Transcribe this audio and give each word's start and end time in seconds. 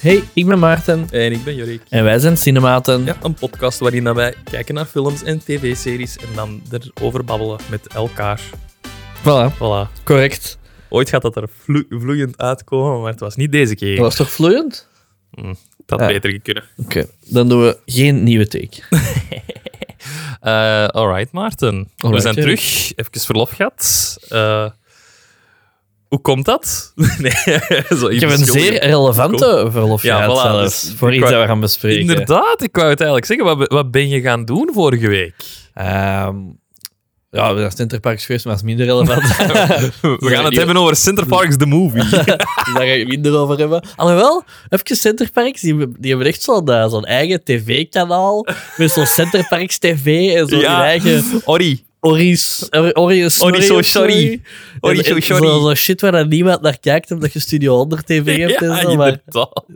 Hey, 0.00 0.22
ik 0.32 0.46
ben 0.46 0.58
Maarten 0.58 1.06
En 1.10 1.32
ik 1.32 1.44
ben 1.44 1.54
Jorik. 1.54 1.82
en 1.88 2.04
wij 2.04 2.18
zijn 2.18 2.36
Cinematen. 2.36 3.04
Ja, 3.04 3.16
een 3.22 3.34
podcast 3.34 3.78
waarin 3.78 4.04
dat 4.04 4.14
wij 4.14 4.34
kijken 4.50 4.74
naar 4.74 4.84
films 4.84 5.22
en 5.22 5.38
tv-series 5.38 6.16
en 6.16 6.28
dan 6.34 6.62
erover 6.94 7.24
babbelen 7.24 7.58
met 7.70 7.86
elkaar. 7.86 8.40
Voilà, 9.20 9.54
Voilà. 9.56 10.02
correct. 10.04 10.58
Ooit 10.88 11.08
gaat 11.08 11.22
dat 11.22 11.36
er 11.36 11.48
vlo- 11.62 11.82
vloeiend 11.88 12.38
uitkomen, 12.38 13.00
maar 13.00 13.10
het 13.10 13.20
was 13.20 13.36
niet 13.36 13.52
deze 13.52 13.74
keer. 13.74 13.94
Dat 13.96 14.04
was 14.04 14.16
toch 14.16 14.30
vloeiend? 14.30 14.88
Hm, 15.30 15.46
het 15.48 15.56
had 15.86 16.00
Ja. 16.00 16.06
beter 16.06 16.40
kunnen. 16.40 16.64
Oké, 16.76 17.06
dan 17.26 17.48
doen 17.48 17.60
we 17.62 17.78
geen 17.86 18.22
nieuwe 18.22 18.46
take. 18.48 18.82
Eh 20.40 20.86
alright, 20.86 21.32
Maarten. 21.32 21.88
we 21.96 22.20
zijn 22.20 22.34
Jorik. 22.34 22.58
terug. 22.58 22.92
Even 22.94 23.20
verlof 23.20 23.50
gehad. 23.50 24.16
Eh, 24.28 24.70
hoe 26.10 26.20
komt 26.20 26.44
dat? 26.44 26.92
nee, 27.18 27.32
zo 27.98 28.06
Ik 28.08 28.20
heb 28.20 28.30
een 28.30 28.44
zeer 28.44 28.84
relevante 28.84 29.68
verlof 29.70 30.02
Ja, 30.02 30.22
voilà, 30.28 30.62
dus 30.62 30.92
voor 30.96 31.10
iets 31.12 31.20
wou- 31.20 31.32
dat 31.32 31.42
we 31.42 31.48
gaan 31.48 31.60
bespreken. 31.60 32.00
Inderdaad, 32.00 32.62
ik 32.62 32.76
wou 32.76 32.88
het 32.88 33.00
eigenlijk 33.00 33.24
zeggen. 33.26 33.56
Wat, 33.58 33.68
wat 33.72 33.90
ben 33.90 34.08
je 34.08 34.20
gaan 34.20 34.44
doen 34.44 34.70
vorige 34.72 35.08
week? 35.08 35.34
Ehm, 35.74 36.36
ja, 37.30 37.52
we 37.54 37.58
zijn 37.60 37.70
Centerparks 37.70 38.26
geweest, 38.26 38.44
maar 38.44 38.54
dat 38.54 38.62
is 38.64 38.68
minder 38.68 38.86
relevant. 38.86 39.22
We 40.20 40.28
gaan 40.30 40.44
het 40.44 40.56
hebben 40.56 40.76
over 40.76 40.96
Center 40.96 41.26
Parks 41.26 41.56
The 41.56 41.66
Movie. 41.66 42.02
Dus 42.08 42.10
daar 42.24 42.46
ga 42.74 42.80
ik 42.82 43.08
minder 43.08 43.36
over 43.38 43.58
hebben. 43.58 43.82
Alhoewel, 43.96 44.44
even 44.68 44.96
Centerparks, 44.96 45.60
die, 45.60 45.70
hebben- 45.76 45.96
die 46.00 46.10
hebben 46.10 46.28
echt 46.28 46.42
zo'n 46.42 46.68
eh, 46.68 46.88
zo'n 46.88 47.04
eigen 47.04 47.44
tv-kanaal. 47.44 48.46
Met 48.76 48.90
zo'n 48.90 49.06
Centerparks 49.06 49.78
TV 49.78 50.34
en 50.36 50.46
zo'n 50.48 50.58
Ja. 50.58 50.82
eigen 50.82 51.24
Ori. 51.44 51.84
Ori's, 52.00 52.66
Ori, 52.70 52.90
Ori, 52.92 53.24
Ori 53.38 53.62
so 53.62 53.82
sorry. 53.82 54.42
Ori 54.80 54.98
En- 54.98 55.04
so 55.04 55.14
en 55.14 55.22
sorry. 55.22 55.46
Zo, 55.48 55.60
zo 55.60 55.74
shit 55.74 56.00
waar 56.00 56.12
dan 56.12 56.28
niemand 56.28 56.60
naar 56.60 56.78
kijkt, 56.80 57.10
omdat 57.10 57.32
je 57.32 57.38
Studio 57.38 57.76
100 57.76 58.06
TV 58.06 58.36
hebt 58.48 58.62
en 58.62 58.76
zo. 58.80 58.96
Maar 58.96 59.20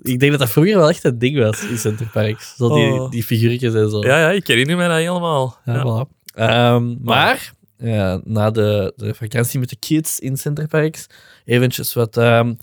ik 0.02 0.18
denk 0.18 0.30
dat 0.30 0.40
dat 0.40 0.50
vroeger 0.50 0.76
wel 0.76 0.88
echt 0.88 1.04
een 1.04 1.18
ding 1.18 1.38
was 1.38 1.64
in 1.64 1.78
Centerparks. 1.78 2.54
Zo 2.56 2.74
die, 2.74 2.84
Oh. 2.92 3.10
die 3.10 3.22
figuurtjes 3.22 3.74
en 3.74 3.90
zo. 3.90 4.00
Ja, 4.00 4.18
ja, 4.18 4.30
ik 4.30 4.46
herinner 4.46 4.76
me 4.76 4.88
dat 4.88 4.96
helemaal. 4.96 5.58
Ja, 5.64 5.74
Ja. 5.74 5.82
voilà. 6.06 6.22
Ehm, 6.34 6.94
maar 7.02 7.52
ja, 7.78 8.20
na 8.24 8.50
de, 8.50 8.92
de 8.96 9.14
vakantie 9.14 9.60
met 9.60 9.68
de 9.68 9.76
kids 9.78 10.18
in 10.18 10.36
Centerparks, 10.36 11.06
eventjes 11.44 11.94
wat 11.94 12.16
ehm, 12.16 12.54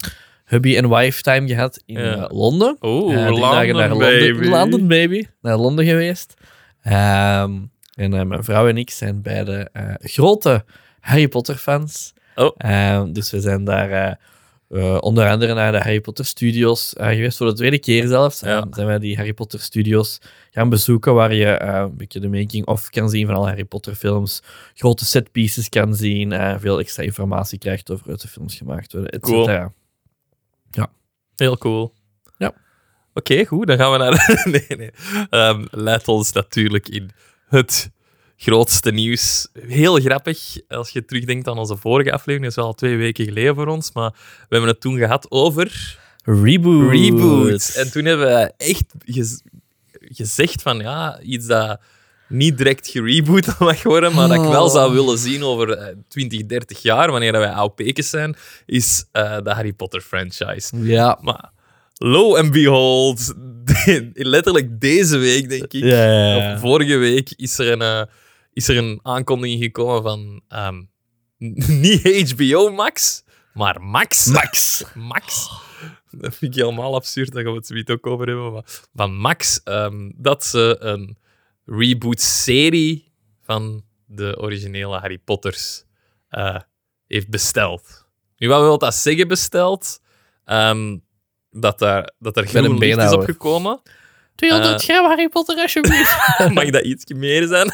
hubby 0.45 0.75
en 0.75 0.89
wife 0.89 1.21
time 1.21 1.47
gehad 1.47 1.81
in 1.85 1.97
eh, 1.97 2.25
Londen. 2.27 2.77
Oeh, 2.81 3.25
Eh, 3.27 3.41
dagen 3.41 3.75
naar 3.75 3.97
baby. 3.97 4.47
Londen, 4.47 4.87
baby. 4.87 5.25
Naar 5.41 5.57
Londen 5.57 5.85
geweest. 5.85 6.33
Ehm, 6.83 7.51
en 8.01 8.13
eh, 8.13 8.25
mijn 8.25 8.43
vrouw 8.43 8.67
en 8.67 8.77
ik 8.77 8.89
zijn 8.89 9.21
beide 9.21 9.69
eh, 9.73 9.93
grote 9.99 10.65
Harry 10.99 11.27
Potter 11.27 11.55
fans. 11.55 12.13
Oh. 12.35 12.51
Ehm, 12.57 13.11
dus 13.11 13.31
we 13.31 13.39
zijn 13.39 13.63
daar 13.63 14.19
eh, 14.69 14.97
onder 14.99 15.29
andere 15.29 15.53
naar 15.53 15.71
de 15.71 15.77
Harry 15.77 16.01
Potter 16.01 16.25
Studios 16.25 16.93
geweest. 16.97 17.37
Voor 17.37 17.47
de 17.47 17.53
tweede 17.53 17.79
keer 17.79 18.07
zelfs. 18.07 18.39
Ja. 18.39 18.67
Zijn 18.71 18.87
wij 18.87 18.99
die 18.99 19.15
Harry 19.15 19.33
Potter 19.33 19.59
Studios 19.59 20.19
gaan 20.51 20.69
bezoeken. 20.69 21.13
Waar 21.13 21.33
je 21.33 21.61
een 21.61 21.95
beetje 21.95 22.19
de 22.19 22.29
making-of 22.29 22.89
kan 22.89 23.09
zien 23.09 23.25
van 23.25 23.35
alle 23.35 23.47
Harry 23.47 23.65
Potter 23.65 23.95
films. 23.95 24.41
Grote 24.73 25.05
setpieces 25.05 25.69
kan 25.69 25.95
zien. 25.95 26.59
veel 26.59 26.79
extra 26.79 27.03
informatie 27.03 27.57
krijgt 27.57 27.91
over 27.91 28.05
hoe 28.05 28.17
de 28.17 28.27
films 28.27 28.55
gemaakt 28.55 28.93
worden. 28.93 29.11
Et 29.11 29.21
Cool. 29.21 29.45
cetera. 29.45 29.73
Heel 31.35 31.57
cool. 31.57 31.93
Ja. 32.37 32.53
Oké, 33.13 33.45
goed. 33.45 33.67
Dan 33.67 33.77
gaan 33.77 33.91
we 33.91 33.97
naar... 33.97 34.41
nee, 34.67 34.77
nee. 34.77 34.91
Leidt 35.71 36.07
ons 36.07 36.31
natuurlijk 36.31 36.87
in 36.89 37.11
het 37.51 37.89
grootste 38.37 38.91
nieuws. 38.91 39.47
Heel 39.67 39.95
grappig, 39.99 40.55
als 40.67 40.89
je 40.89 41.05
terugdenkt 41.05 41.47
aan 41.47 41.57
onze 41.57 41.77
vorige 41.77 42.11
aflevering. 42.11 42.41
Dat 42.41 42.49
is 42.49 42.55
wel 42.55 42.65
al 42.65 42.73
twee 42.73 42.97
weken 42.97 43.25
geleden 43.25 43.55
voor 43.55 43.67
ons, 43.67 43.91
maar 43.93 44.11
we 44.11 44.45
hebben 44.49 44.69
het 44.69 44.81
toen 44.81 44.97
gehad 44.97 45.25
over 45.29 45.97
Reboot. 46.23 47.73
En 47.75 47.91
toen 47.91 48.05
hebben 48.05 48.27
we 48.27 48.53
echt 48.57 48.85
gez- 49.05 49.39
gezegd 49.91 50.61
van, 50.61 50.77
ja, 50.79 51.19
iets 51.21 51.45
dat 51.45 51.79
niet 52.27 52.57
direct 52.57 52.87
gereboot 52.87 53.59
mag 53.59 53.83
worden, 53.83 54.13
maar 54.13 54.27
dat 54.27 54.37
ik 54.43 54.49
wel 54.49 54.65
Oh. 54.65 54.71
zou 54.71 54.93
willen 54.93 55.17
zien 55.17 55.43
over 55.43 55.69
eh, 55.71 55.95
20, 56.07 56.45
30 56.45 56.81
jaar, 56.81 57.11
wanneer 57.11 57.31
wij 57.31 57.69
pekes 57.75 58.09
zijn, 58.09 58.35
is 58.65 59.05
eh, 59.11 59.37
de 59.43 59.49
Harry 59.51 59.73
Potter 59.73 60.01
franchise. 60.01 60.77
Ja. 60.77 61.17
Maar 61.21 61.51
lo 62.03 62.35
and 62.35 62.51
behold, 62.51 63.33
letterlijk 64.13 64.79
deze 64.79 65.17
week, 65.17 65.49
denk 65.49 65.73
ik, 65.73 65.83
Ja, 65.83 66.03
ja, 66.03 66.35
ja. 66.35 66.53
of 66.53 66.59
vorige 66.59 66.97
week, 66.97 67.33
is 67.35 67.57
er 67.57 67.71
een, 67.71 67.81
eh, 67.81 68.03
is 68.53 68.67
er 68.67 68.77
een 68.77 68.99
aankondiging 69.03 69.63
gekomen 69.63 70.01
van 70.01 70.41
ehm, 70.47 70.83
niet 71.81 72.31
HBO 72.31 72.71
Max, 72.71 73.23
maar 73.53 73.81
Max. 73.81 74.25
Max. 74.25 74.83
Max. 75.13 75.49
Dat 76.11 76.35
vind 76.35 76.55
ik 76.55 76.61
helemaal 76.63 76.95
absurd, 76.95 77.31
daar 77.31 77.43
gaan 77.43 77.51
we 77.51 77.57
het 77.57 77.67
zoiets 77.67 77.91
ook 77.91 78.07
over 78.07 78.27
hebben. 78.27 78.51
Maar 78.53 78.63
van 78.93 79.15
Max, 79.15 79.61
ehm, 79.63 80.11
dat 80.15 80.45
ze 80.45 80.75
een 80.79 81.17
reboot-serie 81.65 83.11
van 83.41 83.83
de 84.05 84.37
originele 84.39 84.97
Harry 84.97 85.17
Potters 85.17 85.83
eh, 86.29 86.59
heeft 87.07 87.29
besteld. 87.29 88.05
Nu, 88.37 88.47
wat 88.47 88.61
wil 88.61 88.77
dat 88.77 88.95
zeggen, 88.95 89.27
besteld? 89.27 90.01
Ehm, 90.45 90.97
dat, 91.51 91.81
er, 91.81 92.13
dat 92.19 92.37
er 92.37 92.43
ben 92.43 92.55
een 92.55 92.63
groen 92.69 92.77
licht 92.79 92.97
is 92.97 93.11
opgekomen. 93.11 93.81
200 94.35 94.73
Eh. 94.73 94.79
gram 94.87 95.05
Harry 95.05 95.29
Potter, 95.29 95.57
alsjeblieft. 95.57 96.17
Mag 96.53 96.69
dat 96.69 96.83
iets 96.83 97.05
meer 97.13 97.47
zijn? 97.47 97.71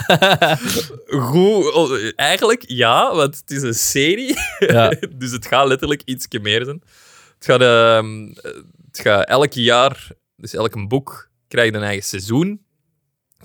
Goed, 1.29 1.73
oh, 1.73 2.11
eigenlijk 2.15 2.63
ja, 2.67 3.15
want 3.15 3.37
het 3.37 3.51
is 3.51 3.61
een 3.61 3.73
serie. 3.73 4.35
Ja. 4.59 4.93
dus 5.15 5.31
het 5.31 5.45
gaat 5.45 5.67
letterlijk 5.67 6.01
iets 6.05 6.27
meer 6.41 6.63
zijn. 6.65 6.81
Het 7.35 7.45
gaat, 7.45 7.61
ehm, 7.61 8.27
het 8.87 8.99
gaat 8.99 9.27
elk 9.27 9.53
jaar, 9.53 10.07
dus 10.35 10.53
elk 10.53 10.87
boek 10.87 11.29
krijgt 11.47 11.73
een 11.73 11.83
eigen 11.83 12.05
seizoen. 12.05 12.65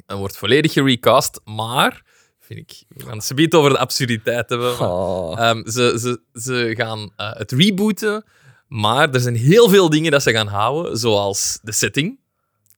En 0.06 0.16
wordt 0.16 0.37
volledig 0.37 0.72
gerecast, 0.72 1.41
maar 1.44 2.03
vind 2.41 2.59
ik, 2.60 2.82
we 2.88 3.04
gaan 3.04 3.16
het 3.16 3.54
over 3.54 3.70
de 3.70 3.78
absurditeit 3.78 4.49
hebben. 4.49 4.81
Oh. 4.81 5.41
ehm, 5.41 5.69
ze, 5.70 5.99
ze, 6.00 6.41
ze 6.41 6.75
gaan 6.76 7.12
eh, 7.16 7.32
het 7.32 7.53
rebooten, 7.53 8.25
maar 8.72 9.10
er 9.10 9.21
zijn 9.21 9.37
heel 9.37 9.69
veel 9.69 9.88
dingen 9.91 10.10
dat 10.10 10.22
ze 10.22 10.33
gaan 10.33 10.47
houden, 10.47 10.97
zoals 10.99 11.59
de 11.62 11.72
setting. 11.72 12.19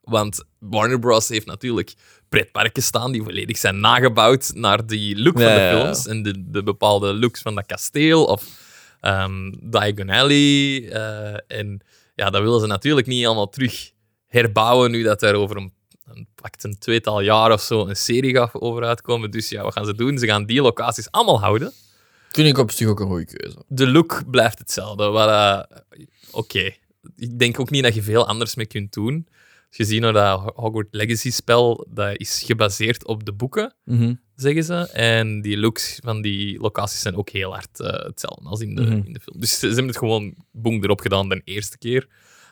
Want 0.00 0.44
Warner 0.58 0.98
Bros. 0.98 1.28
heeft 1.28 1.46
natuurlijk 1.46 1.94
pretparken 2.28 2.82
staan 2.82 3.12
die 3.12 3.22
volledig 3.22 3.56
zijn 3.58 3.80
nagebouwd 3.80 4.50
naar 4.54 4.86
die 4.86 5.22
look 5.22 5.38
Ja, 5.38 5.44
van 5.44 5.54
de 5.54 5.60
ja, 5.60 5.70
ja. 5.70 5.80
films 5.80 6.06
en 6.06 6.22
de, 6.22 6.50
de 6.50 6.62
bepaalde 6.62 7.14
looks 7.14 7.42
van 7.42 7.54
dat 7.54 7.66
kasteel 7.66 8.24
of 8.24 8.44
ehm 9.00 9.52
Diagon 9.60 10.10
Alley. 10.10 10.88
eh, 10.90 11.58
en 11.58 11.80
ja, 12.14 12.30
dat 12.30 12.42
willen 12.42 12.60
ze 12.60 12.66
natuurlijk 12.66 13.06
niet 13.06 13.26
allemaal 13.26 13.48
terug 13.48 13.90
herbouwen 14.26 14.90
nu 14.90 15.02
dat 15.02 15.22
er 15.22 15.34
over 15.34 15.56
een, 15.56 15.72
een, 16.04 16.28
pakt 16.34 16.64
een 16.64 16.78
tweetal 16.78 17.20
jaar 17.20 17.52
of 17.52 17.60
zo 17.60 17.86
een 17.86 17.96
serie 17.96 18.34
gaat 18.34 18.54
over 18.60 18.84
uitkomen. 18.84 19.30
Dus 19.30 19.48
ja, 19.48 19.62
wat 19.62 19.72
gaan 19.72 19.86
ze 19.86 19.94
doen? 19.94 20.18
Ze 20.18 20.26
gaan 20.26 20.46
die 20.46 20.62
locaties 20.62 21.10
allemaal 21.10 21.40
houden. 21.40 21.72
Vind 22.34 22.48
ik 22.48 22.58
op 22.58 22.70
zich 22.70 22.88
ook 22.88 23.00
een 23.00 23.06
goede 23.06 23.24
keuze. 23.36 23.56
De 23.68 23.90
look 23.90 24.22
blijft 24.30 24.58
hetzelfde. 24.58 25.04
eh, 25.04 25.60
Oké. 26.30 26.70
Ik 27.16 27.38
denk 27.38 27.60
ook 27.60 27.70
niet 27.70 27.82
dat 27.82 27.94
je 27.94 28.02
veel 28.02 28.26
anders 28.26 28.54
mee 28.54 28.66
kunt 28.66 28.92
doen. 28.92 29.26
Als 29.68 29.76
je 29.76 29.84
ziet 29.84 30.00
naar 30.00 30.12
dat 30.12 30.52
Hogwarts 30.54 30.88
Legacy-spel, 30.92 31.86
dat 31.90 32.18
is 32.18 32.42
gebaseerd 32.46 33.06
op 33.06 33.24
de 33.24 33.32
boeken, 33.32 33.74
Mhm. 33.84 34.14
zeggen 34.36 34.64
ze. 34.64 34.74
En 34.92 35.40
die 35.42 35.56
looks 35.58 35.98
van 36.04 36.22
die 36.22 36.60
locaties 36.60 37.00
zijn 37.00 37.16
ook 37.16 37.28
heel 37.28 37.52
hard 37.52 37.80
eh, 37.80 38.04
hetzelfde 38.04 38.48
als 38.48 38.60
in 38.60 38.74
de, 38.74 38.82
Mhm. 38.82 38.92
in 39.04 39.12
de 39.12 39.20
film. 39.20 39.40
Dus 39.40 39.50
ze, 39.52 39.58
ze 39.58 39.66
hebben 39.66 39.86
het 39.86 39.96
gewoon 39.96 40.34
boem 40.52 40.82
erop 40.84 41.00
gedaan 41.00 41.28
de 41.28 41.40
eerste 41.44 41.78
keer. 41.78 42.06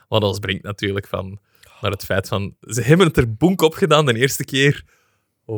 Wat 0.09 0.23
ons 0.23 0.39
brengt 0.39 0.63
natuurlijk 0.63 1.07
van 1.07 1.39
naar 1.81 1.91
het 1.91 2.05
feit 2.05 2.29
van... 2.29 2.57
Ze 2.61 2.81
hebben 2.83 3.07
het 3.07 3.17
er 3.17 3.35
bonk 3.35 3.61
op 3.63 3.75
gedaan 3.75 4.07
de 4.07 4.15
eerste 4.15 4.45
keer. 4.45 4.85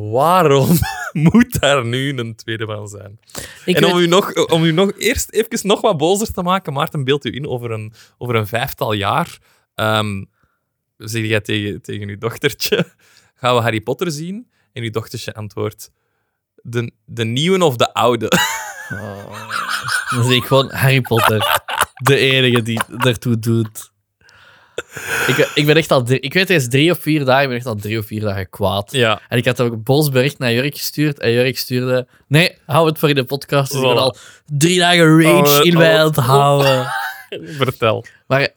Waarom 0.01 0.69
moet 1.13 1.61
daar 1.61 1.85
nu 1.85 2.19
een 2.19 2.35
tweede 2.35 2.67
van 2.67 2.89
zijn? 2.89 3.21
Ik 3.65 3.77
en 3.77 3.83
weet- 3.83 3.93
om 3.93 3.99
u, 3.99 4.07
nog, 4.07 4.35
om 4.47 4.65
u 4.65 4.73
nog 4.73 4.93
eerst 4.99 5.31
even 5.31 5.69
nog 5.69 5.81
wat 5.81 5.97
bozer 5.97 6.33
te 6.33 6.43
maken, 6.43 6.73
Maarten, 6.73 7.05
beeld 7.05 7.25
u 7.25 7.35
in 7.35 7.49
over 7.49 7.71
een, 7.71 7.93
over 8.19 8.35
een 8.35 8.47
vijftal 8.47 8.93
jaar. 8.93 9.39
Ehm 9.75 10.25
zeg 10.97 11.25
jij 11.25 11.41
tegen, 11.41 11.83
tegen 11.83 12.09
uw 12.09 12.19
dochtertje, 12.19 12.85
gaan 13.41 13.55
we 13.55 13.61
Harry 13.61 13.81
Potter 13.81 14.11
zien? 14.11 14.51
En 14.73 14.83
uw 14.83 14.91
dochtertje 14.91 15.35
antwoordt, 15.35 15.91
de, 16.55 16.93
de 17.05 17.25
nieuwe 17.25 17.65
of 17.65 17.77
de 17.77 17.95
oude? 17.95 18.31
Oh. 18.91 19.51
Dan 20.11 20.25
zie 20.25 20.37
ik 20.37 20.45
gewoon 20.45 20.71
Harry 20.71 21.01
Potter. 21.01 21.63
De 21.95 22.17
enige 22.17 22.63
die 22.63 22.81
daartoe 22.89 23.39
doet. 23.39 23.93
Ik, 25.27 25.51
ik 25.55 25.67
ben 25.67 25.77
echt 25.77 25.91
al... 25.91 26.03
drie- 26.03 26.21
ik 26.21 26.33
weet, 26.33 26.49
het 26.49 26.61
is 26.63 26.69
drie 26.69 26.91
of 26.91 26.99
vier 26.99 27.25
dagen. 27.25 27.43
Ik 27.43 27.49
ben 27.49 27.57
echt 27.57 27.67
al 27.67 27.75
drie 27.75 27.99
of 27.99 28.07
vier 28.07 28.21
dagen 28.21 28.49
kwaad. 28.51 28.93
ja. 28.93 29.21
En 29.29 29.39
ik 29.39 29.45
had 29.45 29.61
ook 29.61 29.73
een 29.73 29.83
boos 29.83 30.09
bericht 30.09 30.39
naar 30.39 30.53
Jurk 30.53 30.77
gestuurd. 30.77 31.19
En 31.19 31.33
Jurk 31.33 31.59
stuurde... 31.59 32.07
Nee, 32.29 32.59
hou 32.67 32.89
het 32.89 32.99
voor 32.99 33.09
in 33.09 33.15
de 33.15 33.25
podcast. 33.25 33.71
Dus 33.73 33.81
ik 33.81 33.87
ben 33.87 33.97
Voilà. 33.97 34.01
al 34.01 34.17
drie 34.47 34.79
dagen 34.79 35.23
rage 35.23 35.59
Oh, 35.61 35.65
in 35.67 35.77
mij 35.77 35.99
aan 35.99 36.07
het 36.07 36.17
houden. 36.17 36.87
Vertel. 37.59 38.05
Maar 38.27 38.49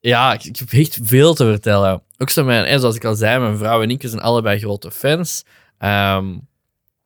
ja, 0.00 0.32
ik, 0.32 0.44
ik 0.44 0.56
heb 0.56 0.72
echt 0.72 0.98
veel 1.02 1.34
te 1.34 1.44
vertellen. 1.44 2.02
Ook 2.18 2.30
zo 2.30 2.44
mijn, 2.44 2.64
en 2.64 2.80
zoals 2.80 2.96
ik 2.96 3.04
al 3.04 3.14
zei, 3.14 3.38
mijn 3.40 3.56
vrouw 3.58 3.82
en 3.82 3.90
ik 3.90 4.02
zijn 4.04 4.20
allebei 4.22 4.58
grote 4.58 4.90
fans. 4.90 5.44
Ehm, 5.78 6.26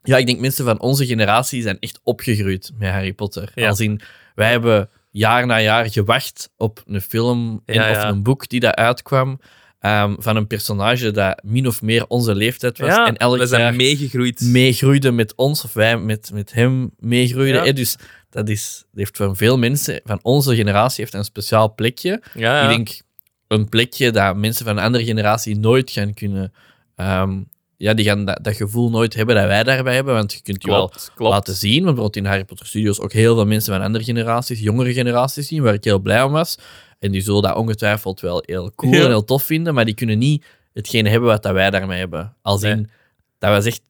ja, 0.03 0.17
ik 0.17 0.26
denk 0.26 0.41
mensen 0.41 0.64
van 0.64 0.81
onze 0.81 1.06
generatie 1.06 1.62
zijn 1.62 1.76
echt 1.81 2.00
opgegroeid 2.03 2.71
met 2.79 2.91
Harry 2.91 3.12
Potter. 3.12 3.53
Ja. 3.55 3.69
Als 3.69 3.81
in, 3.81 4.00
wij 4.35 4.50
hebben 4.50 4.88
jaar 5.19 5.47
na 5.47 5.61
jaar 5.61 5.91
gewacht 5.91 6.50
op 6.56 6.82
een 6.87 7.00
film 7.00 7.62
en, 7.65 7.75
Ja, 7.75 7.91
of 7.91 8.03
een 8.12 8.23
boek 8.23 8.49
die 8.49 8.61
dat 8.61 8.75
uitkwam. 8.75 9.41
ehm, 9.79 10.15
van 10.19 10.37
een 10.37 10.47
personage 10.47 11.11
dat 11.11 11.43
min 11.44 11.67
of 11.67 11.82
meer 11.82 12.06
onze 12.09 12.35
leeftijd 12.35 12.79
was. 12.79 12.88
Ja, 12.88 13.06
en 13.06 13.17
elk 13.17 13.38
we 13.38 13.47
zijn 13.47 13.61
jaar 13.61 13.75
meegegroeid. 13.75 14.41
meegroeide 14.41 15.11
met 15.11 15.35
ons, 15.37 15.65
of 15.65 15.73
wij 15.73 15.99
met, 15.99 16.31
met 16.32 16.53
hem 16.53 16.91
meegroeiden. 16.99 17.61
Ja. 17.61 17.65
hè. 17.67 17.73
Dus 17.73 17.97
dat, 18.31 18.49
is, 18.49 18.85
heeft 18.94 19.17
voor 19.17 19.37
veel 19.37 19.59
mensen 19.59 20.00
van 20.05 20.19
onze 20.23 20.55
generatie 20.55 21.00
heeft 21.05 21.15
een 21.15 21.25
speciaal 21.25 21.75
plekje. 21.75 22.23
ja. 22.35 22.62
Ik 22.62 22.69
denk 22.76 22.88
een 23.49 23.69
plekje 23.69 24.11
dat 24.11 24.37
mensen 24.37 24.64
van 24.64 24.76
een 24.76 24.85
andere 24.85 25.05
generatie 25.05 25.56
nooit 25.59 25.91
gaan 25.91 26.14
kunnen. 26.14 26.53
ehm, 26.97 27.41
ja, 27.78 27.94
die 27.94 28.04
gaan 28.04 28.25
dat, 28.25 28.38
dat 28.42 28.56
gevoel 28.56 28.90
nooit 28.90 29.14
hebben 29.14 29.34
dat 29.34 29.46
wij 29.46 29.62
daarbij 29.62 29.94
hebben. 29.94 30.14
Want 30.14 30.32
je 30.32 30.42
kunt 30.42 30.62
je 30.62 30.70
wel 30.70 30.88
klopt, 30.88 31.12
laten 31.16 31.54
zien. 31.54 31.72
Want 31.72 31.84
bijvoorbeeld 31.84 32.16
in 32.16 32.25
Harry 32.25 32.44
Potter 32.44 32.66
Studios 32.66 33.00
ook 33.00 33.12
heel 33.12 33.34
veel 33.34 33.46
mensen 33.46 33.72
van 33.75 33.82
andere 33.82 34.04
generaties, 34.04 34.60
jongere 34.60 34.92
generaties 34.92 35.46
zien, 35.48 35.62
waar 35.62 35.75
ik 35.75 35.84
heel 35.84 35.98
blij 35.98 36.22
om 36.22 36.32
was. 36.32 36.58
En 36.98 37.12
die 37.12 37.20
zullen 37.20 37.42
dat 37.42 37.56
ongetwijfeld 37.56 38.20
wel 38.20 38.42
heel 38.46 38.72
cool 38.75 38.92
Ja. 38.92 39.00
en 39.00 39.06
heel 39.06 39.25
tof 39.25 39.42
vinden, 39.42 39.75
maar 39.75 39.84
die 39.84 39.94
kunnen 39.94 40.19
niet 40.19 40.44
hetgene 40.72 41.08
hebben 41.08 41.28
wat 41.28 41.42
dat 41.42 41.52
wij 41.52 41.70
daarmee 41.70 41.98
hebben. 41.98 42.36
Als 42.42 42.62
in, 42.62 42.76
Nee. 42.76 42.86
dat 43.38 43.50
was 43.50 43.64
echt 43.64 43.82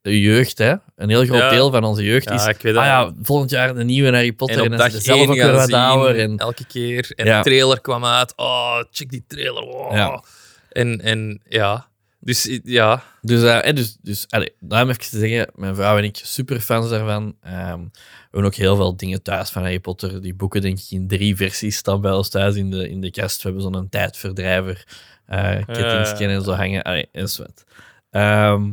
de 0.00 0.20
jeugd, 0.20 0.58
hè. 0.58 0.74
Een 0.96 1.08
heel 1.08 1.24
groot 1.24 1.38
Ja. 1.40 1.50
deel 1.50 1.70
van 1.70 1.84
onze 1.84 2.04
jeugd 2.04 2.28
Ja, 2.28 2.34
is... 2.34 2.46
ik 2.46 2.60
weet 2.62 2.76
Ah 2.76 2.84
ja, 2.84 3.12
volgend 3.22 3.50
jaar 3.50 3.74
de 3.74 3.84
nieuwe 3.84 4.10
Harry 4.12 4.32
Potter. 4.32 4.56
En 4.56 4.64
En, 4.64 4.72
op 4.72 4.78
dan 4.78 4.86
dag 4.86 4.88
is 4.88 4.94
het 4.94 5.04
zelf 5.04 5.28
ook 5.28 5.34
weer 5.34 5.44
gaan 5.44 5.52
wat 5.52 5.64
zien, 5.64 5.74
ouder. 5.74 6.18
En, 6.20 6.36
elke 6.36 6.66
keer. 6.66 7.12
En 7.16 7.24
de 7.24 7.40
trailer 7.50 7.80
kwam 7.80 8.04
uit. 8.04 8.32
Oh, 8.36 8.76
check 8.90 9.10
die 9.10 9.24
trailer. 9.26 9.64
Wow. 9.64 9.92
Ja. 9.92 10.22
En, 10.68 11.00
en 11.00 11.40
ja, 11.48 11.86
dus 12.26 12.60
ja. 12.64 13.02
Dus, 13.20 13.42
eh, 13.42 13.58
hè, 13.60 13.72
dus, 13.72 13.96
dus 14.02 14.24
allee, 14.28 14.52
daarom 14.60 14.88
even 14.88 15.10
te 15.10 15.18
zeggen, 15.18 15.50
mijn 15.54 15.74
vrouw 15.74 15.98
en 15.98 16.04
ik 16.04 16.20
super 16.22 16.60
fans 16.60 16.88
daarvan. 16.88 17.36
Ehm, 17.40 17.80
we 17.80 17.98
hebben 18.22 18.44
ook 18.44 18.54
heel 18.54 18.76
veel 18.76 18.96
dingen 18.96 19.22
thuis 19.22 19.50
van 19.50 19.62
Harry 19.62 19.80
Potter. 19.80 20.22
Die 20.22 20.34
boeken, 20.34 20.60
denk 20.60 20.78
ik, 20.78 20.90
in 20.90 21.08
drie 21.08 21.36
versies 21.36 21.76
staan 21.76 22.00
bij 22.00 22.12
ons 22.12 22.28
thuis 22.28 22.54
in 22.54 22.70
de, 22.70 22.88
in 22.88 23.00
de 23.00 23.10
kast. 23.10 23.42
We 23.42 23.48
hebben 23.48 23.72
zo'n 23.72 23.88
tijdverdrijver, 23.88 24.86
eh 25.26 25.66
kettingsken 25.66 26.28
en 26.28 26.42
zo 26.42 26.52
hangen. 26.52 26.82
Allee, 26.82 27.08
en 27.12 27.28
zo 27.28 27.42
wat. 27.42 27.64
Ehm, 28.10 28.70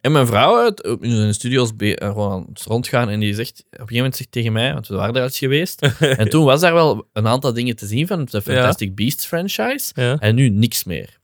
en 0.00 0.12
mijn 0.12 0.26
vrouw 0.26 0.64
het, 0.64 0.80
in 1.00 1.16
zijn 1.16 1.34
studio's 1.34 1.72
eh, 1.76 2.08
gewoon 2.08 2.48
rondgaan 2.64 3.08
en 3.08 3.20
die 3.20 3.34
zegt, 3.34 3.58
op 3.58 3.64
een 3.64 3.78
gegeven 3.78 3.96
moment 3.96 4.16
zegt 4.16 4.32
tegen 4.32 4.52
mij, 4.52 4.72
want 4.72 4.88
we 4.88 4.94
waren 4.94 5.14
daar 5.14 5.22
eens 5.22 5.38
geweest, 5.38 5.82
en 6.00 6.28
toen 6.28 6.44
was 6.44 6.60
daar 6.60 6.74
wel 6.74 7.08
een 7.12 7.26
aantal 7.26 7.52
dingen 7.52 7.76
te 7.76 7.86
zien 7.86 8.06
van 8.06 8.24
de 8.30 8.42
Fantastic 8.42 8.94
Beasts 8.94 9.26
franchise. 9.26 9.92
ja. 9.94 10.18
En 10.18 10.34
nu 10.34 10.48
niks 10.48 10.84
meer. 10.84 11.20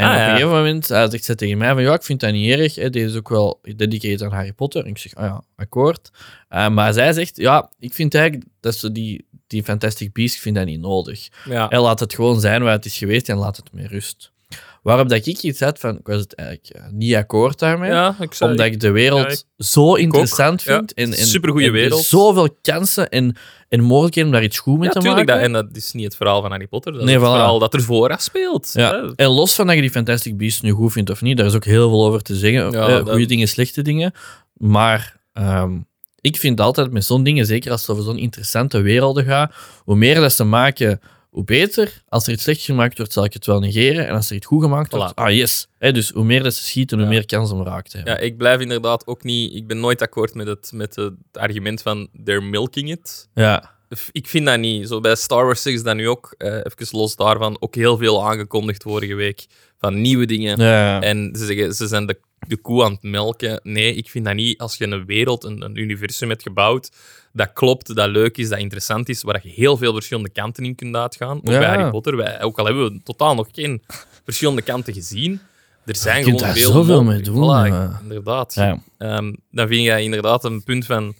En 0.00 0.06
Ah, 0.06 0.12
op 0.12 0.16
ja. 0.18 0.24
een 0.24 0.30
gegeven 0.36 0.56
moment 0.56 0.86
zegt 0.86 1.24
ze 1.24 1.34
tegen 1.34 1.58
mij 1.58 1.72
van 1.72 1.82
ja, 1.82 1.94
ik 1.94 2.02
vind 2.02 2.20
dat 2.20 2.32
niet 2.32 2.50
erg. 2.58 2.74
Hè. 2.74 2.90
Deze 2.90 3.06
is 3.06 3.16
ook 3.16 3.28
wel 3.28 3.58
gededicated 3.62 4.22
aan 4.22 4.32
Harry 4.32 4.52
Potter. 4.52 4.84
En 4.84 4.90
ik 4.90 4.98
zeg, 4.98 5.14
ah 5.14 5.24
ja, 5.24 5.42
akkoord. 5.56 6.10
Uh, 6.50 6.68
maar 6.68 6.92
zij 6.92 7.12
zegt, 7.12 7.36
ja, 7.36 7.70
ik 7.78 7.94
vind 7.94 8.14
eigenlijk 8.14 8.44
dat 8.60 8.74
ze 8.74 8.92
die, 8.92 9.26
die 9.46 9.62
Fantastic 9.62 10.12
Beasts, 10.12 10.36
ik 10.36 10.42
vind 10.42 10.56
dat 10.56 10.64
niet 10.66 10.80
nodig. 10.80 11.28
Ja. 11.44 11.68
En 11.68 11.80
laat 11.80 12.00
het 12.00 12.14
gewoon 12.14 12.40
zijn 12.40 12.62
waar 12.62 12.72
het 12.72 12.84
is 12.84 12.98
geweest 12.98 13.28
en 13.28 13.36
laat 13.36 13.56
het 13.56 13.72
met 13.72 13.86
rust. 13.86 14.32
Waarop 14.82 15.08
dat 15.08 15.26
ik 15.26 15.38
iets 15.42 15.60
had 15.60 15.78
van, 15.78 15.98
ik 15.98 16.06
was 16.06 16.20
het 16.20 16.34
eigenlijk 16.34 16.68
eh, 16.68 16.82
niet 16.90 17.14
akkoord 17.14 17.58
daarmee. 17.58 17.90
ja, 17.90 18.16
ik 18.20 18.34
zou, 18.34 18.50
omdat 18.50 18.66
ik 18.66 18.80
de 18.80 18.90
wereld 18.90 19.32
ik- 19.32 19.42
zo 19.66 19.94
interessant 19.94 20.62
vind. 20.62 20.94
En, 20.94 21.12
en, 21.14 21.26
Supergoeie 21.26 21.66
en 21.68 21.74
er 21.74 21.80
wereld. 21.80 22.04
Zoveel 22.04 22.56
kansen 22.62 23.08
en, 23.10 23.36
en 23.68 23.80
mogelijkheden 23.80 24.28
om 24.30 24.34
daar 24.36 24.44
iets 24.44 24.58
goed 24.58 24.78
mee 24.78 24.88
te 24.90 25.00
maken. 25.00 25.26
dat, 25.26 25.38
en 25.38 25.52
dat 25.52 25.66
is 25.72 25.92
niet 25.92 26.04
het 26.04 26.16
verhaal 26.16 26.40
van 26.40 26.50
Harry 26.50 26.66
Potter. 26.66 26.92
Dat 26.92 27.02
Nee, 27.04 27.14
is 27.16 27.20
het 27.20 27.30
voilà. 27.30 27.34
verhaal 27.34 27.58
dat 27.58 27.74
er 27.74 27.82
voor 27.82 28.14
speelt. 28.18 28.72
Hè. 28.72 29.14
En 29.14 29.26
los 29.28 29.54
van 29.54 29.66
dat 29.66 29.74
je 29.74 29.80
die 29.80 29.90
Fantastic 29.90 30.36
Beasts 30.36 30.60
nu 30.60 30.70
goed 30.70 30.92
vindt 30.92 31.10
of 31.10 31.20
niet, 31.20 31.36
daar 31.36 31.46
is 31.46 31.54
ook 31.54 31.64
heel 31.64 31.88
veel 31.88 32.04
over 32.06 32.22
te 32.22 32.36
zeggen. 32.36 32.66
Eh, 32.66 32.86
dat- 32.88 33.08
Goede 33.10 33.26
dingen, 33.26 33.48
slechte 33.48 33.82
dingen. 33.82 34.12
Maar 34.54 35.16
ehm, 35.32 35.72
ik 36.20 36.36
vind 36.36 36.60
altijd 36.60 36.90
met 36.92 37.04
zo'n 37.04 37.22
dingen, 37.22 37.46
zeker 37.46 37.70
als 37.70 37.80
het 37.80 37.90
over 37.90 38.02
zo'n 38.04 38.18
interessante 38.18 38.80
werelden 38.80 39.24
gaat, 39.24 39.52
hoe 39.84 39.96
meer 39.96 40.14
dat 40.20 40.32
ze 40.32 40.44
maken, 40.44 41.00
hoe 41.30 41.44
beter. 41.44 42.02
Als 42.08 42.26
er 42.26 42.32
iets 42.32 42.42
slecht 42.42 42.60
gemaakt 42.62 42.96
wordt, 42.98 43.12
zal 43.12 43.24
ik 43.24 43.32
het 43.32 43.46
wel 43.46 43.60
negeren. 43.60 44.06
En 44.08 44.14
als 44.14 44.30
er 44.30 44.36
iets 44.36 44.46
goed 44.46 44.62
gemaakt 44.62 44.92
wordt, 44.92 45.14
ah 45.14 45.30
yes. 45.34 45.68
Hè, 45.78 45.92
dus 45.92 46.10
hoe 46.10 46.24
meer 46.24 46.42
dat 46.42 46.54
ze 46.54 46.64
schieten, 46.64 46.96
hoe 46.98 47.06
Ja. 47.06 47.12
meer 47.12 47.26
kans 47.26 47.50
om 47.50 47.62
raak 47.62 47.88
te 47.88 47.96
hebben. 47.96 48.14
Ja, 48.14 48.20
ik 48.20 48.36
blijf 48.36 48.60
inderdaad 48.60 49.06
ook 49.06 49.22
niet... 49.22 49.54
Ik 49.54 49.66
ben 49.66 49.80
nooit 49.80 50.02
akkoord 50.02 50.34
met 50.34 50.46
het, 50.46 50.70
met 50.74 50.96
het 50.96 51.14
argument 51.32 51.82
van 51.82 52.08
they're 52.24 52.42
milking 52.42 52.90
it. 52.90 53.28
Ja. 53.34 53.78
Ik 54.12 54.26
vind 54.28 54.46
dat 54.46 54.58
niet. 54.58 54.88
Zo 54.88 55.00
bij 55.00 55.14
Star 55.14 55.44
Wars 55.44 55.66
is 55.66 55.82
dat 55.82 55.96
nu 55.96 56.08
ook, 56.08 56.34
eh, 56.38 56.54
even 56.54 56.98
los 56.98 57.16
daarvan, 57.16 57.56
ook 57.60 57.74
heel 57.74 57.96
veel 57.96 58.28
aangekondigd 58.28 58.82
vorige 58.82 59.14
week 59.14 59.46
van 59.78 60.00
nieuwe 60.00 60.26
dingen. 60.26 60.58
Ja. 60.60 61.00
En 61.02 61.34
ze 61.38 61.44
zeggen, 61.46 61.74
ze 61.74 61.86
zijn 61.86 62.06
de, 62.06 62.18
de 62.46 62.56
koe 62.56 62.84
aan 62.84 62.92
het 62.92 63.02
melken. 63.02 63.60
Nee, 63.62 63.94
ik 63.94 64.10
vind 64.10 64.24
dat 64.24 64.34
niet. 64.34 64.58
Als 64.58 64.76
je 64.76 64.86
een 64.86 65.06
wereld, 65.06 65.44
een, 65.44 65.62
een 65.62 65.76
universum 65.76 66.28
hebt 66.28 66.42
gebouwd, 66.42 66.90
dat 67.32 67.52
klopt, 67.52 67.94
dat 67.94 68.08
leuk 68.08 68.36
is, 68.36 68.48
dat 68.48 68.58
interessant 68.58 69.08
is, 69.08 69.22
waar 69.22 69.40
je 69.42 69.48
heel 69.50 69.76
veel 69.76 69.92
verschillende 69.92 70.30
kanten 70.30 70.64
in 70.64 70.74
kunt 70.74 70.96
uitgaan. 70.96 71.36
Ook 71.36 71.48
Ja. 71.48 71.58
bij 71.58 71.68
Harry 71.68 71.90
Potter, 71.90 72.16
wij, 72.16 72.42
ook 72.42 72.58
al 72.58 72.64
hebben 72.64 72.92
we 72.92 73.00
totaal 73.04 73.34
nog 73.34 73.48
geen 73.52 73.82
verschillende 74.24 74.62
kanten 74.62 74.94
gezien, 74.94 75.40
er 75.84 75.96
zijn 75.96 76.18
Je 76.18 76.24
kunt 76.24 76.38
gewoon 76.38 76.54
daar 76.54 76.62
veel 76.62 76.72
zoveel 76.72 77.04
mee 77.04 77.20
doen, 77.20 77.36
Voilà, 77.36 78.02
inderdaad. 78.02 78.54
Ja. 78.54 78.82
Ehm, 78.98 79.32
dan 79.50 79.68
vind 79.68 79.82
je 79.84 80.02
inderdaad 80.02 80.44
een 80.44 80.62
punt 80.64 80.86
van, 80.86 81.14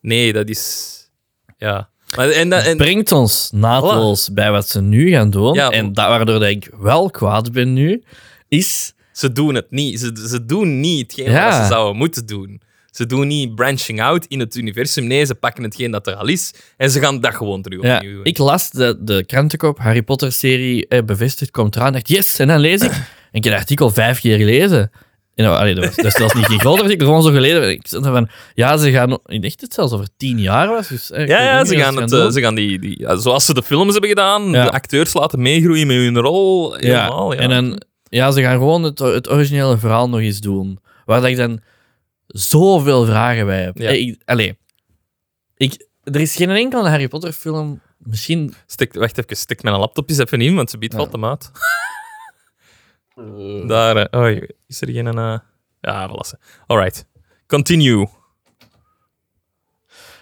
nee, 0.00 0.32
dat 0.32 0.48
is... 0.48 0.92
Ja. 1.58 1.88
Maar, 2.16 2.28
en, 2.30 2.48
dat- 2.48 2.64
en, 2.64 2.76
brengt 2.76 3.12
ons 3.12 3.50
naadloos 3.52 4.32
bij 4.32 4.50
wat 4.50 4.68
ze 4.68 4.80
nu 4.80 5.10
gaan 5.10 5.30
doen. 5.30 5.54
Ja, 5.54 5.70
en 5.70 5.92
dat, 5.92 6.08
waardoor 6.08 6.38
dat 6.38 6.48
ik 6.48 6.70
wel 6.78 7.10
kwaad 7.10 7.52
ben 7.52 7.72
nu, 7.72 8.04
is... 8.48 8.94
Ze 9.12 9.32
doen 9.32 9.54
het 9.54 9.70
niet. 9.70 10.00
Ze, 10.00 10.26
ze 10.28 10.44
doen 10.44 10.80
niet 10.80 11.00
hetgeen 11.02 11.32
Ja. 11.32 11.44
wat 11.48 11.54
ze 11.62 11.72
zouden 11.72 11.96
moeten 11.96 12.26
doen. 12.26 12.60
Ze 12.96 13.06
doen 13.06 13.26
niet 13.26 13.54
branching 13.54 14.02
out 14.02 14.24
in 14.26 14.40
het 14.40 14.54
universum. 14.56 15.06
Nee, 15.06 15.24
ze 15.24 15.34
pakken 15.34 15.62
hetgeen 15.64 15.90
dat 15.90 16.06
er 16.06 16.14
al 16.14 16.26
is 16.26 16.52
en 16.76 16.90
ze 16.90 17.00
gaan 17.00 17.20
dat 17.20 17.34
gewoon 17.34 17.62
terug 17.62 17.82
Ja, 17.82 17.96
opnieuw 17.96 18.14
doen. 18.14 18.24
ik 18.24 18.38
las 18.38 18.70
de, 18.70 18.96
de 19.00 19.24
krantenkop, 19.26 19.78
Harry 19.78 20.02
Potter-serie 20.02 20.86
eh, 20.88 21.02
bevestigd, 21.04 21.50
komt 21.50 21.76
eraan. 21.76 21.92
dacht, 21.92 22.08
yes, 22.08 22.38
en 22.38 22.48
dan 22.48 22.58
lees 22.60 22.80
ik. 22.82 22.92
En 23.32 23.42
ik 23.42 23.44
heb 23.44 23.52
het 23.52 23.62
artikel 23.62 23.90
vijf 23.90 24.20
keer 24.20 24.36
gelezen. 24.38 24.90
En, 25.34 25.44
nou, 25.44 25.56
allee, 25.58 25.74
dat, 25.74 25.84
was, 25.84 25.96
dat 25.96 26.04
is 26.04 26.12
zelfs 26.14 26.34
niet 26.34 26.44
geen 26.46 26.60
groot 26.60 26.80
artikel, 26.82 27.06
gewoon 27.06 27.22
zo 27.22 27.30
geleden. 27.30 27.70
Ik 27.70 27.86
zat 27.88 28.04
van, 28.06 28.28
ja, 28.54 28.76
ze 28.76 28.90
gaan... 28.90 29.18
Ik 29.26 29.42
dacht 29.42 29.60
het 29.60 29.74
zelfs 29.74 29.92
over 29.92 30.08
tien 30.16 30.38
jaar 30.40 30.68
was. 30.68 30.88
Dus, 30.88 31.10
eh, 31.10 31.26
Ja, 31.26 31.42
ja 31.42 31.64
ze 31.64 31.74
wat 31.74 31.82
gaan, 31.84 31.96
het, 31.96 32.12
eh, 32.12 32.30
ze 32.30 32.40
gaan 32.40 32.54
die, 32.54 32.78
die 32.78 32.98
ja, 33.00 33.16
zoals 33.16 33.44
ze 33.44 33.54
de 33.54 33.62
films 33.62 33.92
hebben 33.92 34.08
gedaan, 34.10 34.50
Ja. 34.50 34.64
de 34.64 34.70
acteurs 34.70 35.14
laten 35.14 35.42
meegroeien 35.42 35.86
met 35.86 35.96
hun 35.96 36.18
rol. 36.18 36.74
Helemaal, 36.74 37.32
ja. 37.34 37.38
En 37.40 37.48
dan, 37.48 37.82
ja, 38.08 38.30
ze 38.30 38.42
gaan 38.42 38.56
gewoon 38.56 38.82
het, 38.82 38.98
het 38.98 39.30
originele 39.30 39.78
verhaal 39.78 40.08
nog 40.08 40.20
eens 40.20 40.40
doen. 40.40 40.78
Waar 41.04 41.20
dat 41.20 41.30
ik 41.30 41.36
dan 41.36 41.60
zoveel 42.26 43.04
vragen 43.04 43.46
bij 43.46 43.62
heb. 43.62 43.78
Ja. 43.78 43.88
Eh, 43.88 44.00
Ik, 44.06 44.22
allee, 44.24 44.58
ik, 45.56 45.86
er 46.02 46.20
is 46.20 46.36
geen 46.36 46.50
enkele 46.50 46.88
Harry 46.88 47.08
Potter 47.08 47.32
film, 47.32 47.80
misschien... 47.98 48.54
Stik, 48.66 48.94
wacht 48.94 49.18
even, 49.18 49.36
stik 49.36 49.62
mijn 49.62 49.76
laptop 49.76 50.08
eens 50.08 50.18
even 50.18 50.40
in, 50.40 50.54
want 50.54 50.70
ze 50.70 50.78
biedt 50.78 50.92
Ja. 50.92 50.98
valt 50.98 51.12
hem 51.12 51.24
uit. 51.24 51.50
Daar, 53.68 53.96
eh, 53.96 54.20
oh, 54.20 54.42
is 54.66 54.80
er 54.80 54.90
geen... 54.92 55.06
eh 55.18 55.38
ja, 55.80 56.08
voilà. 56.10 56.38
Alright. 56.66 57.06
Continue. 57.46 58.08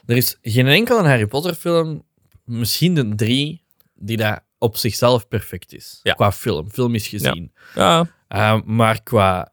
Er 0.06 0.16
is 0.16 0.38
geen 0.42 0.66
enkele 0.66 1.02
Harry 1.02 1.26
Potter 1.26 1.54
film, 1.54 2.04
misschien 2.44 2.94
de 2.94 3.14
drie, 3.14 3.64
die 3.94 4.16
daar 4.16 4.46
op 4.58 4.76
zichzelf 4.76 5.28
perfect 5.28 5.72
is. 5.72 6.00
Ja. 6.02 6.12
Qua 6.14 6.32
film. 6.32 6.70
Film 6.70 6.94
is 6.94 7.06
gezien. 7.08 7.52
Ja, 7.74 8.06
Uh, 8.28 8.60
maar 8.64 9.02
qua 9.02 9.52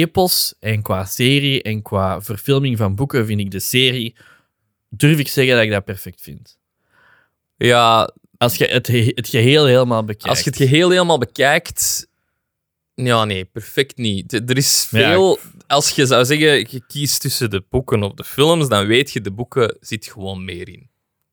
epos 0.00 0.54
en 0.60 0.82
qua 0.82 1.04
serie 1.04 1.62
en 1.62 1.82
qua 1.82 2.22
verfilming 2.22 2.76
van 2.76 2.94
boeken 2.94 3.26
vind 3.26 3.40
ik 3.40 3.50
de 3.50 3.60
serie, 3.60 4.14
durf 4.88 5.18
ik 5.18 5.28
zeggen 5.28 5.54
dat 5.54 5.64
ik 5.64 5.70
dat 5.70 5.84
perfect 5.84 6.20
vind. 6.20 6.58
ja 7.56 8.10
Als 8.36 8.54
je 8.56 8.64
het, 8.66 8.86
he- 8.86 9.12
het 9.14 9.28
geheel 9.28 9.66
helemaal 9.66 10.04
bekijkt. 10.04 10.28
Als 10.28 10.40
je 10.40 10.50
het 10.50 10.58
geheel 10.58 10.90
helemaal 10.90 11.18
bekijkt. 11.18 12.08
Ja, 12.94 13.24
nee, 13.24 13.44
perfect 13.44 13.96
niet. 13.96 14.32
Er 14.32 14.56
is 14.56 14.88
Ja, 14.90 14.98
veel. 14.98 15.38
Als 15.66 15.90
je 15.90 16.06
zou 16.06 16.24
zeggen, 16.24 16.66
je 16.70 16.82
kiest 16.86 17.20
tussen 17.20 17.50
de 17.50 17.64
boeken 17.70 18.02
of 18.02 18.12
de 18.12 18.24
films, 18.24 18.68
dan 18.68 18.86
weet 18.86 19.10
je, 19.12 19.20
de 19.20 19.32
boeken 19.32 19.76
zit 19.80 20.06
gewoon 20.06 20.44
meer 20.44 20.68
in. 20.68 20.88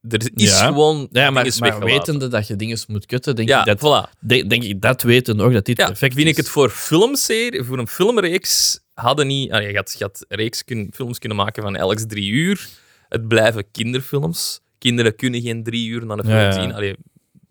Er 0.09 0.29
is 0.35 0.59
Ja. 0.59 0.65
gewoon. 0.65 1.07
Ja, 1.11 1.29
maar, 1.29 1.55
maar 1.59 1.79
wetende 1.79 2.27
dat 2.27 2.47
je 2.47 2.55
dingen 2.55 2.79
moet 2.87 3.05
kutten, 3.05 3.35
denk, 3.35 3.47
Ja, 3.49 3.65
ik 3.65 3.77
dat, 3.79 4.07
voilà. 4.09 4.17
denk, 4.19 4.49
denk 4.49 4.63
ik 4.63 4.81
dat 4.81 5.01
weten 5.01 5.39
ook 5.39 5.53
dat 5.53 5.65
dit 5.65 5.77
Ja, 5.77 5.85
perfect 5.85 6.13
vind 6.13 6.25
is. 6.25 6.31
ik 6.31 6.37
het 6.37 6.49
voor 6.49 6.69
filmserie, 6.69 7.63
voor 7.63 7.79
een 7.79 7.87
filmreeks 7.87 8.79
hadden 8.93 9.27
niet. 9.27 9.51
Allee, 9.51 9.69
je 9.71 9.75
had, 9.75 9.95
je 9.97 10.03
had 10.03 10.25
reeks 10.27 10.63
kun, 10.63 10.89
films 10.93 11.19
kunnen 11.19 11.37
maken 11.37 11.63
van 11.63 11.75
elk 11.75 11.97
drie 11.99 12.29
uur. 12.31 12.67
Het 13.09 13.27
blijven 13.27 13.71
kinderfilms. 13.71 14.59
Kinderen 14.77 15.15
kunnen 15.15 15.41
geen 15.41 15.63
drie 15.63 15.87
uur 15.87 16.05
naar 16.05 16.17
een 16.17 16.23
film 16.25 16.37
Ja, 16.37 16.51
zien. 16.51 16.73
Allee, 16.73 16.95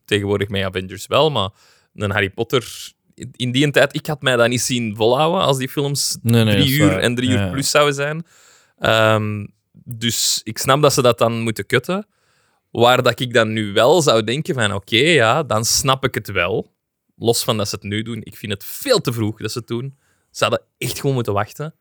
tegenwoordig 0.04 0.48
met 0.48 0.62
Avengers 0.64 1.06
wel, 1.06 1.30
maar 1.30 1.50
een 1.94 2.10
Harry 2.10 2.30
Potter. 2.30 2.92
In 3.36 3.52
die 3.52 3.70
tijd, 3.70 3.94
ik 3.94 4.06
had 4.06 4.22
mij 4.22 4.36
dat 4.36 4.48
niet 4.48 4.60
zien 4.60 4.96
volhouden 4.96 5.40
als 5.40 5.58
die 5.58 5.68
films 5.68 6.16
Nee, 6.22 6.44
nee, 6.44 6.56
dat 6.56 6.64
drie 6.64 6.78
uur 6.78 6.86
waar. 6.86 6.98
en 6.98 7.14
drie 7.14 7.30
uur 7.30 7.50
plus 7.50 7.70
zouden 7.70 7.94
zijn. 7.94 8.26
Ehm, 8.78 9.46
dus 9.84 10.40
ik 10.44 10.58
snap 10.58 10.82
dat 10.82 10.92
ze 10.92 11.02
dat 11.02 11.18
dan 11.18 11.40
moeten 11.40 11.66
kutten. 11.66 12.06
Waar 12.70 13.02
dat 13.02 13.20
ik 13.20 13.34
dan 13.34 13.52
nu 13.52 13.72
wel 13.72 14.02
zou 14.02 14.24
denken 14.24 14.54
van 14.54 14.74
oké, 14.74 14.96
ja, 14.96 15.42
dan 15.42 15.64
snap 15.64 16.04
ik 16.04 16.14
het 16.14 16.30
wel. 16.30 16.72
Los 17.16 17.44
van 17.44 17.56
dat 17.56 17.68
ze 17.68 17.74
het 17.74 17.84
nu 17.84 18.02
doen. 18.02 18.20
Ik 18.22 18.36
vind 18.36 18.52
het 18.52 18.64
veel 18.64 19.00
te 19.00 19.12
vroeg 19.12 19.38
dat 19.38 19.52
ze 19.52 19.58
het 19.58 19.66
doen. 19.66 19.98
Ze 20.30 20.44
hadden 20.44 20.62
echt 20.78 21.00
gewoon 21.00 21.14
moeten 21.14 21.32
wachten. 21.32 21.74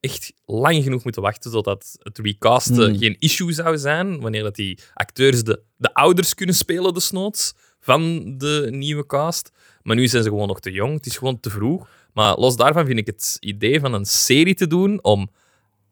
echt 0.00 0.32
lang 0.44 0.82
genoeg 0.82 1.04
moeten 1.04 1.22
wachten 1.22 1.50
totdat 1.50 1.96
het 1.98 2.18
recasten 2.18 2.88
Hmm. 2.90 2.98
geen 2.98 3.16
issue 3.18 3.52
zou 3.52 3.78
zijn. 3.78 4.20
Wanneer 4.20 4.42
dat 4.42 4.54
die 4.54 4.78
acteurs 4.94 5.42
de, 5.42 5.62
de 5.76 5.94
ouders 5.94 6.34
kunnen 6.34 6.54
spelen, 6.54 6.94
desnoods, 6.94 7.54
van 7.80 8.34
de 8.38 8.68
nieuwe 8.70 9.06
cast. 9.06 9.50
Maar 9.82 9.96
nu 9.96 10.08
zijn 10.08 10.22
ze 10.22 10.28
gewoon 10.28 10.48
nog 10.48 10.60
te 10.60 10.70
jong. 10.70 10.94
Het 10.94 11.06
is 11.06 11.16
gewoon 11.16 11.40
te 11.40 11.50
vroeg. 11.50 11.88
Maar 12.12 12.38
los 12.38 12.56
daarvan 12.56 12.86
vind 12.86 12.98
ik 12.98 13.06
het 13.06 13.36
idee 13.40 13.80
van 13.80 13.94
een 13.94 14.04
serie 14.04 14.54
te 14.54 14.66
doen 14.66 15.02
om 15.02 15.30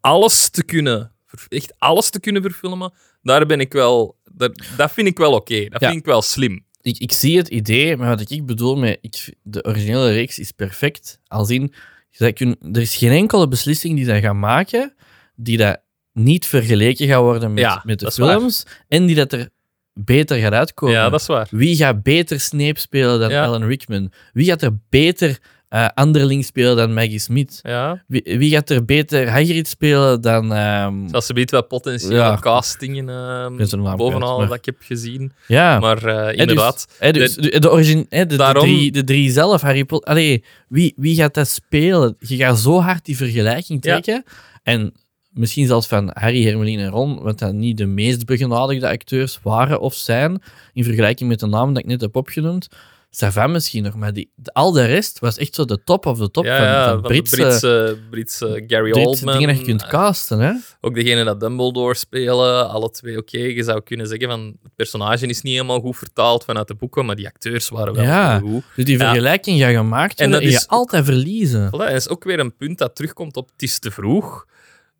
alles 0.00 0.48
te 0.48 0.62
kunnen, 0.64 1.12
echt 1.48 1.74
alles 1.78 2.10
te 2.10 2.20
kunnen 2.20 2.42
verfilmen, 2.42 2.92
daar 3.22 3.46
ben 3.46 3.60
ik 3.60 3.72
wel, 3.72 4.17
dat, 4.32 4.62
dat 4.76 4.92
vind 4.92 5.06
ik 5.08 5.18
wel 5.18 5.32
oké. 5.32 5.68
Dat 5.68 5.80
Ja. 5.80 5.88
vind 5.88 6.00
ik 6.00 6.06
wel 6.06 6.22
slim. 6.22 6.66
ik, 6.80 6.98
ik 6.98 7.12
zie 7.12 7.36
het 7.36 7.48
idee, 7.48 7.96
maar 7.96 8.08
wat 8.16 8.30
ik 8.30 8.46
bedoel 8.46 8.76
met 8.76 8.98
ik, 9.00 9.34
de 9.42 9.64
originele 9.64 10.12
reeks 10.12 10.38
is 10.38 10.52
perfect. 10.52 11.20
Als 11.26 11.50
in, 11.50 11.72
zij 12.10 12.34
er 12.72 12.80
is 12.80 12.96
geen 12.96 13.10
enkele 13.12 13.48
beslissing 13.48 13.96
die 13.96 14.04
zij 14.04 14.20
gaan 14.20 14.38
maken 14.38 14.94
die 15.36 15.56
dat 15.56 15.80
niet 16.12 16.46
vergeleken 16.46 17.06
gaat 17.08 17.20
worden 17.20 17.52
met, 17.54 17.62
Ja, 17.62 17.82
met 17.84 17.98
de 17.98 18.10
films 18.12 18.64
en 18.88 19.06
die 19.06 19.16
dat 19.16 19.32
er 19.32 19.48
beter 19.92 20.38
gaat 20.38 20.52
uitkomen. 20.52 20.94
Ja, 20.94 21.08
dat 21.10 21.20
is 21.20 21.26
waar. 21.26 21.48
Wie 21.50 21.76
gaat 21.76 22.02
beter 22.02 22.40
Snape 22.40 22.80
spelen 22.80 23.20
dan 23.20 23.30
Ja. 23.30 23.44
Alan 23.44 23.64
Rickman? 23.64 24.12
Wie 24.32 24.44
gaat 24.46 24.62
er 24.62 24.78
beter 24.88 25.38
eh 25.68 25.86
Anderling 25.94 26.44
spelen 26.44 26.76
dan 26.76 26.94
Maggie 26.94 27.18
Smith? 27.18 27.60
Ja. 27.62 28.04
Wie, 28.06 28.22
wie 28.24 28.50
gaat 28.50 28.70
er 28.70 28.84
beter 28.84 29.28
Hagrid 29.30 29.68
spelen 29.68 30.20
dan... 30.20 30.52
ehm, 30.52 31.08
Zelfs 31.08 31.26
ze 31.26 31.32
biedt 31.32 31.50
wel 31.50 31.64
potentiële 31.64 32.14
Ja. 32.14 32.36
castingen 32.40 33.08
ehm, 33.08 33.96
bovenal 33.96 34.38
maar- 34.38 34.48
dat 34.48 34.56
ik 34.56 34.64
heb 34.64 34.76
gezien. 34.80 35.32
ja. 35.46 35.78
Maar 35.78 36.04
eh, 36.04 36.26
dus- 36.26 36.34
inderdaad, 36.36 36.86
dus 37.12 37.34
de, 37.34 37.58
de, 37.60 37.70
origin, 37.70 38.06
hè, 38.08 38.26
de, 38.26 38.36
drie, 38.52 38.92
de 38.92 39.04
drie 39.04 39.30
zelf, 39.30 39.60
Harry 39.60 39.84
Potter. 39.84 40.10
Allee, 40.10 40.44
wie, 40.68 40.92
wie 40.96 41.14
gaat 41.16 41.34
dat 41.34 41.48
spelen? 41.48 42.16
Je 42.18 42.36
gaat 42.36 42.58
zo 42.58 42.80
hard 42.80 43.04
die 43.04 43.16
vergelijking 43.16 43.84
Ja. 43.84 43.90
trekken. 44.00 44.24
En 44.62 44.92
misschien 45.30 45.66
zelfs 45.66 45.86
van 45.86 46.10
Harry, 46.12 46.44
Hermeline 46.44 46.82
en 46.82 46.90
Ron, 46.90 47.22
wat 47.22 47.38
dan 47.38 47.58
niet 47.58 47.76
de 47.76 47.86
meest 47.86 48.24
begenadigde 48.26 48.88
acteurs 48.88 49.38
waren 49.42 49.80
of 49.80 49.94
zijn, 49.94 50.42
in 50.72 50.84
vergelijking 50.84 51.28
met 51.28 51.40
de 51.40 51.46
namen 51.46 51.74
dat 51.74 51.82
ik 51.82 51.88
net 51.88 52.00
heb 52.00 52.16
opgenoemd. 52.16 52.68
Savan 53.10 53.50
misschien 53.52 53.82
nog, 53.82 53.94
maar 53.94 54.12
die, 54.12 54.32
al 54.52 54.72
de 54.72 54.84
rest 54.84 55.18
was 55.18 55.36
echt 55.36 55.54
zo 55.54 55.64
de 55.64 55.84
top 55.84 56.06
of 56.06 56.18
de 56.18 56.30
top 56.30 56.44
ja, 56.44 56.56
van, 56.56 56.66
ja, 56.66 56.90
van 56.92 57.00
Britse, 57.02 57.36
Britse, 57.36 57.98
Britse 58.10 58.64
Gary 58.66 58.90
Britse 58.90 59.08
Oldman. 59.08 59.32
dingen 59.32 59.48
dat 59.48 59.58
je 59.58 59.64
kunt 59.64 59.86
casten. 59.86 60.38
Hè? 60.40 60.52
Ook 60.80 60.94
degene 60.94 61.24
dat 61.24 61.40
Dumbledore 61.40 61.94
spelen, 61.94 62.68
alle 62.70 62.90
twee 62.90 63.16
oké. 63.18 63.38
Je 63.38 63.62
zou 63.62 63.80
kunnen 63.82 64.06
zeggen 64.06 64.28
van 64.28 64.56
het 64.62 64.74
personage 64.76 65.26
is 65.26 65.42
niet 65.42 65.52
helemaal 65.52 65.80
goed 65.80 65.96
vertaald 65.96 66.44
vanuit 66.44 66.68
de 66.68 66.74
boeken, 66.74 67.06
maar 67.06 67.16
die 67.16 67.26
acteurs 67.26 67.68
waren 67.68 67.94
wel 67.94 68.04
Ja. 68.04 68.38
goed. 68.38 68.62
Dus 68.76 68.84
die 68.84 68.98
Ja. 68.98 69.04
vergelijking 69.10 69.60
gaat 69.60 69.74
gemaakt 69.74 70.20
En 70.20 70.30
dat 70.30 70.42
je 70.42 70.48
is- 70.48 70.68
altijd 70.68 71.04
verliezen. 71.04 71.66
Voilà, 71.68 71.70
dat 71.78 71.90
is 71.92 72.08
ook 72.08 72.24
weer 72.24 72.38
een 72.38 72.56
punt 72.56 72.78
dat 72.78 72.96
terugkomt 72.96 73.36
op 73.36 73.48
het 73.52 73.62
is 73.62 73.78
te 73.78 73.90
vroeg. 73.90 74.46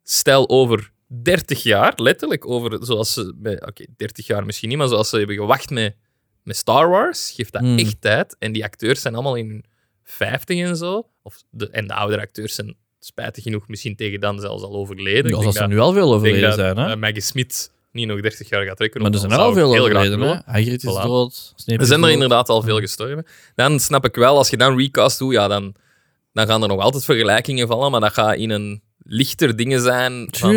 Stel 0.03 0.49
over 0.49 0.91
30 1.23 1.63
jaar, 1.63 1.93
letterlijk 1.97 2.49
over 2.49 2.79
zoals 2.81 3.13
ze 3.13 3.35
oké, 3.67 3.85
30 3.97 4.27
jaar 4.27 4.45
misschien 4.47 4.69
niet, 4.69 4.79
maar 4.79 4.89
zoals 4.89 5.09
ze 5.09 5.17
hebben 5.17 5.37
gewacht 5.37 5.71
met, 5.71 5.95
met 6.49 6.57
Star 6.57 6.89
Wars, 6.89 7.33
geeft 7.37 7.53
dat 7.53 7.63
Hmm. 7.63 7.79
echt 7.79 8.01
tijd. 8.01 8.37
En 8.39 8.53
die 8.53 8.65
acteurs 8.65 9.01
zijn 9.01 9.15
allemaal 9.15 9.35
in 9.35 9.49
hun 9.49 9.65
50 10.05 10.59
en 10.59 10.77
zo. 10.77 11.07
Of 11.23 11.43
de, 11.51 11.71
en 11.71 11.87
de 11.87 11.95
oudere 11.95 12.21
acteurs 12.21 12.55
zijn 12.55 12.77
spijtig 13.01 13.43
genoeg 13.43 13.69
misschien 13.69 13.97
tegen 13.97 14.21
dan 14.21 14.41
zelfs 14.41 14.63
al 14.63 14.75
overleden. 14.75 15.31
Ja, 15.37 15.43
dat 15.43 15.53
ze 15.53 15.59
dat- 15.59 15.69
nu 15.69 15.79
al 15.79 15.93
veel 15.93 16.15
overleden 16.15 16.43
dat 16.49 16.55
zijn. 16.55 16.77
Hè? 16.77 16.91
eh, 16.91 16.97
Maggie 16.97 17.21
Smith 17.21 17.71
niet 17.93 18.07
nog 18.07 18.21
30 18.21 18.49
jaar 18.49 18.65
gaat 18.65 18.77
trekken. 18.77 19.03
Maar 19.03 19.11
er 19.13 19.19
zijn 19.19 19.33
al 19.33 19.39
er 19.39 19.45
al 19.45 19.53
veel 19.53 19.77
overleden. 19.79 20.21
Hè? 20.21 20.35
Hagrid 20.45 20.85
is 20.85 20.99
Voilà. 20.99 21.03
dood. 21.03 21.53
Snape 21.57 21.81
Er 21.81 21.87
zijn 21.87 22.03
er 22.03 22.11
inderdaad 22.11 22.49
al 22.49 22.63
veel 22.63 22.81
gestorven. 22.81 23.27
Dan 23.55 23.81
snap 23.81 24.05
ik 24.05 24.15
wel, 24.15 24.37
als 24.37 24.51
je 24.51 24.57
dan 24.57 24.79
recast 24.79 25.19
doet, 25.19 25.33
ja, 25.33 25.49
dan, 25.49 25.75
dan 26.33 26.47
gaan 26.47 26.63
er 26.63 26.69
nog 26.69 26.81
altijd 26.81 27.05
vergelijkingen 27.05 27.67
vallen, 27.67 27.91
maar 27.91 28.01
dat 28.01 28.13
gaat 28.13 28.37
in 28.37 28.51
een 28.51 28.83
lichter 28.99 29.57
dingen 29.57 29.81
zijn. 29.81 30.29
van, 30.31 30.55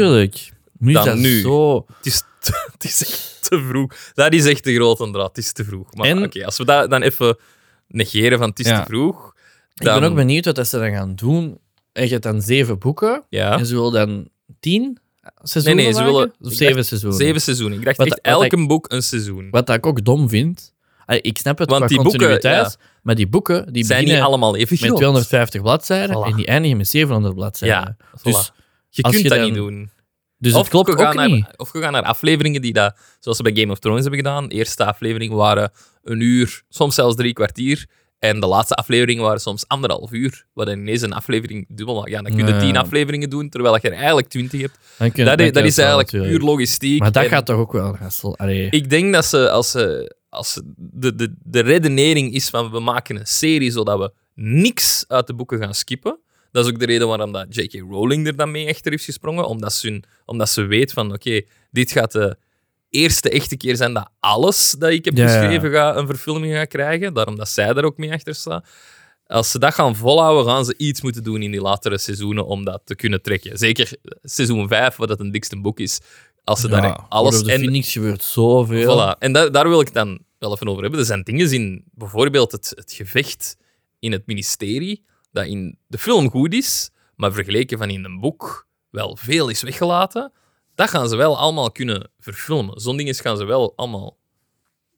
Is 0.90 0.94
dan 0.94 1.06
dat 1.06 1.18
nu. 1.18 1.40
zo... 1.42 1.86
het, 1.98 2.06
is 2.06 2.24
te, 2.40 2.68
het 2.74 2.84
is 2.84 3.02
echt 3.06 3.38
te 3.50 3.66
vroeg. 3.68 3.94
Dat 4.14 4.34
is 4.34 4.46
echt 4.46 4.64
de 4.64 4.74
grote 4.76 5.12
draad. 5.12 5.28
Het 5.28 5.38
is 5.38 5.52
te 5.52 5.64
vroeg. 5.66 5.94
Maar 5.94 6.08
En- 6.08 6.24
oké, 6.24 6.46
als 6.46 6.58
we 6.58 6.66
dat 6.66 6.90
dan 6.90 7.02
even 7.02 7.38
negeren 7.88 8.38
van 8.38 8.50
het 8.50 8.60
is 8.60 8.68
Ja. 8.68 8.80
te 8.82 8.86
vroeg. 8.90 9.34
Ik 9.76 9.86
Dan, 9.86 10.00
ben 10.00 10.10
ook 10.10 10.16
benieuwd 10.16 10.46
wat 10.46 10.68
ze 10.68 10.80
dan 10.80 10.92
gaan 10.92 11.16
doen. 11.16 11.58
En 11.92 12.04
je 12.04 12.10
hebt 12.10 12.24
dan 12.24 12.42
zeven 12.42 12.80
boeken. 12.80 13.24
Ja, 13.30 13.58
En 13.58 13.66
ze 13.66 13.74
willen 13.76 13.92
dan 13.92 14.28
tien 14.60 14.98
seizoenen 15.42 15.84
Nee, 15.84 15.94
nee, 15.94 15.94
ze 15.94 16.00
maken? 16.00 16.14
willen- 16.16 16.34
Of 16.42 16.52
ik 16.52 16.58
zeven 16.58 16.76
dacht 16.76 16.88
seizoenen. 16.88 17.20
zeven 17.20 17.42
seizoenen. 17.42 17.78
Ik 17.78 17.86
dacht 17.86 17.98
Wat- 17.98 18.08
echt 18.08 18.68
boek 18.68 18.92
een 18.92 19.04
seizoen. 19.04 19.48
Wat 19.52 19.70
ik 19.70 19.86
ook 19.86 20.06
dom 20.06 20.30
vind. 20.30 20.74
Ik 21.22 21.38
snap 21.38 21.58
het 21.58 21.70
Want 21.70 21.80
qua 21.80 21.88
die 21.90 21.98
boeken, 22.02 22.20
continuïteit. 22.20 22.78
Maar 23.02 23.16
die 23.16 23.28
boeken 23.28 23.74
die 23.74 23.84
zijn 23.86 23.98
niet 24.00 24.08
beginnen 24.08 24.28
allemaal 24.30 24.56
even 24.56 24.68
met 24.80 24.80
groot. 24.86 24.98
250 24.98 25.62
bladzijden 25.62 26.16
Voilà. 26.18 26.30
en 26.30 26.36
die 26.36 26.46
eindigen 26.46 26.78
met 26.78 26.88
700 26.88 27.36
bladzijden. 27.36 27.78
Ja, 27.78 27.96
voilà. 28.20 28.22
Dus, 28.24 28.52
je 28.90 29.04
als 29.04 29.12
kunt 29.14 29.24
je 29.24 29.30
dat 29.30 29.42
niet 29.46 29.54
doen. 29.54 29.90
Dus 30.42 30.54
of 30.54 30.60
het 30.60 30.70
klopt 30.70 30.90
we 30.90 30.98
gaan 30.98 31.08
ook 31.08 31.14
naar, 31.14 31.30
niet. 31.30 31.46
Of 31.56 31.72
we 31.72 31.82
gaan 31.82 31.92
naar 31.92 32.04
afleveringen 32.04 32.62
die 32.62 32.74
dat, 32.74 32.96
zoals 33.20 33.38
ze 33.38 33.44
bij 33.44 33.54
Game 33.56 33.72
of 33.72 33.80
Thrones 33.80 34.02
hebben 34.02 34.20
gedaan. 34.20 34.48
De 34.48 34.56
eerste 34.56 34.86
aflevering 34.86 35.34
waren 35.34 35.72
een 36.04 36.20
uur, 36.20 36.62
soms 36.70 36.96
zelfs 36.96 37.16
drie 37.16 37.34
kwartier. 37.34 37.86
En 38.20 38.40
de 38.40 38.48
laatste 38.48 38.74
afleveringen 38.74 39.24
waren 39.24 39.40
soms 39.40 39.68
anderhalf 39.68 40.12
uur. 40.12 40.46
Wat 40.54 40.70
ineens 40.70 41.02
een 41.02 41.14
aflevering 41.14 41.66
dubbel 41.70 41.96
maakt. 41.96 42.10
Ja, 42.10 42.22
dan 42.22 42.36
kun 42.36 42.46
je 42.46 42.54
Ja. 42.54 42.60
tien 42.60 42.78
afleveringen 42.78 43.30
doen, 43.30 43.50
terwijl 43.50 43.76
je 43.82 43.90
er 43.90 43.94
eigenlijk 43.96 44.28
twintig 44.28 44.62
hebt. 44.62 44.78
Dat, 44.98 45.40
is, 45.40 45.52
dat 45.76 45.86
eigenlijk 45.86 46.10
puur 46.10 46.40
logistiek. 46.40 47.00
Maar 47.00 47.12
dat 47.12 47.24
En 47.24 47.30
gaat 47.30 47.46
toch 47.46 47.58
ook 47.58 47.72
wel? 47.72 47.98
Allee. 48.38 48.68
Ik 48.70 48.90
denk 48.90 49.14
dat 49.14 49.26
ze, 49.26 49.50
als 49.50 49.72
ze, 49.72 50.16
als 50.30 50.54
ze 50.54 50.74
de, 50.76 51.16
de, 51.16 51.36
de 51.44 51.60
redenering 51.60 52.34
is 52.34 52.50
van 52.50 52.72
we 52.72 52.80
maken 52.80 53.16
een 53.16 53.28
serie 53.28 53.72
zodat 53.72 54.00
we 54.00 54.12
niks 54.36 55.06
uit 55.08 55.28
de 55.28 55.34
boeken 55.34 55.60
gaan 55.60 55.74
skippen. 55.74 56.20
Dat 56.52 56.66
is 56.66 56.72
ook 56.72 56.80
de 56.80 56.86
reden 56.86 57.08
waarom 57.08 57.32
dat 57.32 57.46
J.K. 57.56 57.74
Rowling 57.90 58.28
er 58.28 58.36
dan 58.36 58.52
mee 58.52 58.70
achter 58.70 58.92
heeft 58.92 59.04
gesprongen. 59.04 59.46
Omdat 59.48 59.74
ze, 59.74 59.88
hun- 59.88 60.04
omdat 60.26 60.50
ze 60.50 60.62
weet 60.64 60.94
van, 60.94 61.14
oké, 61.14 61.42
dit 61.72 61.92
gaat 61.92 62.12
de 62.12 62.38
eerste 62.90 63.30
echte 63.30 63.58
keer 63.58 63.76
zijn 63.76 63.94
dat 63.94 64.10
alles 64.20 64.76
dat 64.80 64.90
ik 64.92 65.06
heb 65.06 65.18
Ja, 65.18 65.28
geschreven 65.28 65.72
ga, 65.72 65.96
een 65.96 66.08
verfilming 66.08 66.54
gaat 66.54 66.68
krijgen. 66.68 67.14
Daarom 67.14 67.36
dat 67.36 67.50
zij 67.50 67.74
daar 67.74 67.84
ook 67.84 67.98
mee 67.98 68.12
achter 68.14 68.36
staat. 68.36 68.68
Als 69.26 69.52
ze 69.52 69.60
dat 69.60 69.74
gaan 69.74 69.96
volhouden, 69.96 70.46
gaan 70.54 70.66
ze 70.66 70.74
iets 70.78 71.02
moeten 71.02 71.24
doen 71.24 71.42
in 71.42 71.52
die 71.52 71.62
latere 71.62 71.98
seizoenen 71.98 72.46
om 72.46 72.66
dat 72.66 72.82
te 72.86 72.96
kunnen 72.96 73.22
trekken. 73.22 73.58
Zeker 73.58 73.92
seizoen 74.24 74.68
5, 74.68 74.96
wat 74.96 75.08
dat 75.08 75.20
een 75.20 75.32
dikste 75.32 75.62
boek 75.62 75.80
is. 75.80 76.00
Als 76.44 76.60
ze 76.62 76.68
daar 76.68 76.82
alles... 77.10 77.42
En- 77.44 77.60
Phoenix 77.60 77.92
gebeurt 77.92 78.24
zoveel. 78.24 79.14
Voilà. 79.16 79.18
En 79.20 79.34
da- 79.34 79.50
daar 79.50 79.70
wil 79.70 79.80
ik 79.82 79.94
dan 79.94 80.20
wel 80.40 80.54
even 80.54 80.68
over 80.68 80.82
hebben. 80.82 81.00
Er 81.00 81.06
zijn 81.06 81.24
dingen 81.24 81.52
in, 81.52 81.84
bijvoorbeeld 81.94 82.52
het, 82.52 82.72
het 82.76 82.92
gevecht 82.94 83.58
in 84.00 84.12
het 84.12 84.26
ministerie, 84.26 85.04
dat 85.32 85.46
in 85.46 85.78
de 85.88 85.98
film 85.98 86.30
goed 86.30 86.54
is, 86.54 86.90
maar 87.16 87.34
vergeleken 87.34 87.78
van 87.78 87.90
in 87.90 88.04
een 88.06 88.20
boek 88.20 88.68
wel 88.90 89.16
veel 89.16 89.50
is 89.50 89.62
weggelaten. 89.62 90.32
Dat 90.76 90.90
gaan 90.90 91.10
ze 91.10 91.16
wel 91.16 91.38
allemaal 91.38 91.72
kunnen 91.72 92.10
verfilmen. 92.20 92.80
Zo'n 92.82 92.98
dingen 92.98 93.16
gaan 93.16 93.38
ze 93.38 93.46
wel 93.46 93.74
allemaal... 93.76 94.18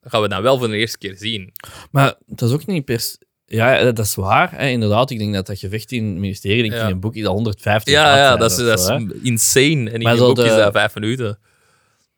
Dat 0.02 0.12
gaan 0.12 0.22
we 0.22 0.28
dan 0.28 0.42
wel 0.42 0.58
voor 0.58 0.68
de 0.68 0.78
eerste 0.78 0.98
keer 0.98 1.16
zien. 1.18 1.54
Maar 1.92 2.16
dat 2.26 2.50
is 2.50 2.56
ook 2.56 2.66
niet 2.66 2.86
per 2.86 3.16
Ja, 3.46 3.78
eh, 3.78 3.84
dat 3.86 4.00
is 4.00 4.16
waar. 4.16 4.52
Hè. 4.52 4.68
Inderdaad, 4.68 5.10
ik 5.10 5.18
denk 5.18 5.34
dat 5.34 5.46
dat 5.46 5.60
gevecht 5.60 5.92
in 5.92 6.06
het 6.06 6.16
ministerie, 6.18 6.62
denk 6.62 6.74
ik, 6.74 6.80
Ja. 6.80 6.86
in 6.86 6.92
een 6.92 7.00
boek 7.00 7.16
is 7.16 7.26
al 7.26 7.34
150 7.34 7.94
Ja, 7.94 8.18
ja 8.18 8.36
dat 8.38 8.52
is, 8.52 8.58
dat 8.58 8.82
zo, 8.82 8.96
is 8.98 9.12
insane. 9.22 9.90
En 9.90 9.94
in 9.94 10.02
Maar 10.02 10.14
een 10.14 10.20
boek 10.20 10.36
de- 10.36 10.44
is 10.46 10.56
dat 10.56 10.72
vijf 10.74 10.94
minuten. 10.96 11.40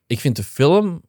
Ik 0.07 0.19
vind 0.19 0.35
de 0.35 0.43
film, 0.43 1.01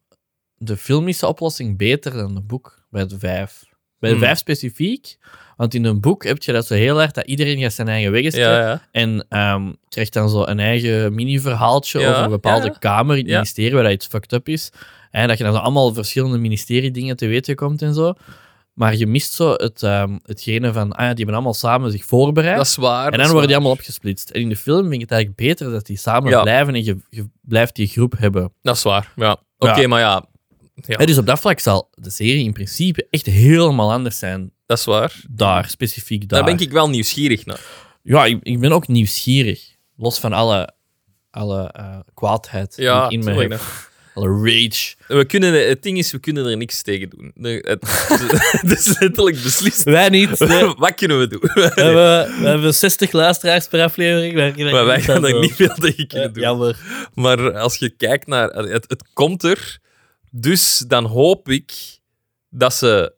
de 0.57 0.77
filmische 0.77 1.27
oplossing 1.27 1.79
beter 1.79 2.13
dan 2.13 2.35
het 2.35 2.47
boek 2.47 2.85
bij 2.91 3.07
de 3.07 3.19
vijf. 3.19 3.65
Bij 3.99 4.11
de 4.11 4.17
Hmm. 4.17 4.25
vijf 4.25 4.39
specifiek. 4.39 5.17
Want 5.57 5.75
in 5.75 5.85
een 5.85 6.01
boek 6.01 6.25
heb 6.25 6.43
je 6.43 6.53
dat 6.53 6.67
zo 6.67 6.75
heel 6.75 7.03
erg 7.03 7.11
dat 7.11 7.27
iedereen 7.27 7.59
gaat 7.61 7.73
zijn 7.73 7.89
eigen 7.89 8.13
weg 8.13 8.23
is 8.23 8.35
Ja, 8.35 8.59
ja. 8.59 8.83
En 8.93 9.27
ehm, 9.29 9.73
krijgt 9.89 10.13
dan 10.13 10.29
zo 10.31 10.45
een 10.47 10.61
eigen 10.61 11.15
mini-verhaaltje 11.15 12.01
Ja, 12.01 12.11
over 12.11 12.23
een 12.23 12.31
bepaalde 12.31 12.67
ja. 12.67 12.77
kamer 12.79 13.15
in 13.17 13.21
het 13.23 13.31
Ja. 13.31 13.35
ministerie 13.37 13.73
waar 13.75 13.83
dat 13.83 13.93
iets 13.93 14.07
fucked 14.07 14.33
up 14.33 14.49
is. 14.49 14.71
En 15.11 15.29
dat 15.29 15.39
je 15.39 15.45
dan 15.45 15.53
zo 15.53 15.59
allemaal 15.59 15.95
verschillende 15.95 16.39
ministeriedingen 16.39 17.17
te 17.17 17.27
weten 17.27 17.55
komt 17.55 17.83
en 17.83 17.95
zo. 17.95 18.13
Maar 18.73 18.97
je 18.97 19.07
mist 19.07 19.33
zo 19.33 19.53
het, 19.53 19.83
ehm, 19.83 20.19
hetgene 20.23 20.73
van, 20.73 20.93
ah 20.93 21.01
ja, 21.01 21.07
die 21.09 21.17
hebben 21.17 21.35
allemaal 21.35 21.55
samen 21.55 21.91
zich 21.91 22.05
voorbereid. 22.05 22.57
Dat 22.57 22.67
is 22.67 22.77
waar. 22.77 23.13
en 23.13 23.19
dan 23.19 23.27
worden 23.29 23.47
die 23.47 23.55
allemaal 23.57 23.73
opgesplitst. 23.75 24.31
En 24.31 24.41
in 24.41 24.49
de 24.49 24.57
film 24.57 24.81
vind 24.83 24.95
ik 24.95 25.01
het 25.01 25.11
eigenlijk 25.11 25.41
beter 25.41 25.71
dat 25.71 25.87
die 25.87 25.97
samen 25.99 26.31
Ja. 26.31 26.43
blijven 26.43 26.75
en 26.75 26.85
je, 26.85 26.97
je 27.11 27.29
blijft 27.41 27.75
die 27.77 27.87
groep 27.87 28.15
hebben. 28.19 28.53
Dat 28.63 28.77
is 28.77 28.83
waar, 28.83 29.13
ja. 29.17 29.37
Oké, 29.59 29.87
maar 29.87 30.01
ja, 30.01 30.25
ja, 30.85 30.99
Hè, 30.99 31.07
dus 31.07 31.19
op 31.19 31.27
dat 31.27 31.41
vlak 31.41 31.61
zal 31.61 31.89
de 31.95 32.11
serie 32.11 32.45
in 32.45 32.53
principe 32.53 33.07
echt 33.11 33.27
helemaal 33.27 33.93
anders 33.93 34.19
zijn. 34.19 34.53
dat 34.67 34.79
is 34.79 34.85
waar. 34.85 35.15
Daar, 35.31 35.69
specifiek 35.69 36.29
daar. 36.29 36.45
Daar 36.45 36.57
ben 36.57 36.67
ik 36.67 36.73
wel 36.73 36.89
nieuwsgierig 36.89 37.47
naar. 37.47 37.61
Ja, 38.03 38.25
ik, 38.25 38.39
ik 38.43 38.61
ben 38.61 38.73
ook 38.73 38.89
nieuwsgierig. 38.89 39.75
Los 39.97 40.19
van 40.19 40.33
alle, 40.33 40.73
alle 41.31 41.71
eh, 41.73 41.99
kwaadheid 42.15 42.77
Ja, 42.77 43.09
die 43.09 43.19
ik 43.19 43.25
in 43.25 43.35
me 43.35 43.41
heb. 43.43 43.61
Alle 44.15 44.29
rage. 44.29 44.95
We 45.09 45.25
kunnen, 45.25 45.69
het 45.69 45.83
ding 45.83 45.99
is, 45.99 46.13
we 46.13 46.19
kunnen 46.19 46.47
er 46.47 46.57
niks 46.57 46.83
tegen 46.83 47.11
doen. 47.11 47.33
Het, 47.35 47.81
het 48.61 48.79
is 48.79 48.99
letterlijk 48.99 49.43
beslist. 49.43 49.83
Wij 49.83 50.09
niet. 50.09 50.39
Nee. 50.49 50.65
Wat 50.65 50.95
kunnen 50.95 51.19
we 51.19 51.27
doen? 51.27 51.41
We, 51.55 51.73
hebben, 51.75 52.41
we 52.41 52.49
hebben 52.49 52.75
60 52.75 53.13
luisteraars 53.13 53.69
per 53.69 53.83
aflevering. 53.83 54.71
Maar 54.73 54.85
wij 54.85 55.01
gaan 55.01 55.27
er 55.27 55.41
niet 55.41 55.55
veel 55.55 55.75
tegen 55.75 56.07
kunnen 56.07 56.33
doen. 56.33 56.43
Jammer. 56.43 56.77
Maar 57.15 57.59
als 57.59 57.77
je 57.77 57.89
kijkt 57.89 58.27
naar... 58.27 58.49
Het, 58.49 58.85
het 58.89 59.05
komt 59.13 59.43
er. 59.43 59.79
Dus 60.39 60.79
dan 60.79 61.05
hoop 61.05 61.49
ik 61.49 61.99
dat 62.49 62.75
ze, 62.75 63.15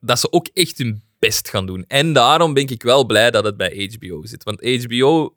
dat 0.00 0.20
ze 0.20 0.32
ook 0.32 0.46
echt 0.46 0.78
hun 0.78 1.02
best 1.18 1.48
gaan 1.48 1.66
doen. 1.66 1.84
En 1.86 2.12
daarom 2.12 2.54
ben 2.54 2.66
ik 2.66 2.82
wel 2.82 3.04
blij 3.04 3.30
dat 3.30 3.44
het 3.44 3.56
bij 3.56 3.90
HBO 3.96 4.26
zit. 4.26 4.44
Want 4.44 4.84
HBO 4.84 5.36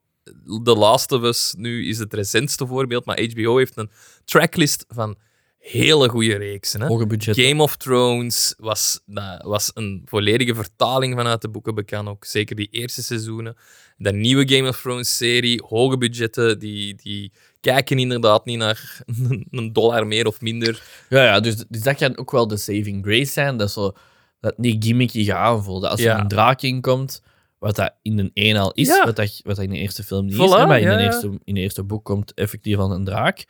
The 0.63 0.75
Last 0.75 1.11
of 1.11 1.23
Us 1.23 1.53
nu 1.57 1.87
is 1.87 1.97
het 1.97 2.13
recentste 2.13 2.67
voorbeeld, 2.67 3.05
maar 3.05 3.21
HBO 3.21 3.57
heeft 3.57 3.77
een 3.77 3.91
tracklist 4.25 4.85
van 4.87 5.17
hele 5.65 6.09
goede 6.09 6.35
reeksen. 6.35 6.81
Hè? 6.81 6.87
Hoge. 6.87 7.05
Game 7.19 7.63
of 7.63 7.75
Thrones 7.77 8.53
was, 8.57 8.99
was 9.41 9.71
een 9.73 10.01
volledige 10.05 10.55
vertaling 10.55 11.15
vanuit 11.15 11.41
de 11.41 11.49
boeken 11.49 11.75
bekend, 11.75 12.07
ook 12.07 12.25
zeker 12.25 12.55
die 12.55 12.67
eerste 12.71 13.03
seizoenen. 13.03 13.55
De 13.97 14.13
nieuwe 14.13 14.47
Game 14.55 14.69
of 14.69 14.81
Thrones-serie, 14.81 15.63
hoge 15.67 15.97
budgetten, 15.97 16.59
die, 16.59 16.95
die 16.95 17.31
kijken 17.61 17.99
inderdaad 17.99 18.45
niet 18.45 18.57
naar 18.57 19.01
een 19.51 19.73
dollar 19.73 20.07
meer 20.07 20.25
of 20.27 20.41
minder. 20.41 20.83
Ja, 21.09 21.23
ja 21.23 21.39
dus, 21.39 21.55
dus 21.69 21.81
dat 21.81 21.95
kan 21.97 22.17
ook 22.17 22.31
wel 22.31 22.47
de 22.47 22.57
saving 22.57 23.05
grace 23.05 23.31
zijn. 23.31 23.57
Dat, 23.57 23.71
zo, 23.71 23.91
dat 24.39 24.57
niet 24.57 24.85
gimmicky 24.85 25.31
aanvoelt. 25.31 25.85
Als 25.85 26.01
Ja. 26.01 26.13
er 26.15 26.19
een 26.21 26.27
draak 26.27 26.61
in 26.61 26.81
komt, 26.81 27.21
wat 27.59 27.75
dat 27.75 27.93
in 28.01 28.15
de 28.15 28.31
een 28.33 28.57
al 28.57 28.71
is, 28.71 28.87
Ja. 28.87 29.05
wat, 29.05 29.15
dat, 29.15 29.41
wat 29.43 29.55
dat 29.55 29.65
in 29.65 29.71
de 29.71 29.77
eerste 29.77 30.03
film 30.03 30.25
niet 30.25 30.35
Voilà, 30.35 30.37
is. 30.37 30.51
hè, 30.53 30.65
Maar 30.65 30.79
in, 30.79 30.97
de 30.97 31.03
eerste, 31.03 31.39
in 31.43 31.53
de 31.55 31.61
eerste 31.61 31.83
boek 31.83 32.05
komt 32.05 32.33
effectief 32.33 32.77
al 32.77 32.91
een 32.91 33.05
draak. 33.05 33.45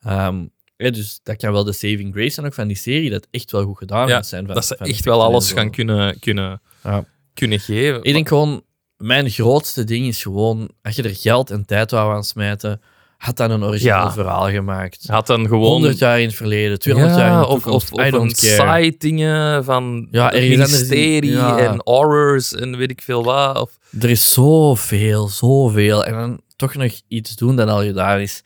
Ehm, 0.00 0.44
ja, 0.76 0.90
dus 0.90 1.20
dat 1.22 1.36
kan 1.36 1.52
wel 1.52 1.64
de 1.64 1.72
saving 1.72 2.14
grace 2.14 2.30
zijn 2.30 2.46
ook 2.46 2.54
van 2.54 2.66
die 2.66 2.76
serie, 2.76 3.10
dat 3.10 3.26
echt 3.30 3.50
wel 3.52 3.64
goed 3.64 3.78
gedaan 3.78 4.08
Ja, 4.08 4.16
moet 4.16 4.26
zijn. 4.26 4.46
Van, 4.46 4.54
dat 4.54 4.64
ze 4.64 4.76
echt 4.76 5.04
wel 5.04 5.22
alles 5.22 5.52
gaan 5.52 5.70
kunnen, 5.70 6.18
kunnen, 6.18 6.60
Ja. 6.82 7.04
kunnen 7.34 7.60
geven. 7.60 8.02
Ik 8.02 8.12
denk 8.12 8.28
gewoon, 8.28 8.62
mijn 8.96 9.30
grootste 9.30 9.84
ding 9.84 10.06
is 10.06 10.22
gewoon, 10.22 10.70
als 10.82 10.96
je 10.96 11.02
er 11.02 11.14
geld 11.16 11.50
en 11.50 11.64
tijd 11.66 11.90
wou 11.90 12.14
aan 12.14 12.24
smijten, 12.24 12.80
had 13.16 13.36
dan 13.36 13.50
een 13.50 13.64
origineel 13.64 13.94
Ja. 13.96 14.12
verhaal 14.12 14.50
gemaakt. 14.50 15.06
had 15.06 15.26
dan 15.26 15.46
gewoon 15.46 15.66
100 15.70 15.98
jaar 15.98 16.20
in 16.20 16.26
het 16.26 16.34
verleden, 16.36 16.78
200 16.78 17.16
jaar 17.18 17.32
in 17.32 17.38
de 17.40 17.46
of, 17.46 17.62
toekomst, 17.62 17.92
of, 17.92 17.98
I 17.98 18.02
of 18.02 18.06
een 18.06 18.10
don't 18.12 18.40
care. 18.40 18.82
side 18.82 18.94
dingen 18.98 19.64
van 19.64 20.08
Ja, 20.10 20.30
ministerie 20.32 21.30
ja. 21.30 21.58
en 21.58 21.80
horrors 21.84 22.54
en 22.54 22.76
weet 22.76 22.90
ik 22.90 23.02
veel 23.02 23.24
wat. 23.24 23.60
Of, 23.60 23.78
Er 24.00 24.10
is 24.10 24.32
zoveel, 24.32 25.28
zoveel. 25.28 26.04
En 26.04 26.12
dan 26.12 26.40
toch 26.56 26.74
nog 26.74 26.92
iets 27.08 27.36
doen 27.36 27.56
dat 27.56 27.68
al 27.68 27.82
gedaan 27.82 28.20
is. 28.20 28.42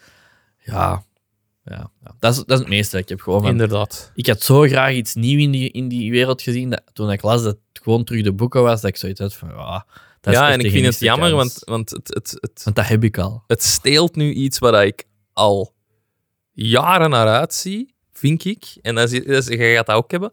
Ja, 0.58 1.02
ja, 1.64 1.90
ja. 2.04 2.14
Dat, 2.18 2.32
is, 2.32 2.38
dat 2.38 2.50
is 2.50 2.58
het 2.58 2.68
meeste 2.68 2.90
dat 2.90 3.00
ik 3.00 3.08
heb 3.08 3.20
gewoon 3.20 3.40
van. 3.40 3.50
inderdaad. 3.50 4.10
Ik 4.14 4.26
had 4.26 4.42
zo 4.42 4.60
graag 4.60 4.92
iets 4.92 5.14
nieuws 5.14 5.42
in 5.42 5.50
die, 5.50 5.70
in 5.70 5.88
die 5.88 6.10
wereld 6.10 6.42
gezien. 6.42 6.70
Dat, 6.70 6.82
toen 6.92 7.10
ik 7.10 7.22
las 7.22 7.42
dat 7.42 7.58
het 7.72 7.82
gewoon 7.82 8.04
terug 8.04 8.22
de 8.22 8.32
boeken 8.32 8.62
was, 8.62 8.80
dat 8.80 8.90
ik 8.90 8.96
zoiets 8.96 9.20
had 9.20 9.34
van. 9.34 9.48
Ja, 9.48 9.86
dat 10.20 10.32
is 10.32 10.38
Ja, 10.38 10.50
en 10.50 10.60
ik 10.60 10.70
vind 10.70 10.86
het 10.86 10.98
jammer, 10.98 11.34
want, 11.34 11.62
want 11.64 11.90
het, 11.90 12.14
het, 12.14 12.36
het, 12.40 12.60
Want 12.64 12.76
dat 12.76 12.86
heb 12.86 13.04
ik 13.04 13.18
al. 13.18 13.44
het 13.46 13.62
steelt 13.62 14.16
nu 14.16 14.32
iets 14.32 14.58
waar 14.58 14.86
ik 14.86 15.04
al 15.32 15.74
jaren 16.52 17.10
naar 17.10 17.28
uitzie, 17.28 17.94
vind 18.12 18.44
ik. 18.44 18.76
En 18.82 18.94
dat 18.94 19.10
is, 19.12 19.24
dat 19.24 19.48
is, 19.48 19.56
jij 19.56 19.74
gaat 19.74 19.86
dat 19.86 19.96
ook 19.96 20.10
hebben. 20.10 20.32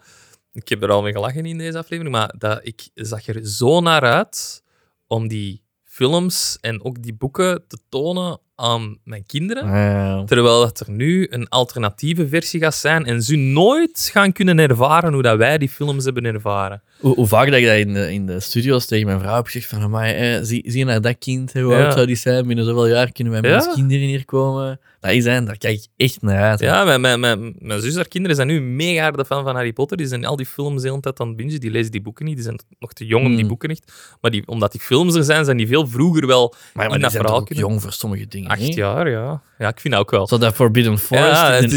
Ik 0.54 0.70
heb 0.70 0.84
er 0.84 0.92
al 0.92 1.02
mee 1.02 1.12
gelachen 1.12 1.46
in 1.46 1.58
deze 1.58 1.78
aflevering, 1.78 2.16
maar 2.16 2.34
dat, 2.38 2.60
ik 2.64 2.90
zag 2.94 3.28
er 3.28 3.48
zo 3.48 3.80
naar 3.80 4.02
uit 4.02 4.64
om 5.08 5.28
die 5.28 5.64
films 5.84 6.58
en 6.62 6.84
ook 6.84 7.04
die 7.04 7.14
boeken 7.14 7.64
te 7.68 7.78
tonen 7.90 8.40
aan 8.60 8.98
mijn 9.04 9.24
kinderen. 9.26 9.68
Ja. 9.68 10.24
Terwijl 10.24 10.60
dat 10.62 10.80
er 10.80 10.92
nu 10.92 11.28
een 11.30 11.50
alternatieve 11.50 12.28
versie 12.28 12.60
gaat 12.60 12.76
zijn 12.76 13.06
en 13.06 13.22
ze 13.24 13.36
nooit 13.36 14.10
gaan 14.14 14.32
kunnen 14.32 14.60
ervaren 14.60 15.14
hoe 15.14 15.22
dat 15.22 15.38
wij 15.38 15.58
die 15.58 15.70
films 15.70 16.04
hebben 16.06 16.26
ervaren. 16.26 16.82
Hoe, 17.00 17.16
hoe 17.16 17.28
vaak 17.28 17.46
dat 17.50 17.60
ik 17.60 17.66
dat 17.66 17.76
in 17.76 17.94
de, 17.94 18.14
in 18.14 18.26
de 18.26 18.40
studio's 18.40 18.86
tegen 18.86 19.06
mijn 19.06 19.20
vrouw 19.20 19.36
heb 19.36 19.46
gezegd 19.46 19.66
van, 19.70 20.00
eh, 20.02 20.38
zie, 20.42 20.64
zie 20.66 20.78
je 20.78 20.86
naar 20.86 21.02
dat 21.02 21.16
kind, 21.20 21.54
hè, 21.54 21.62
hoe 21.62 21.74
Ja. 21.74 21.84
oud 21.84 21.94
zou 21.94 22.06
die 22.06 22.16
zijn? 22.16 22.48
Binnen 22.48 22.66
zoveel 22.66 22.88
jaar 22.88 23.12
kunnen 23.12 23.34
wij 23.34 23.42
met 23.42 23.64
Ja. 23.66 23.74
kinderen 23.74 24.08
hier 24.08 24.26
komen. 24.26 24.80
Dat 25.08 25.16
is 25.16 25.24
zijn, 25.24 25.46
daar 25.46 25.58
kijk 25.58 25.76
ik 25.76 25.88
echt 25.98 26.22
naar 26.22 26.42
uit. 26.44 26.60
hè. 26.60 26.66
Ja, 26.66 26.84
mijn, 26.84 27.02
mijn, 27.02 27.20
mijn, 27.20 27.56
mijn 27.60 27.82
zus, 27.82 27.96
haar 27.96 28.08
kinderen 28.08 28.36
zijn 28.36 28.48
nu 28.48 28.62
mega 28.62 29.02
harde 29.02 29.26
fan 29.26 29.44
van 29.44 29.56
Harry 29.56 29.74
Potter. 29.74 29.98
Die 29.98 30.08
zijn 30.08 30.26
al 30.26 30.36
die 30.36 30.46
films 30.46 30.82
de 30.82 30.88
hele 30.90 31.00
tijd 31.02 31.20
aan 31.20 31.28
het 31.28 31.36
bingen. 31.36 31.60
Die 31.60 31.72
lezen 31.72 31.92
die 31.92 32.02
boeken 32.02 32.26
niet. 32.26 32.36
Die 32.36 32.44
zijn 32.44 32.60
nog 32.80 32.94
te 32.94 33.06
jong 33.06 33.24
om 33.24 33.30
die 33.30 33.40
Hmm. 33.40 33.48
boeken 33.48 33.70
echt. 33.70 33.92
Maar 34.22 34.32
die, 34.32 34.48
omdat 34.48 34.72
die 34.72 34.82
films 34.82 35.16
er 35.16 35.24
zijn, 35.24 35.46
zijn 35.46 35.58
die 35.58 35.68
veel 35.68 35.88
vroeger 35.88 36.28
wel 36.28 36.54
maar, 36.74 36.86
maar 36.88 36.96
in 36.96 37.02
dat 37.02 37.12
verhaal 37.12 37.44
kunnen. 37.44 37.66
jong 37.66 37.82
voor 37.82 37.92
sommige 37.92 38.28
dingen. 38.28 38.50
Acht 38.50 38.74
jaar, 38.74 39.10
ja. 39.10 39.42
Ja, 39.58 39.68
ik 39.68 39.80
vind 39.80 39.94
dat 39.94 40.04
ook 40.04 40.12
wel. 40.12 40.28
Zo 40.28 40.38
dat 40.38 40.54
Forbidden 40.54 40.98
Forest 40.98 41.26
ja, 41.28 41.56
en, 41.58 41.64
en, 41.64 41.70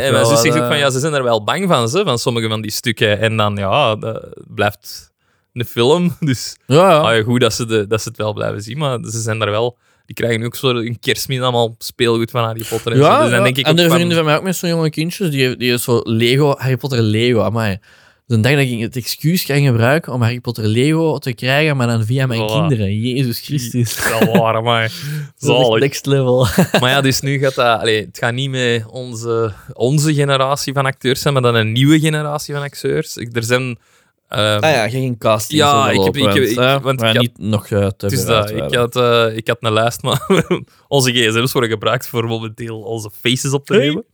wel 0.00 0.12
mijn 0.12 0.26
zus 0.26 0.40
zegt 0.40 0.54
ook 0.56 0.62
eh, 0.62 0.68
van, 0.68 0.78
ja, 0.78 0.90
ze 0.90 0.98
zijn 0.98 1.12
er 1.14 1.22
wel 1.22 1.44
bang 1.44 1.68
van, 1.68 1.88
ze, 1.88 2.02
van 2.04 2.18
sommige 2.18 2.48
van 2.48 2.60
die 2.60 2.70
stukken. 2.70 3.20
En 3.20 3.36
dan, 3.36 3.56
ja, 3.56 3.96
dat 3.96 4.28
blijft 4.48 5.12
een 5.52 5.64
film. 5.64 6.16
Dus 6.20 6.56
Ja, 6.66 6.76
ja. 6.90 6.98
ah, 6.98 7.16
ja, 7.16 7.22
goed 7.22 7.40
dat 7.40 7.54
ze, 7.54 7.66
de, 7.66 7.86
dat 7.86 8.02
ze 8.02 8.08
het 8.08 8.18
wel 8.18 8.32
blijven 8.32 8.62
zien. 8.62 8.78
Maar 8.78 8.98
ze 9.02 9.20
zijn 9.20 9.38
daar 9.38 9.50
wel... 9.50 9.78
Die 10.08 10.16
krijgen 10.16 10.40
nu 10.40 10.46
ook 10.46 10.54
zo 10.56 10.68
een 10.68 10.98
kerstmis 11.00 11.40
allemaal 11.40 11.74
speelgoed 11.78 12.30
van 12.30 12.44
Harry 12.44 12.64
Potter. 12.68 12.92
En, 12.92 12.98
zo. 12.98 13.04
ja, 13.04 13.22
Dus 13.22 13.30
dan 13.30 13.42
denk 13.42 13.56
ik 13.56 13.66
en 13.66 13.76
van- 13.78 13.90
vrienden 13.90 14.16
van 14.16 14.24
mij 14.26 14.36
ook 14.36 14.42
met 14.42 14.56
zo'n 14.56 14.68
jonge 14.68 14.90
kindjes, 14.90 15.30
die, 15.30 15.56
die 15.56 15.72
is 15.72 15.82
zo 15.82 16.00
Lego, 16.04 16.54
Harry 16.58 16.76
Potter 16.76 17.00
Lego. 17.02 17.40
Amai. 17.40 17.78
Dan 18.26 18.42
dag 18.42 18.52
dat 18.52 18.60
ik 18.60 18.80
het 18.80 18.96
excuus 18.96 19.44
kan 19.46 19.62
gebruiken 19.62 20.12
om 20.12 20.22
Harry 20.22 20.40
Potter 20.40 20.64
Lego 20.66 21.18
te 21.18 21.32
krijgen, 21.32 21.76
maar 21.76 21.86
dan 21.86 22.04
via 22.04 22.26
mijn 22.26 22.40
Voilà. 22.40 22.52
kinderen. 22.52 22.94
Jezus 23.00 23.40
Christus. 23.40 23.96
Dat 24.20 24.36
waar, 24.36 24.62
maar 24.62 24.92
zalig. 25.36 25.80
next 25.80 26.06
level. 26.06 26.46
Maar 26.80 26.90
ja, 26.90 27.00
dus 27.00 27.20
nu 27.20 27.38
gaat 27.38 27.54
dat... 27.54 27.80
Het 27.82 28.18
gaat 28.18 28.32
niet 28.32 28.50
met 28.50 28.84
onze, 28.86 29.52
onze 29.72 30.14
generatie 30.14 30.72
van 30.72 30.86
acteurs 30.86 31.20
zijn, 31.20 31.34
maar 31.34 31.42
dan 31.42 31.54
een 31.54 31.72
nieuwe 31.72 32.00
generatie 32.00 32.54
van 32.54 32.62
acteurs. 32.62 33.16
Er 33.16 33.42
zijn... 33.44 33.78
eh, 34.28 34.54
Ah 34.58 34.70
ja, 34.70 34.88
geen 34.88 35.18
casting. 35.18 35.60
Ja, 35.60 35.84
zo 35.84 35.90
ik 36.00 36.04
heb- 36.04 36.16
ik 36.16 36.22
heb- 36.22 36.54
want, 36.54 36.76
ik- 36.78 36.82
want 36.82 37.00
maar 37.00 37.08
ik 37.08 37.14
had- 37.16 37.22
niet 37.24 37.38
nog 37.38 37.62
eh, 37.68 37.86
te 37.86 38.04
het 38.06 38.12
is 38.12 38.22
veel 38.24 38.28
dat. 38.28 38.50
Ik 38.50 38.74
had, 38.74 38.96
eh, 38.96 39.36
ik 39.36 39.46
had 39.48 39.56
een 39.60 39.72
lijst, 39.72 40.02
maar 40.02 40.26
onze 40.88 41.12
gsm's 41.12 41.52
worden 41.52 41.70
gebruikt 41.70 42.08
voor 42.08 42.24
momenteel 42.26 42.80
onze 42.80 43.10
faces 43.20 43.52
op 43.52 43.66
te 43.66 43.74
Hey. 43.74 43.86
nemen. 43.86 44.04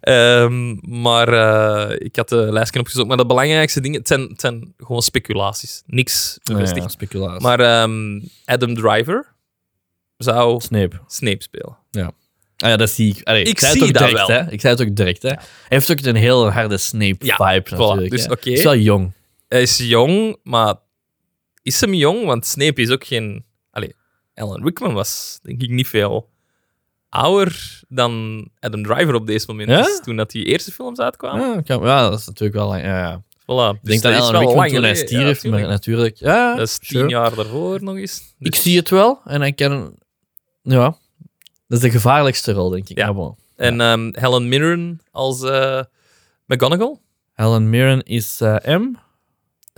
Ehm, 0.00 0.76
maar 1.00 1.28
eh, 1.32 1.96
ik 1.98 2.16
had 2.16 2.28
de 2.28 2.36
lijstje 2.52 2.80
opgezocht. 2.80 3.08
Maar 3.08 3.16
de 3.16 3.26
belangrijkste 3.26 3.80
dingen, 3.80 3.98
het 3.98 4.08
zijn, 4.08 4.20
het 4.20 4.40
zijn 4.40 4.74
gewoon 4.76 5.02
speculaties. 5.02 5.82
Niks 5.86 6.38
Ja, 6.42 6.54
bevestigd. 6.54 6.82
ja, 6.82 6.88
speculatie. 6.88 7.40
Maar 7.42 7.60
ehm, 7.60 8.20
Adam 8.44 8.74
Driver 8.74 9.34
zou 10.16 10.60
Snape. 10.60 10.96
Snape 11.06 11.42
spelen. 11.42 11.76
Ah 12.60 12.68
ja, 12.70 12.76
dat 12.76 12.90
zie 12.90 13.14
ik. 13.16 13.22
Allee, 13.28 13.42
Ik 13.42 13.58
zei 13.58 13.72
zie 13.72 13.80
het 13.80 13.88
ook 13.90 13.98
dat 13.98 14.08
direct, 14.08 14.26
wel. 14.28 14.36
Hè? 14.36 14.50
Ik 14.50 14.60
zei 14.60 14.74
het 14.74 14.82
ook 14.88 14.96
direct. 14.96 15.22
Hè? 15.22 15.28
Hij 15.28 15.38
heeft 15.68 15.90
ook 15.90 16.00
een 16.00 16.16
heel 16.16 16.50
harde 16.50 16.76
Snape-vibe 16.78 17.62
voilà. 17.74 17.78
natuurlijk. 17.78 18.10
Dus 18.10 18.24
oké. 18.28 18.48
Hij 18.48 18.52
is 18.58 18.62
wel 18.64 18.76
jong. 18.76 19.12
Hij 19.48 19.62
is 19.62 19.76
jong, 19.78 20.36
maar 20.42 20.74
is 21.62 21.80
hem 21.80 21.94
jong? 21.94 22.24
Want 22.24 22.46
Snape 22.46 22.80
is 22.80 22.90
ook 22.90 23.04
geen... 23.04 23.44
Allee, 23.70 23.94
Alan 24.34 24.64
Rickman 24.64 24.92
was 24.94 25.38
denk 25.42 25.62
ik 25.62 25.70
niet 25.70 25.88
veel 25.88 26.30
ouder 27.08 27.80
dan 27.88 28.44
Adam 28.60 28.82
Driver 28.82 29.14
op 29.14 29.26
deze 29.26 29.46
moment 29.48 29.68
Ja? 29.68 29.80
is, 29.80 30.00
toen 30.04 30.16
dat 30.16 30.30
die 30.30 30.44
eerste 30.44 30.72
films 30.72 30.98
uitkwamen. 30.98 31.62
Ja, 31.64 31.78
ja, 31.82 32.08
dat 32.10 32.18
is 32.18 32.26
natuurlijk 32.26 32.58
wel 32.58 32.68
lang. 32.68 32.82
Ja, 32.82 32.98
ja. 32.98 33.22
Voilà. 33.42 33.76
Ik 33.80 33.88
denk 33.88 34.02
dat 34.02 34.12
is 34.12 34.18
Alan 34.18 34.40
Rickman 34.46 34.68
toen 34.68 34.82
hij 34.82 34.94
stierf, 34.94 35.24
maar 35.24 35.36
tuurlijk. 35.40 35.68
natuurlijk... 35.68 36.16
Ja, 36.16 36.54
Dat 36.56 36.66
is 36.68 36.78
tien 36.78 36.88
sure. 36.98 37.08
jaar 37.08 37.34
daarvoor 37.34 37.82
nog 37.82 37.96
eens. 37.96 38.34
Ik 38.38 38.50
Dus- 38.52 38.62
zie 38.62 38.76
het 38.76 38.88
wel 38.90 39.20
en 39.24 39.42
ik 39.42 39.56
kan... 39.56 39.94
Ja, 40.62 40.96
dat 41.66 41.78
is 41.78 41.80
de 41.80 41.90
gevaarlijkste 41.90 42.52
rol, 42.52 42.68
denk 42.70 42.88
ik. 42.88 42.96
Ja. 42.98 43.12
Bon. 43.14 43.36
En 43.56 43.80
ehm, 43.80 44.10
Helen 44.12 44.48
Mirren 44.48 45.00
als 45.10 45.42
eh, 45.42 45.82
McGonagall? 46.46 46.98
Helen 47.34 47.70
Mirren 47.70 48.02
is 48.02 48.40
eh, 48.40 48.56
M. 48.78 48.94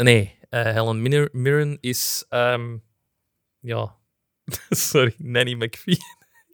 Nee, 0.03 0.35
eh, 0.49 0.63
Helen 0.63 1.03
Mir- 1.03 1.29
Mirren 1.33 1.79
is... 1.81 2.25
ehm, 2.29 2.77
ja... 3.61 3.95
Sorry, 4.71 5.15
Nanny 5.19 5.53
McPhee. 5.55 5.97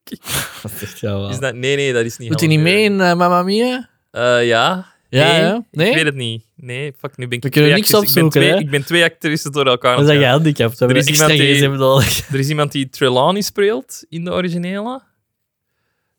Dat 0.63 0.71
zegt 0.77 0.99
jou 1.01 1.21
wel. 1.21 1.31
Is 1.31 1.39
dat... 1.39 1.55
Nee, 1.55 1.77
nee, 1.77 1.93
dat 1.93 2.05
is 2.05 2.17
niet 2.19 2.29
hij 2.29 2.49
Helen 2.49 2.57
niet 2.65 2.73
mee 2.75 2.85
in 2.85 3.01
eh, 3.01 3.15
Mamma 3.15 3.43
Mia? 3.43 3.89
Eh, 4.11 4.47
ja. 4.47 4.95
Ja, 5.09 5.33
nee, 5.33 5.41
ja. 5.41 5.65
Nee? 5.71 5.89
Ik 5.89 5.95
weet 5.95 6.05
het 6.05 6.15
niet. 6.15 6.45
Nee, 6.57 6.93
fuck, 6.99 7.17
nu 7.17 7.29
ben 7.29 7.37
ik 7.37 7.43
We 7.45 7.51
kunnen 7.51 7.71
niks 7.73 7.95
actrices- 7.95 8.09
ik 8.09 8.15
ben 8.15 8.25
opzoeken, 8.25 8.49
twee- 8.51 8.61
hè? 8.61 8.65
Ik 8.67 8.71
ben 8.71 8.85
twee 8.85 9.05
actrices 9.05 9.51
door 9.51 9.67
elkaar 9.67 9.99
je 10.01 10.07
gaan. 10.07 10.17
gehandicapt. 10.17 10.79
We 10.79 10.85
hebben 10.85 11.03
is 11.03 11.07
iemand 11.09 11.31
die-. 11.31 12.25
Er 12.33 12.39
is 12.39 12.49
iemand 12.49 12.73
die 12.73 12.89
Trelawney 12.89 13.41
speelt 13.43 14.05
in 14.09 14.25
de 14.25 14.31
originele. 14.33 15.03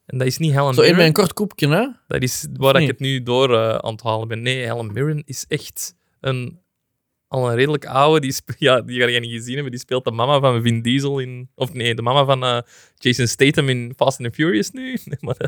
En 0.05 0.17
dat 0.17 0.27
is 0.27 0.37
niet 0.37 0.51
Helen 0.53 0.65
Zo 0.73 0.79
in 0.81 0.85
Mirren. 0.85 0.97
mijn 0.97 1.13
kort 1.13 1.33
koepje, 1.33 1.67
hè? 1.67 1.87
Dat 2.07 2.21
is 2.21 2.47
waar 2.53 2.81
ik 2.81 2.87
het 2.87 2.99
nu 2.99 3.23
door 3.23 3.81
aan 3.81 3.91
het 3.91 4.01
halen 4.01 4.27
ben. 4.27 4.41
Nee, 4.41 4.57
Helen 4.57 4.93
Mirren 4.93 5.23
is 5.25 5.45
echt 5.47 5.95
een, 6.19 6.59
al 7.27 7.49
een 7.49 7.55
redelijk 7.55 7.85
oude. 7.85 8.19
Die, 8.19 8.35
ja, 8.67 8.81
die 8.81 8.99
ga 8.99 9.07
je 9.07 9.19
niet 9.19 9.31
gezien 9.31 9.53
hebben. 9.53 9.71
Die 9.71 9.81
speelt 9.81 10.03
de 10.03 10.11
mama 10.11 10.39
van 10.39 10.61
Vin 10.61 10.81
Diesel 10.81 11.19
in... 11.19 11.49
Of 11.55 11.73
nee, 11.73 11.95
de 11.95 12.01
mama 12.01 12.25
van 12.25 12.43
eh, 12.43 12.59
Jason 12.95 13.27
Statham 13.27 13.69
in 13.69 13.93
Fast 13.95 14.19
and 14.19 14.29
the 14.29 14.35
Furious 14.35 14.71
nu. 14.71 14.97
Nee, 15.05 15.17
maar, 15.19 15.35
eh, 15.37 15.47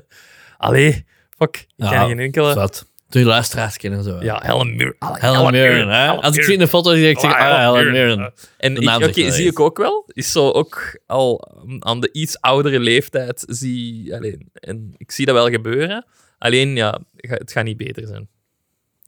allee, 0.57 1.05
fuck. 1.37 1.55
Ik 1.55 1.65
Ja, 1.75 1.89
kan 1.91 2.07
geen 2.07 2.19
enkele... 2.19 2.53
Wat? 2.53 2.87
Doe 3.09 3.21
je 3.21 3.27
luisteraars 3.27 3.77
kennen 3.77 4.03
zo. 4.03 4.17
Ja, 4.21 4.41
Helen 4.43 4.75
Mirren. 4.75 4.95
Allee, 4.99 5.21
Helen 5.21 5.51
Mirren, 5.51 6.21
Als 6.21 6.37
ik 6.37 6.43
zie 6.43 6.53
in 6.53 6.59
de 6.59 6.67
foto, 6.67 6.95
zie 6.95 7.09
ik 7.09 7.17
Ah, 7.17 7.31
ah, 7.31 7.73
Helen 7.73 7.91
Mirren. 7.91 8.33
En 8.57 8.75
ik, 8.75 8.89
oké, 8.89 9.31
zie 9.31 9.47
ik 9.47 9.59
ook 9.59 9.77
wel. 9.77 10.03
Is 10.07 10.31
zo 10.31 10.51
ook 10.51 10.99
al 11.05 11.57
um, 11.65 11.83
aan 11.83 11.99
de 11.99 12.09
iets 12.11 12.41
oudere 12.41 12.79
leeftijd 12.79 13.43
zie... 13.47 14.15
Alleen, 14.15 14.49
en 14.53 14.93
ik 14.97 15.11
zie 15.11 15.25
dat 15.25 15.35
wel 15.35 15.49
gebeuren. 15.49 16.05
Alleen, 16.37 16.75
ja, 16.75 16.99
het 17.15 17.51
gaat 17.51 17.63
niet 17.63 17.77
beter 17.77 18.07
zijn 18.07 18.29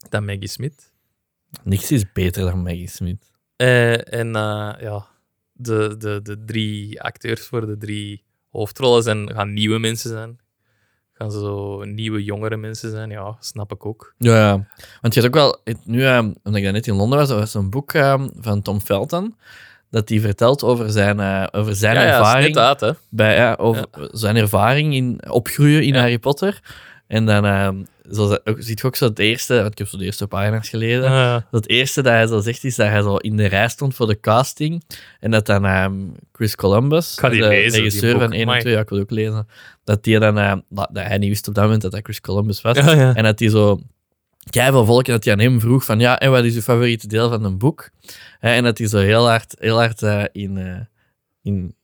dan 0.10 0.26
Maggie 0.26 0.48
Smith. 0.48 0.91
Niks 1.64 1.92
is 1.92 2.12
beter 2.12 2.46
dan 2.46 2.62
Maggie 2.64 2.90
Smith. 2.90 3.32
Eh, 3.56 4.14
en 4.14 4.36
eh, 4.36 4.70
ja, 4.80 5.06
de, 5.54 5.96
de, 5.98 6.20
de 6.24 6.44
drie 6.46 7.02
acteurs 7.02 7.42
voor 7.48 7.66
de 7.66 7.78
drie 7.78 8.24
hoofdrollen 8.50 9.04
zijn, 9.04 9.32
gaan 9.34 9.54
nieuwe 9.54 9.80
mensen 9.80 10.10
zijn. 10.10 10.40
Gaan 11.14 11.32
zo 11.32 11.84
nieuwe, 11.84 12.24
jongere 12.24 12.58
mensen 12.58 12.92
zijn. 12.92 13.10
Ja, 13.10 13.36
snap 13.40 13.72
ik 13.72 13.86
ook. 13.86 14.14
Ja, 14.18 14.36
ja. 14.36 14.68
Want 15.02 15.14
je 15.14 15.22
hebt 15.22 15.36
ook 15.36 15.42
wel... 15.42 15.60
het- 15.64 15.86
Nu, 15.86 16.06
eh, 16.06 16.18
omdat 16.44 16.62
ik 16.62 16.72
net 16.72 16.88
in 16.88 16.96
Londen 16.96 17.20
was, 17.20 17.30
er 17.30 17.36
was 17.36 17.54
een 17.54 17.70
boek 17.70 17.92
van 18.40 18.62
Tom 18.62 18.80
Felton. 18.82 19.36
dat 19.90 20.10
hij 20.10 20.20
vertelt 20.20 20.64
over 20.64 20.90
zijn, 20.90 21.20
over 21.52 21.76
zijn 21.76 21.96
ja, 21.96 22.02
ja, 22.04 22.18
ervaring. 22.18 22.58
uit, 22.58 22.80
hè. 22.80 22.92
bij, 23.10 23.36
ja, 23.36 23.54
over 23.60 23.86
zijn 24.12 24.36
ervaring 24.36 24.94
in 24.94 25.30
opgroeien 25.30 25.82
in 25.84 25.94
Ja. 25.94 26.00
Harry 26.00 26.20
Potter. 26.20 26.62
En 27.12 27.26
dan 27.26 27.46
ehm, 27.46 27.76
zo, 28.12 28.28
ze- 28.28 28.42
ook, 28.44 28.56
ziet 28.60 28.80
je 28.80 28.88
ook 28.88 28.96
zo 28.96 29.06
het 29.06 29.20
eerste, 29.20 29.56
want 29.56 29.72
ik 29.72 29.78
heb 29.78 29.88
zo 29.88 29.98
de 29.98 30.04
eerste 30.06 30.28
pagina's 30.28 30.70
gelezen. 30.70 31.04
Eh, 31.06 31.38
Het 31.52 31.70
eerste 31.70 32.02
dat 32.02 32.12
hij 32.14 32.28
zo 32.28 32.40
zegt 32.40 32.64
is 32.64 32.76
dat 32.76 32.88
hij 32.88 33.02
zo 33.02 33.16
in 33.16 33.36
de 33.38 33.46
rij 33.46 33.68
stond 33.70 33.96
voor 33.96 34.08
de 34.08 34.20
casting. 34.20 34.84
En 35.20 35.32
dat 35.32 35.46
dan 35.46 35.66
ehm, 35.66 35.94
Chris 36.32 36.56
Columbus, 36.56 37.16
de 37.16 37.22
lezen, 37.48 37.80
regisseur 37.84 38.12
van 38.20 38.32
1 38.32 38.42
en 38.42 38.48
Amai. 38.48 38.60
2, 38.62 38.74
ja, 38.74 38.80
ik 38.80 38.90
wil 38.90 39.00
ook 39.00 39.10
lezen, 39.12 39.48
dat, 39.84 40.04
die 40.04 40.20
dan, 40.20 40.38
ehm, 40.38 40.60
dat, 40.70 40.90
dat 40.94 41.04
hij 41.04 41.18
niet 41.18 41.30
wist 41.30 41.48
op 41.48 41.54
dat 41.54 41.64
moment 41.64 41.82
dat 41.82 41.92
dat 41.92 42.02
Chris 42.04 42.22
Columbus 42.22 42.62
was. 42.62 42.78
ja, 42.78 42.92
ja. 42.92 43.16
En 43.16 43.24
dat 43.24 43.40
hij 43.40 43.50
zo 43.50 43.80
veel 44.52 44.86
volk 44.86 45.06
en 45.08 45.14
dat 45.14 45.24
hij 45.24 45.34
aan 45.34 45.40
hem 45.40 45.60
vroeg 45.60 45.86
van 45.86 46.00
ja, 46.00 46.20
en 46.20 46.32
wat 46.32 46.44
is 46.44 46.54
je 46.54 46.62
favoriete 46.62 47.08
deel 47.08 47.30
van 47.30 47.44
een 47.44 47.58
boek? 47.58 47.90
En 48.40 48.64
dat 48.64 48.78
hij 48.78 48.88
zo 48.88 48.98
heel 48.98 49.28
hard, 49.28 49.56
heel 49.60 49.78
hard 49.78 50.02
eh, 50.04 50.24
in, 50.32 50.58
eh, 50.58 50.80
in 51.42 51.76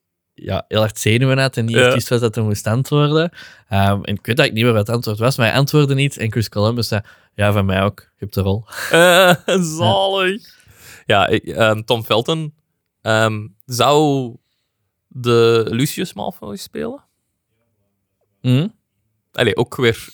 ja, 0.43 0.65
heel 0.67 0.79
hard 0.79 0.99
zenuwen 0.99 1.37
had 1.37 1.57
en 1.57 1.65
niet 1.65 1.75
Ja. 1.75 1.83
echt 1.85 1.93
wist 1.93 2.09
wat 2.09 2.19
dat 2.19 2.35
hij 2.35 2.43
moest 2.43 2.67
antwoorden. 2.67 3.29
Ehm, 3.69 3.91
en 4.03 4.13
ik 4.13 4.25
weet 4.25 4.39
eigenlijk 4.39 4.53
niet 4.53 4.63
meer 4.63 4.73
wat 4.73 4.87
het 4.87 4.95
antwoord 4.95 5.19
was, 5.19 5.37
maar 5.37 5.47
hij 5.47 5.55
antwoordde 5.57 5.95
niet. 5.95 6.17
En 6.17 6.31
Chris 6.31 6.49
Columbus 6.49 6.87
zei, 6.87 7.01
ja, 7.35 7.51
van 7.51 7.65
mij 7.65 7.81
ook. 7.83 7.99
Je 7.99 8.07
hebt 8.17 8.33
de 8.33 8.41
rol. 8.41 8.65
Eh, 8.91 9.35
zalig. 9.77 10.55
Ja, 11.05 11.27
ik, 11.27 11.43
ehm, 11.43 11.81
Tom 11.81 12.03
Felton 12.03 12.53
ehm, 13.01 13.47
zou 13.65 14.35
de 15.07 15.65
Lucius 15.69 16.13
Malfoy 16.13 16.55
spelen. 16.55 17.03
Mhm. 18.41 18.67
Allee, 19.33 19.55
ook 19.55 19.75
weer, 19.75 20.07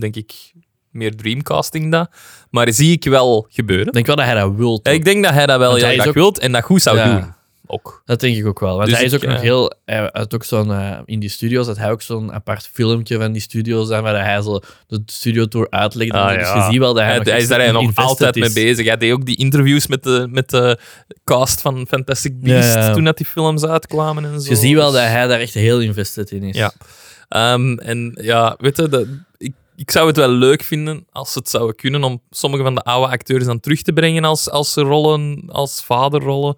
denk 0.00 0.16
ik, 0.16 0.52
meer 0.90 1.16
dreamcasting 1.16 1.90
dat. 1.92 2.10
Maar 2.50 2.72
zie 2.72 2.92
ik 2.92 3.04
wel 3.04 3.46
gebeuren. 3.50 3.86
Ik 3.86 3.92
denk 3.92 4.06
wel 4.06 4.16
dat 4.16 4.24
hij 4.24 4.34
dat 4.34 4.54
wil. 4.54 4.80
Ik 4.82 5.04
denk 5.04 5.24
dat 5.24 5.32
hij 5.34 5.46
dat 5.46 5.58
wel 5.58 5.74
heel 5.74 5.92
graag 5.92 6.06
ook- 6.06 6.14
wilt 6.14 6.38
en 6.38 6.52
dat 6.52 6.62
goed 6.64 6.82
zou 6.82 6.96
Ja. 6.96 7.20
doen. 7.20 7.34
Ook. 7.72 8.02
Dat 8.04 8.20
denk 8.20 8.36
ik 8.36 8.46
ook 8.46 8.60
wel. 8.60 8.76
Want 8.76 8.88
Dus 8.88 8.96
hij 8.96 9.04
is 9.06 9.12
ik, 9.12 9.24
ook 9.24 9.30
nog 9.30 9.40
heel... 9.40 9.72
Hij 9.84 10.08
had 10.12 10.34
ook 10.34 10.44
zo'n... 10.44 10.72
eh, 10.72 10.98
in 11.04 11.20
die 11.20 11.28
studio's 11.28 11.66
had 11.66 11.76
hij 11.76 11.90
ook 11.90 12.02
zo'n 12.02 12.32
apart 12.32 12.68
filmpje 12.72 13.18
van 13.18 13.32
die 13.32 13.40
studio's 13.42 13.90
aan, 13.90 14.02
waar 14.02 14.24
hij 14.24 14.42
zo 14.42 14.60
de 14.86 15.02
studiotour 15.06 15.66
uitlegde. 15.70 16.18
Ah, 16.18 16.38
dus 16.38 16.48
ja. 16.48 16.56
je 16.56 16.70
ziet 16.70 16.78
wel 16.78 16.94
dat 16.94 17.02
hij, 17.02 17.08
Hij, 17.10 17.18
nog 17.18 17.28
hij 17.28 17.38
is 17.40 17.48
daar 17.48 17.72
nog 17.72 17.94
altijd 17.94 18.34
mee 18.34 18.52
bezig. 18.52 18.86
Hij 18.86 18.96
deed 18.96 19.12
ook 19.12 19.26
die 19.26 19.36
interviews 19.36 19.86
met 19.86 20.02
de, 20.02 20.26
met 20.30 20.50
de 20.50 20.78
cast 21.24 21.60
van 21.60 21.86
Fantastic 21.88 22.40
Beasts 22.40 22.74
Ja, 22.74 22.80
ja. 22.86 22.92
toen 22.94 23.04
dat 23.04 23.16
die 23.16 23.26
films 23.26 23.64
uitkwamen 23.64 24.24
en 24.24 24.32
Dus 24.32 24.44
zo. 24.44 24.50
je 24.50 24.56
ziet 24.56 24.74
wel 24.74 24.92
dat 24.92 25.02
hij 25.02 25.26
daar 25.26 25.40
echt 25.40 25.54
heel 25.54 25.80
invested 25.80 26.30
in 26.30 26.42
is. 26.42 26.56
Ja. 26.56 26.72
Ehm, 27.28 27.78
en 27.78 28.18
ja, 28.20 28.54
weet 28.58 28.76
je, 28.76 28.88
dat, 28.88 29.06
ik, 29.38 29.52
ik 29.76 29.90
zou 29.90 30.06
het 30.06 30.16
wel 30.16 30.28
leuk 30.28 30.62
vinden 30.62 31.06
als 31.10 31.34
het 31.34 31.48
zouden 31.48 31.76
kunnen 31.76 32.04
om 32.04 32.22
sommige 32.30 32.62
van 32.62 32.74
de 32.74 32.82
oude 32.82 33.12
acteurs 33.12 33.44
dan 33.44 33.60
terug 33.60 33.82
te 33.82 33.92
brengen 33.92 34.24
als, 34.24 34.50
als 34.50 34.74
rollen, 34.74 35.42
als 35.46 35.82
vaderrollen. 35.84 36.56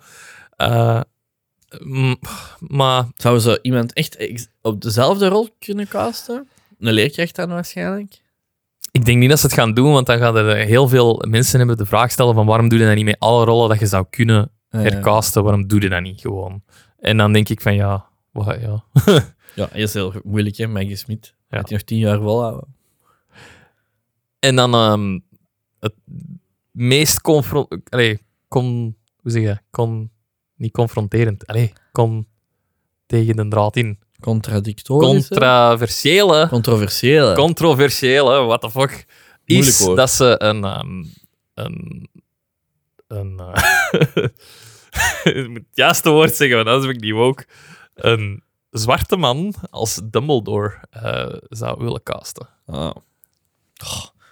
M- 1.79 2.14
maar 2.59 3.05
Zouden 3.16 3.42
ze 3.42 3.59
iemand 3.62 3.92
echt 3.92 4.16
ex- 4.16 4.48
op 4.61 4.81
dezelfde 4.81 5.29
rol 5.29 5.48
kunnen 5.59 5.88
casten? 5.88 6.48
Een 6.79 6.92
leerkracht 6.92 7.37
dan 7.37 7.48
waarschijnlijk? 7.48 8.20
ik 8.92 9.05
denk 9.05 9.18
niet 9.18 9.29
dat 9.29 9.38
ze 9.38 9.46
het 9.46 9.55
gaan 9.55 9.75
doen, 9.75 9.92
want 9.92 10.07
dan 10.07 10.18
gaan 10.18 10.37
er 10.37 10.57
heel 10.57 10.88
veel 10.88 11.22
mensen 11.29 11.59
hebben 11.59 11.77
de 11.77 11.87
vraag 11.87 12.11
stellen 12.11 12.35
van 12.35 12.46
waarom 12.46 12.68
doe 12.68 12.79
je 12.79 12.87
dat 12.87 12.94
niet 12.94 13.05
met 13.05 13.18
alle 13.18 13.44
rollen 13.44 13.68
dat 13.68 13.79
je 13.79 13.87
zou 13.87 14.07
kunnen 14.11 14.51
hercasten? 14.68 15.42
Waarom 15.42 15.66
doe 15.66 15.81
je 15.81 15.88
dat 15.88 16.03
niet 16.03 16.20
gewoon? 16.20 16.62
En 16.98 17.16
dan 17.16 17.33
denk 17.33 17.48
ik 17.48 17.61
van 17.61 17.75
ja, 17.75 18.07
wat, 18.31 18.61
ja. 18.61 18.85
Ja, 19.55 19.72
is 19.72 19.94
heel 19.94 20.12
moeilijk, 20.25 20.57
hè, 20.57 20.66
Maggie 20.66 20.96
Smith. 20.96 21.35
Ja. 21.48 21.57
Gaat 21.57 21.68
hij 21.68 21.77
nog 21.79 21.87
tien 21.87 21.98
jaar 21.98 22.20
volhouden? 22.20 22.75
En 24.38 24.57
dan 24.57 24.75
ehm, 24.75 25.18
het 25.81 25.94
meest 26.70 27.20
confront... 27.20 27.77
Allee, 27.88 28.20
kon... 28.48 28.96
Hoe 29.16 29.31
zeg 29.31 29.42
je? 29.42 29.59
Kon... 29.70 30.11
Niet 30.62 30.72
confronterend. 30.72 31.46
Allee, 31.46 31.72
kon 31.92 32.27
tegen 33.07 33.37
de 33.37 33.48
draad 33.48 33.77
in. 33.77 33.98
Contradictorisch? 34.20 35.29
Controversiële... 35.29 36.48
Controversieel. 36.48 37.35
Controversiële, 37.35 38.44
what 38.44 38.61
the 38.61 38.70
fuck. 38.70 39.07
Moeilijk 39.46 39.72
Is 39.72 39.81
woord. 39.81 39.96
dat 39.96 40.11
ze 40.11 40.35
een... 40.38 40.64
ehm, 40.64 41.05
een... 41.55 42.09
Een... 43.07 43.38
eh, 43.38 44.25
ik 45.37 45.48
moet 45.48 45.57
het 45.57 45.66
juiste 45.70 46.11
woord 46.11 46.35
zeggen, 46.35 46.57
want 46.57 46.68
anders 46.68 46.87
ben 46.87 46.94
ik 46.94 47.03
niet 47.03 47.12
woke. 47.12 47.46
Een 47.94 48.42
zwarte 48.70 49.16
man 49.16 49.55
als 49.70 50.01
Dumbledore 50.05 50.75
eh, 50.90 51.37
zou 51.48 51.85
willen 51.85 52.03
casten. 52.03 52.48
Ah. 52.66 52.94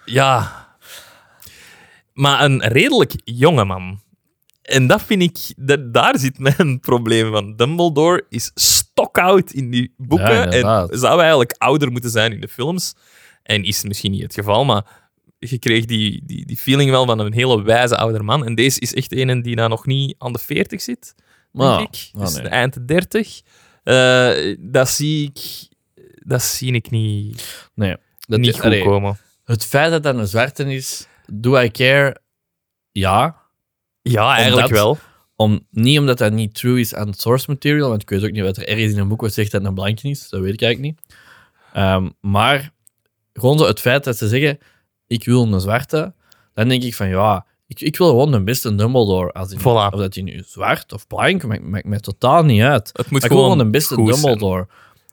Ja. 0.05 0.67
Maar 2.13 2.43
een 2.43 2.61
redelijk 2.61 3.13
jonge 3.23 3.65
man. 3.65 4.00
En 4.71 4.87
dat 4.87 5.01
vind 5.01 5.21
ik, 5.21 5.53
dat, 5.57 5.93
daar 5.93 6.19
zit 6.19 6.39
mijn 6.57 6.79
probleem 6.79 7.31
van. 7.31 7.55
Dumbledore 7.55 8.25
is 8.29 8.51
stokoud 8.53 9.51
in 9.51 9.69
die 9.71 9.93
boeken 9.97 10.33
Ja, 10.33 10.45
en 10.89 10.99
zou 10.99 11.19
eigenlijk 11.19 11.51
ouder 11.57 11.91
moeten 11.91 12.09
zijn 12.09 12.31
in 12.33 12.41
de 12.41 12.47
films. 12.47 12.93
En 13.43 13.63
is 13.63 13.83
misschien 13.83 14.11
niet 14.11 14.21
het 14.21 14.33
geval, 14.33 14.65
maar 14.65 14.85
je 15.39 15.59
kreeg 15.59 15.85
die, 15.85 16.21
die, 16.25 16.45
die 16.45 16.57
feeling 16.57 16.89
wel 16.89 17.05
van 17.05 17.19
een 17.19 17.33
hele 17.33 17.63
wijze 17.63 17.97
ouder 17.97 18.23
man. 18.23 18.45
En 18.45 18.55
deze 18.55 18.79
is 18.79 18.93
echt 18.93 19.11
een 19.11 19.41
die 19.41 19.55
nou 19.55 19.69
nog 19.69 19.85
niet 19.85 20.15
aan 20.17 20.33
de 20.33 20.39
40 20.39 20.81
zit, 20.81 21.15
denk 21.51 21.69
Ah, 21.69 21.81
ik. 21.81 22.09
ah, 22.13 22.21
Dus 22.21 22.33
nee. 22.33 22.43
de 22.43 22.49
eind 22.49 22.73
de 22.73 22.85
30. 22.85 23.41
Eh, 23.83 24.55
dat 24.59 24.89
zie 24.89 25.25
ik, 25.33 25.67
dat 26.25 26.41
zie 26.41 26.73
ik 26.73 26.89
niet, 26.91 27.69
Nee. 27.75 27.95
Dat 28.19 28.39
niet 28.39 28.49
is- 28.49 28.55
goed 28.55 28.63
allee, 28.65 28.83
komen. 28.83 29.17
Het 29.43 29.65
feit 29.65 29.91
dat 29.91 30.03
dat 30.03 30.15
een 30.15 30.27
zwarte 30.27 30.63
is, 30.73 31.07
do 31.33 31.59
I 31.61 31.71
care? 31.71 32.21
Ja. 32.91 33.40
Ja, 34.01 34.35
eigenlijk 34.35 34.67
Omdat- 34.67 34.83
wel. 34.83 34.97
Om, 35.35 35.67
niet 35.69 35.99
omdat 35.99 36.17
dat 36.17 36.31
niet 36.31 36.53
true 36.53 36.79
is 36.79 36.95
aan 36.95 37.07
het 37.07 37.21
source 37.21 37.45
material, 37.49 37.89
want 37.89 38.01
ik 38.01 38.09
weet 38.09 38.23
ook 38.23 38.31
niet 38.31 38.43
wat 38.43 38.57
er 38.57 38.67
ergens 38.67 38.91
in 38.93 38.99
een 38.99 39.07
boek 39.07 39.19
wordt 39.19 39.35
zegt 39.35 39.51
dat 39.51 39.63
een 39.63 39.73
blankje 39.73 40.09
is. 40.09 40.29
Dat 40.29 40.41
weet 40.41 40.53
ik 40.53 40.61
eigenlijk 40.61 40.93
niet. 40.95 41.15
Ehm, 41.73 42.09
maar 42.19 42.73
gewoon 43.33 43.57
zo 43.57 43.65
het 43.65 43.79
feit 43.79 44.03
dat 44.03 44.17
ze 44.17 44.27
zeggen, 44.27 44.57
ik 45.07 45.25
wil 45.25 45.53
een 45.53 45.59
zwarte, 45.59 46.13
dan 46.53 46.67
denk 46.67 46.83
ik 46.83 46.95
van 46.95 47.07
ja, 47.07 47.45
ik, 47.67 47.81
ik 47.81 47.97
wil 47.97 48.07
gewoon 48.07 48.31
de 48.31 48.43
beste 48.43 48.75
Dumbledore. 48.75 49.31
Als 49.31 49.51
in, 49.51 49.59
Voilà. 49.59 49.63
Of 49.63 49.99
dat 49.99 50.13
hij 50.13 50.23
nu 50.23 50.43
zwart 50.45 50.93
of 50.93 51.07
blank, 51.07 51.43
maakt, 51.45 51.63
maakt 51.63 51.85
mij 51.85 51.99
totaal 51.99 52.43
niet 52.43 52.61
uit. 52.61 52.87
Het 52.93 52.97
moet 52.97 53.11
Maar 53.11 53.23
ik 53.23 53.27
wil 53.29 53.37
gewoon 53.37 53.51
gewoon 53.51 53.65
de 53.65 53.77
beste 53.77 53.95
goed 53.95 54.15
zijn. 54.15 54.21
Dumbledore. 54.21 54.67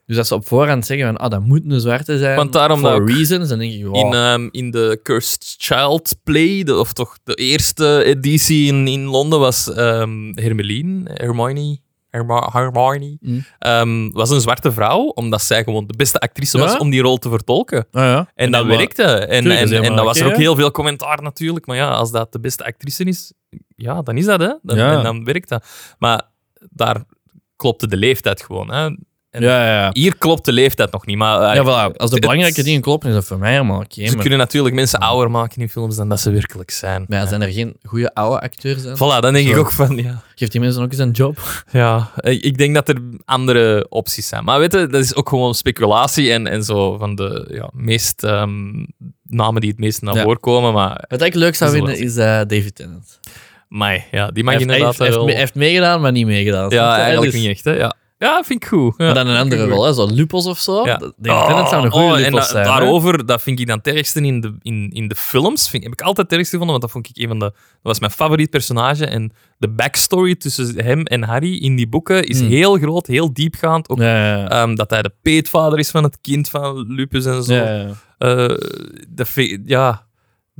Dus 0.09 0.17
als 0.17 0.27
ze 0.27 0.33
op 0.35 0.47
voorhand 0.47 0.85
zeggen 0.85 1.05
van, 1.07 1.17
ah, 1.17 1.29
dat 1.31 1.45
moet 1.45 1.61
een 1.67 1.79
zwarte 1.79 2.17
zijn, 2.17 2.35
Want 2.35 2.53
daarom 2.53 2.79
for 2.79 2.89
dat 2.89 3.09
reasons, 3.09 3.49
dan 3.49 3.59
denk 3.59 3.73
ik, 3.73 3.85
wow, 3.85 3.95
In, 3.95 4.13
ehm, 4.13 4.47
in 4.51 4.71
de 4.71 4.99
Cursed 5.03 5.55
Child 5.57 6.15
play, 6.23 6.63
de, 6.63 6.75
of 6.79 6.93
toch 6.93 7.17
de 7.23 7.33
eerste 7.35 8.03
editie 8.03 8.67
in, 8.67 8.87
in 8.87 9.03
Londen, 9.05 9.39
was 9.39 9.73
ehm 9.73 10.31
Hermeline, 10.33 11.01
Hermione, 11.13 11.79
Herma- 12.09 12.49
Hermione 12.51 13.17
Mm. 13.21 13.45
ehm, 13.59 14.09
was 14.11 14.29
een 14.29 14.41
zwarte 14.41 14.71
vrouw, 14.71 15.05
omdat 15.05 15.41
zij 15.41 15.63
gewoon 15.63 15.87
de 15.87 15.93
beste 15.97 16.19
actrice 16.19 16.57
was 16.57 16.77
om 16.77 16.89
die 16.89 17.01
rol 17.01 17.17
te 17.17 17.29
vertolken. 17.29 17.87
ah, 17.91 18.03
ja. 18.03 18.29
En 18.35 18.51
dat 18.51 18.65
werkte. 18.65 19.03
En, 19.03 19.43
dat 19.43 19.57
en, 19.57 19.83
en, 19.83 19.95
dat 19.95 20.05
was 20.05 20.19
er 20.19 20.27
ook 20.27 20.37
heel 20.37 20.55
veel 20.55 20.71
commentaar 20.71 21.21
natuurlijk. 21.21 21.65
Maar 21.65 21.75
ja, 21.75 21.89
als 21.89 22.11
dat 22.11 22.31
de 22.31 22.39
beste 22.39 22.65
actrice 22.65 23.03
is, 23.03 23.33
ja, 23.75 24.01
dan 24.01 24.17
is 24.17 24.25
dat, 24.25 24.39
hè. 24.39 24.53
Dan, 24.61 24.77
Ja. 24.77 24.97
En 24.97 25.03
dan 25.03 25.23
werkt 25.23 25.49
dat. 25.49 25.65
Maar 25.99 26.21
daar 26.69 27.03
klopte 27.55 27.87
de 27.87 27.97
leeftijd 27.97 28.41
gewoon, 28.41 28.71
hè. 28.71 28.89
En 29.29 29.41
ja, 29.41 29.65
ja. 29.65 29.89
Hier 29.93 30.17
klopt 30.17 30.45
de 30.45 30.51
leeftijd 30.51 30.91
nog 30.91 31.05
niet, 31.05 31.17
maar... 31.17 31.41
eh, 31.41 31.55
Ja, 31.55 31.63
voilà. 31.63 31.95
Als 31.95 32.09
de 32.09 32.15
het- 32.15 32.19
belangrijke 32.19 32.63
dingen 32.63 32.81
kloppen, 32.81 33.09
is 33.09 33.15
dat 33.15 33.25
voor 33.25 33.37
mij 33.37 33.51
helemaal 33.51 33.79
oké. 33.79 34.05
Ze 34.05 34.11
maar 34.11 34.19
kunnen 34.21 34.37
natuurlijk 34.39 34.75
mensen 34.75 34.99
ouder 34.99 35.31
maken 35.31 35.61
in 35.61 35.69
films 35.69 35.95
dan 35.95 36.09
dat 36.09 36.19
ze 36.19 36.31
werkelijk 36.31 36.71
zijn. 36.71 37.05
maar 37.07 37.19
ja, 37.19 37.25
zijn 37.27 37.41
er 37.41 37.51
geen 37.51 37.75
goede 37.83 38.13
oude 38.13 38.39
acteurs 38.41 38.85
aan? 38.85 38.95
Voilà, 38.95 39.21
dan 39.21 39.33
denk 39.33 39.47
ik 39.49 39.57
ook 39.57 39.71
van, 39.71 39.97
ja, 39.97 40.21
Geeft 40.35 40.51
die 40.51 40.61
mensen 40.61 40.81
ook 40.83 40.91
eens 40.91 40.99
een 41.01 41.11
job? 41.11 41.39
ja, 41.71 42.11
ik 42.21 42.43
ik 42.43 42.57
denk 42.57 42.73
dat 42.75 42.89
er 42.89 42.95
andere 43.25 43.85
opties 43.89 44.27
zijn. 44.27 44.43
Maar 44.43 44.59
weet 44.59 44.71
je, 44.73 44.87
dat 44.87 45.01
is 45.01 45.15
ook 45.15 45.29
gewoon 45.29 45.55
speculatie 45.55 46.31
en, 46.31 46.47
en 46.47 46.63
zo 46.63 46.97
van 46.97 47.15
de 47.15 47.47
ja, 47.51 47.69
meest 47.73 48.23
ehm, 48.23 48.85
namen 49.23 49.61
die 49.61 49.69
het 49.69 49.79
meest 49.79 50.01
naar 50.01 50.17
voren 50.17 50.39
komen. 50.39 50.73
Maar, 50.73 51.05
Wat 51.07 51.21
ik 51.21 51.33
leuk 51.33 51.55
zou 51.55 51.71
vinden, 51.71 51.97
is 51.97 52.15
eh, 52.17 52.25
David 52.25 52.75
Tennant. 52.75 53.19
maar 53.67 54.05
ja, 54.11 54.27
die 54.27 54.43
mag 54.43 54.53
hij 54.53 54.61
inderdaad 54.61 54.97
heeft, 54.97 55.15
hij 55.15 55.35
heeft, 55.35 55.55
meegedaan, 55.55 56.01
maar 56.01 56.11
niet 56.11 56.25
meegedaan. 56.25 56.69
Ja, 56.69 56.97
eigenlijk 56.97 57.31
Dus- 57.31 57.41
niet 57.41 57.49
echt, 57.49 57.63
hè. 57.63 57.71
Ja, 57.73 57.93
ja 58.19 58.43
vind 58.43 58.63
ik 58.63 58.69
goed. 58.69 58.93
Ja, 58.97 59.05
Maar 59.05 59.13
dan 59.13 59.27
een 59.27 59.37
andere 59.37 59.65
rol, 59.67 59.83
hè? 59.85 59.93
zo 59.93 60.07
Lupus 60.11 60.45
of 60.45 60.59
zo. 60.59 60.85
Ja. 60.85 60.99
Zou 61.21 61.85
een 61.85 61.91
goede 61.91 62.05
Oh, 62.07 62.11
en 62.15 62.19
Lupus 62.19 62.31
da- 62.31 62.41
zijn. 62.43 62.63
hè? 62.65 62.69
daarover, 62.69 63.25
dat 63.25 63.41
vind 63.41 63.59
ik 63.59 63.67
dan 63.67 63.77
het 63.77 63.87
ergste 63.87 64.21
in 64.21 64.41
de, 64.41 64.55
in, 64.61 64.89
in 64.93 65.07
de 65.07 65.15
films. 65.15 65.69
Vind, 65.69 65.83
heb 65.83 65.91
ik 65.93 66.01
altijd 66.01 66.29
het 66.29 66.37
ergste 66.39 66.57
gevonden, 66.57 66.79
want 66.79 66.81
dat 66.81 66.91
vond 66.91 67.09
ik 67.17 67.23
een 67.23 67.27
van 67.29 67.39
de... 67.39 67.45
Dat 67.45 67.53
was 67.81 67.99
mijn 67.99 68.11
favoriet 68.11 68.49
personage. 68.49 69.05
En 69.05 69.31
de 69.57 69.69
backstory 69.69 70.35
tussen 70.35 70.83
hem 70.83 71.03
en 71.03 71.23
Harry 71.23 71.55
in 71.57 71.75
die 71.75 71.87
boeken 71.87 72.23
is 72.23 72.39
Hmm. 72.39 72.47
heel 72.49 72.77
groot, 72.77 73.07
heel 73.07 73.33
diepgaand. 73.33 73.89
Ook 73.89 73.99
Ja, 73.99 74.49
ehm, 74.49 74.75
dat 74.75 74.89
hij 74.89 75.01
de 75.01 75.11
peetvader 75.21 75.79
is 75.79 75.89
van 75.91 76.03
het 76.03 76.17
kind 76.21 76.49
van 76.49 76.85
Lupus 76.93 77.25
en 77.25 77.43
zo. 77.43 77.53
Ja, 77.53 77.63
ja, 77.73 77.85
ja. 78.17 78.47
Eh, 78.47 78.57
dat, 79.09 79.27
vind- 79.27 79.61
ja, 79.65 80.07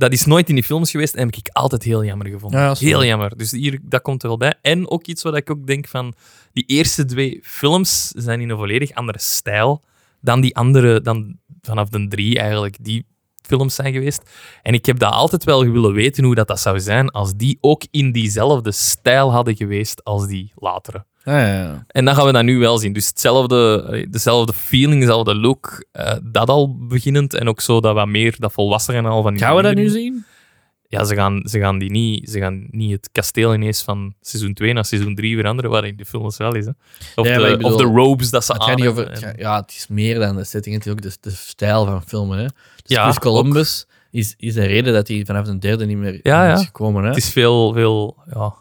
dat 0.00 0.12
is 0.12 0.24
nooit 0.24 0.48
in 0.48 0.54
die 0.54 0.64
films 0.64 0.90
geweest 0.90 1.14
en 1.14 1.26
heb 1.26 1.36
ik 1.36 1.48
altijd 1.52 1.82
heel 1.82 2.04
jammer 2.04 2.26
gevonden. 2.26 2.60
Ja, 2.60 2.74
heel 2.78 3.04
jammer. 3.04 3.36
Dus 3.36 3.50
hier, 3.50 3.78
dat 3.82 4.02
komt 4.02 4.22
er 4.22 4.28
wel 4.28 4.36
bij. 4.36 4.54
En 4.62 4.90
ook 4.90 5.06
iets 5.06 5.22
wat 5.22 5.36
ik 5.36 5.50
ook 5.50 5.66
denk 5.66 5.88
van... 5.88 6.14
Die 6.52 6.64
eerste 6.66 7.04
twee 7.04 7.40
films 7.42 8.08
zijn 8.08 8.40
in 8.40 8.50
een 8.50 8.56
volledig 8.56 8.92
andere 8.92 9.18
stijl 9.18 9.84
dan 10.20 10.40
die 10.40 10.56
andere... 10.56 11.00
Dan 11.00 11.36
vanaf 11.60 11.88
de 11.88 12.08
drie 12.08 12.38
eigenlijk. 12.38 12.76
Die 12.80 13.06
films 13.42 13.74
zijn 13.74 13.92
geweest. 13.92 14.30
En 14.62 14.74
ik 14.74 14.86
heb 14.86 14.98
dat 14.98 15.12
altijd 15.12 15.44
wel 15.44 15.70
willen 15.70 15.92
weten 15.92 16.24
hoe 16.24 16.34
dat, 16.34 16.48
dat 16.48 16.60
zou 16.60 16.80
zijn 16.80 17.10
als 17.10 17.34
die 17.34 17.58
ook 17.60 17.82
in 17.90 18.12
diezelfde 18.12 18.72
stijl 18.72 19.32
hadden 19.32 19.56
geweest 19.56 20.04
als 20.04 20.26
die 20.26 20.52
latere. 20.54 21.04
Ah, 21.24 21.34
ja, 21.34 21.46
ja. 21.46 21.84
En 21.86 22.04
dan 22.04 22.14
gaan 22.14 22.26
we 22.26 22.32
dat 22.32 22.44
nu 22.44 22.58
wel 22.58 22.78
zien. 22.78 22.92
Dus 22.92 23.06
hetzelfde, 23.06 24.06
dezelfde 24.10 24.52
feeling, 24.52 25.00
dezelfde 25.00 25.34
look, 25.34 25.84
eh, 25.92 26.16
dat 26.22 26.48
al 26.48 26.86
beginnend. 26.86 27.34
En 27.34 27.48
ook 27.48 27.60
zo 27.60 27.80
dat 27.80 27.94
wat 27.94 28.08
meer, 28.08 28.34
dat 28.38 28.52
volwassenen 28.52 29.04
al 29.04 29.22
van 29.22 29.38
Gaan 29.38 29.56
we 29.56 29.62
dat 29.62 29.74
nu 29.74 29.88
zien? 29.88 30.24
Ja, 30.88 31.04
ze 31.04 31.14
gaan, 31.14 31.42
ze, 31.44 31.58
gaan 31.58 31.78
die 31.78 31.90
niet, 31.90 32.30
ze 32.30 32.38
gaan 32.38 32.66
niet 32.70 32.90
het 32.90 33.08
kasteel 33.12 33.54
ineens 33.54 33.82
van 33.82 34.14
seizoen 34.20 34.54
2 34.54 34.72
naar 34.72 34.84
seizoen 34.84 35.14
3 35.14 35.36
veranderen, 35.36 35.70
waar 35.70 35.84
in 35.84 35.96
de 35.96 36.04
films 36.04 36.36
wel 36.36 36.54
is. 36.54 36.64
Hè. 36.64 36.70
Of, 37.14 37.26
de, 37.26 37.38
maar 37.38 37.50
ik 37.50 37.56
bedoel, 37.56 37.72
of 37.72 37.80
de 37.80 37.86
robes 37.86 38.30
dat 38.30 38.44
ze 38.44 38.52
Het 38.52 38.62
aan 38.62 38.74
niet 38.74 38.86
over, 38.86 39.10
het 39.10 39.34
ja, 39.36 39.60
het 39.60 39.70
is 39.70 39.86
meer 39.88 40.18
dan 40.18 40.36
de 40.36 40.44
setting, 40.44 40.74
het 40.74 40.86
is 40.86 40.92
ook 40.92 41.02
de, 41.02 41.16
de 41.20 41.30
stijl 41.30 41.86
van 41.86 42.02
filmen. 42.02 42.38
Hè. 42.38 42.44
Dus 42.44 42.52
Ja, 42.96 43.12
Columbus 43.12 43.86
is, 44.10 44.34
is 44.38 44.54
de 44.54 44.64
reden 44.66 44.92
dat 44.92 45.08
hij 45.08 45.24
vanaf 45.26 45.46
de 45.46 45.58
derde 45.58 45.86
niet 45.86 45.96
meer 45.96 46.20
ja. 46.22 46.52
is 46.52 46.64
gekomen. 46.64 47.02
Hè. 47.02 47.08
Het 47.08 47.18
is 47.18 47.30
veel, 47.30 47.72
veel 47.72 48.16
ja, 48.32 48.54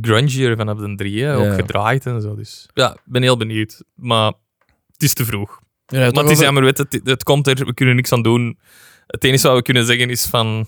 grungier 0.00 0.56
vanaf 0.56 0.78
de 0.78 0.94
drie, 0.94 1.24
hè. 1.24 1.36
ook 1.36 1.54
gedraaid 1.54 2.06
en 2.06 2.20
zo. 2.20 2.34
Dus 2.34 2.66
ja, 2.74 2.92
ik 2.92 3.00
ben 3.04 3.22
heel 3.22 3.36
benieuwd. 3.36 3.82
Maar 3.94 4.32
het 4.92 5.02
is 5.02 5.12
te 5.14 5.24
vroeg. 5.24 5.60
Ja, 5.86 5.98
Maar 6.10 6.22
het 6.22 6.30
is 6.32 6.40
jammer, 6.40 6.62
weet, 6.62 6.78
het, 6.78 7.00
het 7.04 7.22
komt 7.22 7.46
er, 7.46 7.54
we 7.66 7.74
kunnen 7.74 7.96
niks 7.96 8.12
aan 8.12 8.22
doen. 8.22 8.58
Het 9.06 9.24
enige 9.24 9.46
wat 9.46 9.56
we 9.56 9.62
kunnen 9.62 9.86
zeggen 9.86 10.10
is 10.10 10.26
van... 10.26 10.66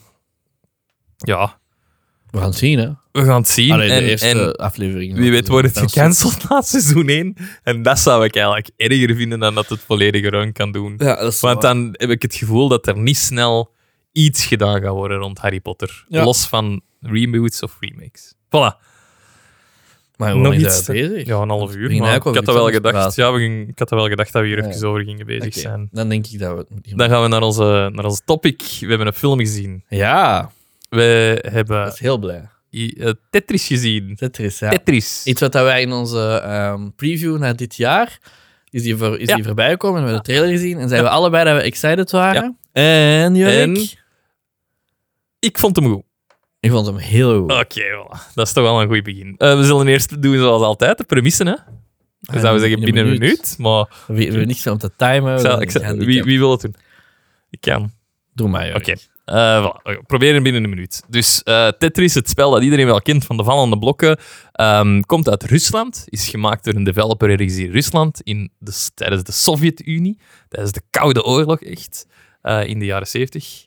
Ja, 1.16 1.58
We 2.30 2.38
gaan 2.38 2.48
het 2.48 2.56
zien, 2.58 2.78
hè. 2.78 2.88
we 3.12 3.24
gaan 3.24 3.40
het 3.40 3.48
zien. 3.48 3.72
Allee, 3.72 3.88
de 3.88 3.94
en, 3.94 4.02
eerste 4.02 4.26
en 4.28 4.56
aflevering. 4.56 5.16
wie 5.16 5.30
weet 5.30 5.48
wordt 5.48 5.68
het 5.68 5.78
gecanceld 5.78 6.44
na 6.48 6.60
seizoen 6.60 7.08
1. 7.08 7.36
En 7.62 7.82
dat 7.82 7.98
zou 7.98 8.24
ik 8.24 8.34
eigenlijk 8.34 8.70
erger 8.76 9.16
vinden 9.16 9.38
dan 9.40 9.54
dat 9.54 9.68
het 9.68 9.80
volledige 9.80 10.28
run 10.28 10.52
kan 10.52 10.72
doen. 10.72 10.94
Ja, 10.96 11.14
dat 11.20 11.32
is 11.32 11.40
Want 11.40 11.62
waar. 11.62 11.74
dan 11.74 11.88
heb 11.92 12.10
ik 12.10 12.22
het 12.22 12.34
gevoel 12.34 12.68
dat 12.68 12.86
er 12.86 12.98
niet 12.98 13.16
snel 13.16 13.74
iets 14.12 14.44
gedaan 14.44 14.80
gaat 14.80 14.92
worden 14.92 15.18
rond 15.18 15.38
Harry 15.38 15.60
Potter. 15.60 16.04
Ja. 16.08 16.24
Los 16.24 16.46
van 16.46 16.80
reboots 17.00 17.62
of 17.62 17.76
remakes. 17.80 18.34
Voilà. 18.46 18.88
Maar 20.20 20.32
hoe 20.32 20.42
nog 20.42 20.54
iets 20.54 20.84
zijn 20.84 20.96
bezig? 21.08 21.26
Ja, 21.26 21.36
een 21.36 21.48
half 21.48 21.74
uur. 21.74 21.96
Maar 22.00 22.14
ik 22.14 22.22
had, 22.22 22.46
wel 22.46 22.70
gedacht, 22.70 23.14
ja, 23.14 23.32
we 23.32 23.38
gingen, 23.38 23.68
ik 23.68 23.78
had 23.78 23.88
dat 23.88 23.98
wel 23.98 24.08
gedacht 24.08 24.32
dat 24.32 24.42
we 24.42 24.48
hier 24.48 24.62
Ja. 24.62 24.68
even 24.68 24.88
over 24.88 25.04
gingen 25.04 25.26
bezig 25.26 25.54
zijn. 25.54 25.88
Dan 25.92 26.08
denk 26.08 26.26
ik 26.26 26.38
dat 26.38 26.52
we 26.56 26.58
het 26.82 26.98
Dan 26.98 27.08
gaan 27.08 27.22
we 27.22 27.28
naar 27.28 27.42
onze, 27.42 27.90
naar 27.92 28.04
onze 28.04 28.20
topic. 28.24 28.62
We 28.80 28.86
hebben 28.86 29.06
een 29.06 29.12
film 29.12 29.38
gezien. 29.38 29.84
Ja, 29.88 30.50
We 30.88 31.38
dat 31.42 31.52
hebben 31.52 31.86
is 31.86 31.98
heel 31.98 32.18
blij. 32.18 32.48
eh, 32.70 33.10
Tetris 33.30 33.66
gezien. 33.66 34.14
Tetris, 34.16 34.58
ja. 34.58 34.70
Tetris. 34.70 35.22
Iets 35.24 35.40
wat 35.40 35.52
wij 35.52 35.82
in 35.82 35.92
onze 35.92 36.40
ehm, 36.44 36.88
preview 36.96 37.38
naar 37.38 37.56
dit 37.56 37.76
jaar, 37.76 38.18
is 38.70 38.82
die, 38.82 38.96
voor, 38.96 39.18
is 39.18 39.28
Ja. 39.28 39.34
die 39.34 39.44
voorbij 39.44 39.70
gekomen. 39.70 40.02
We 40.02 40.06
hebben 40.08 40.24
de 40.24 40.32
trailer 40.32 40.50
gezien 40.58 40.78
en 40.78 40.88
zeiden 40.88 41.10
we 41.10 41.16
allebei 41.16 41.44
dat 41.44 41.56
we 41.56 41.62
excited 41.62 42.10
waren. 42.10 42.58
En 42.72 43.34
Jurk? 43.34 43.52
En? 43.52 43.76
Ik 45.38 45.58
vond 45.58 45.76
hem 45.76 45.86
goed. 45.86 46.02
Ik 46.60 46.70
vond 46.70 46.86
hem 46.86 46.96
heel 46.96 47.40
goed. 47.40 47.52
Oké, 47.52 47.82
voilà. 47.82 48.34
dat 48.34 48.46
is 48.46 48.52
toch 48.52 48.64
wel 48.64 48.80
een 48.82 48.88
goed 48.88 49.02
begin. 49.02 49.34
Eh, 49.38 49.56
we 49.56 49.64
zullen 49.64 49.86
eerst 49.88 50.22
doen 50.22 50.36
zoals 50.38 50.62
altijd, 50.62 50.98
de 50.98 51.04
premissen. 51.04 51.46
Hè? 51.46 51.54
Dus 52.20 52.40
zouden 52.40 52.52
we 52.62 52.68
zeggen 52.68 52.84
binnen 52.84 53.04
een 53.06 53.18
minuut. 53.18 53.54
Maar 53.58 54.04
We 54.06 54.14
we 54.14 54.24
hebben 54.24 54.46
niks 54.46 54.66
om 54.66 54.78
te 54.78 54.90
timen. 54.96 55.34
ik 55.34 55.40
zal, 55.40 55.60
ik 55.62 55.70
zal- 55.70 55.94
wie, 55.96 56.22
wie 56.24 56.38
wil 56.38 56.50
het 56.50 56.60
doen? 56.60 56.74
Ik 57.50 57.60
kan. 57.60 57.90
Doe 58.34 58.48
maar. 58.48 58.74
Oké. 58.74 58.94
Eh, 59.24 59.62
voilà. 59.64 59.82
Oké, 59.82 60.02
Proberen 60.06 60.42
binnen 60.42 60.64
een 60.64 60.70
minuut. 60.70 61.02
Dus 61.08 61.42
eh, 61.42 61.68
Tetris, 61.68 62.14
het 62.14 62.28
spel 62.28 62.50
dat 62.50 62.62
iedereen 62.62 62.86
wel 62.86 63.00
kent 63.02 63.24
van 63.24 63.36
de 63.36 63.44
vallende 63.44 63.78
blokken, 63.78 64.16
ehm, 64.52 65.00
komt 65.00 65.28
uit 65.28 65.42
Rusland. 65.44 66.04
Is 66.08 66.28
gemaakt 66.28 66.64
door 66.64 66.74
een 66.74 66.84
developer 66.84 67.30
ergens 67.30 67.56
in 67.56 67.70
Rusland 67.70 68.20
in 68.22 68.50
de, 68.58 68.88
tijdens 68.94 69.22
de 69.22 69.32
Sovjet-Unie. 69.32 70.18
Tijdens 70.48 70.72
de 70.72 70.82
Koude 70.90 71.24
Oorlog, 71.24 71.60
echt. 71.62 72.06
eh, 72.42 72.64
in 72.66 72.78
de 72.78 72.84
jaren 72.84 73.06
70. 73.06 73.66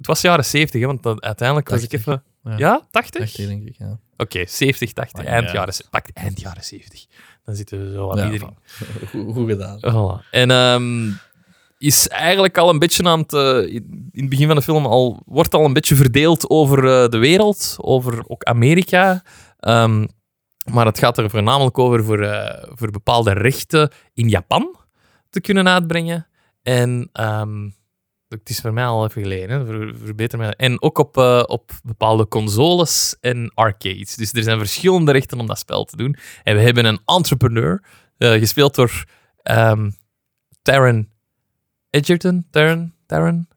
Het 0.00 0.08
was 0.08 0.20
jaren 0.20 0.44
70, 0.44 0.80
hè, 0.80 0.86
want 0.86 1.02
dat, 1.02 1.20
uiteindelijk 1.20 1.68
was 1.68 1.82
ik 1.82 1.90
80. 1.90 2.00
even... 2.00 2.22
Ja. 2.44 2.56
Ja, 2.56 2.86
80? 2.90 3.20
Dacht 3.20 3.38
ik, 3.38 3.46
denk 3.46 3.68
ik, 3.68 3.74
ja. 3.78 3.98
Oké, 4.16 4.46
70, 4.46 4.92
80, 4.92 5.20
Ah, 5.24 5.32
eind, 5.32 5.46
ja. 5.46 5.52
jaren, 5.52 5.74
pak 5.90 6.06
eind 6.12 6.40
jaren 6.40 6.64
70. 6.64 7.06
Dan 7.44 7.54
zitten 7.54 7.84
we 7.86 7.92
zo 7.92 8.06
wat 8.06 8.18
Ja, 8.18 8.24
iedereen. 8.30 8.56
Goed, 9.10 9.34
goed 9.34 9.48
gedaan. 9.48 9.78
Voilà. 9.78 10.28
En 10.30 10.50
ehm, 10.50 11.10
is 11.78 12.08
eigenlijk 12.08 12.58
al 12.58 12.68
een 12.70 12.78
beetje 12.78 13.04
aan 13.04 13.18
het... 13.20 13.32
eh, 13.32 13.74
in 13.74 14.10
het 14.12 14.28
begin 14.28 14.46
van 14.46 14.56
de 14.56 14.62
film 14.62 14.86
al, 14.86 15.22
wordt 15.26 15.54
al 15.54 15.64
een 15.64 15.72
beetje 15.72 15.94
verdeeld 15.94 16.50
over 16.50 16.78
eh, 17.02 17.08
de 17.08 17.18
wereld, 17.18 17.74
over 17.80 18.24
ook 18.26 18.42
Amerika. 18.44 19.22
Ehm, 19.58 20.06
maar 20.72 20.86
het 20.86 20.98
gaat 20.98 21.18
er 21.18 21.30
voornamelijk 21.30 21.78
over 21.78 22.04
voor, 22.04 22.22
eh, 22.22 22.64
voor 22.74 22.90
bepaalde 22.90 23.32
rechten 23.32 23.90
in 24.14 24.28
Japan 24.28 24.76
te 25.30 25.40
kunnen 25.40 25.68
uitbrengen. 25.68 26.26
En 26.62 27.08
ehm, 27.12 27.68
het 28.38 28.50
is 28.50 28.60
voor 28.60 28.72
mij 28.72 28.84
al 28.84 29.04
even 29.04 29.22
geleden, 29.22 29.58
hè, 29.58 29.66
ver- 29.66 29.96
verbeter 30.04 30.38
mij. 30.38 30.50
En 30.56 30.82
ook 30.82 30.98
op, 30.98 31.16
eh, 31.16 31.42
op 31.46 31.70
bepaalde 31.84 32.28
consoles 32.28 33.16
en 33.20 33.52
arcades. 33.54 34.14
Dus 34.14 34.32
er 34.32 34.42
zijn 34.42 34.58
verschillende 34.58 35.12
rechten 35.12 35.40
om 35.40 35.46
dat 35.46 35.58
spel 35.58 35.84
te 35.84 35.96
doen. 35.96 36.16
En 36.42 36.56
we 36.56 36.62
hebben 36.62 36.84
een 36.84 37.00
entrepreneur, 37.04 37.84
eh, 38.18 38.32
gespeeld 38.32 38.74
door 38.74 39.04
ehm 39.42 39.90
Taron 40.62 41.08
Edgerton. 41.90 42.46
Taron? 42.50 42.94
Taron? 43.06 43.48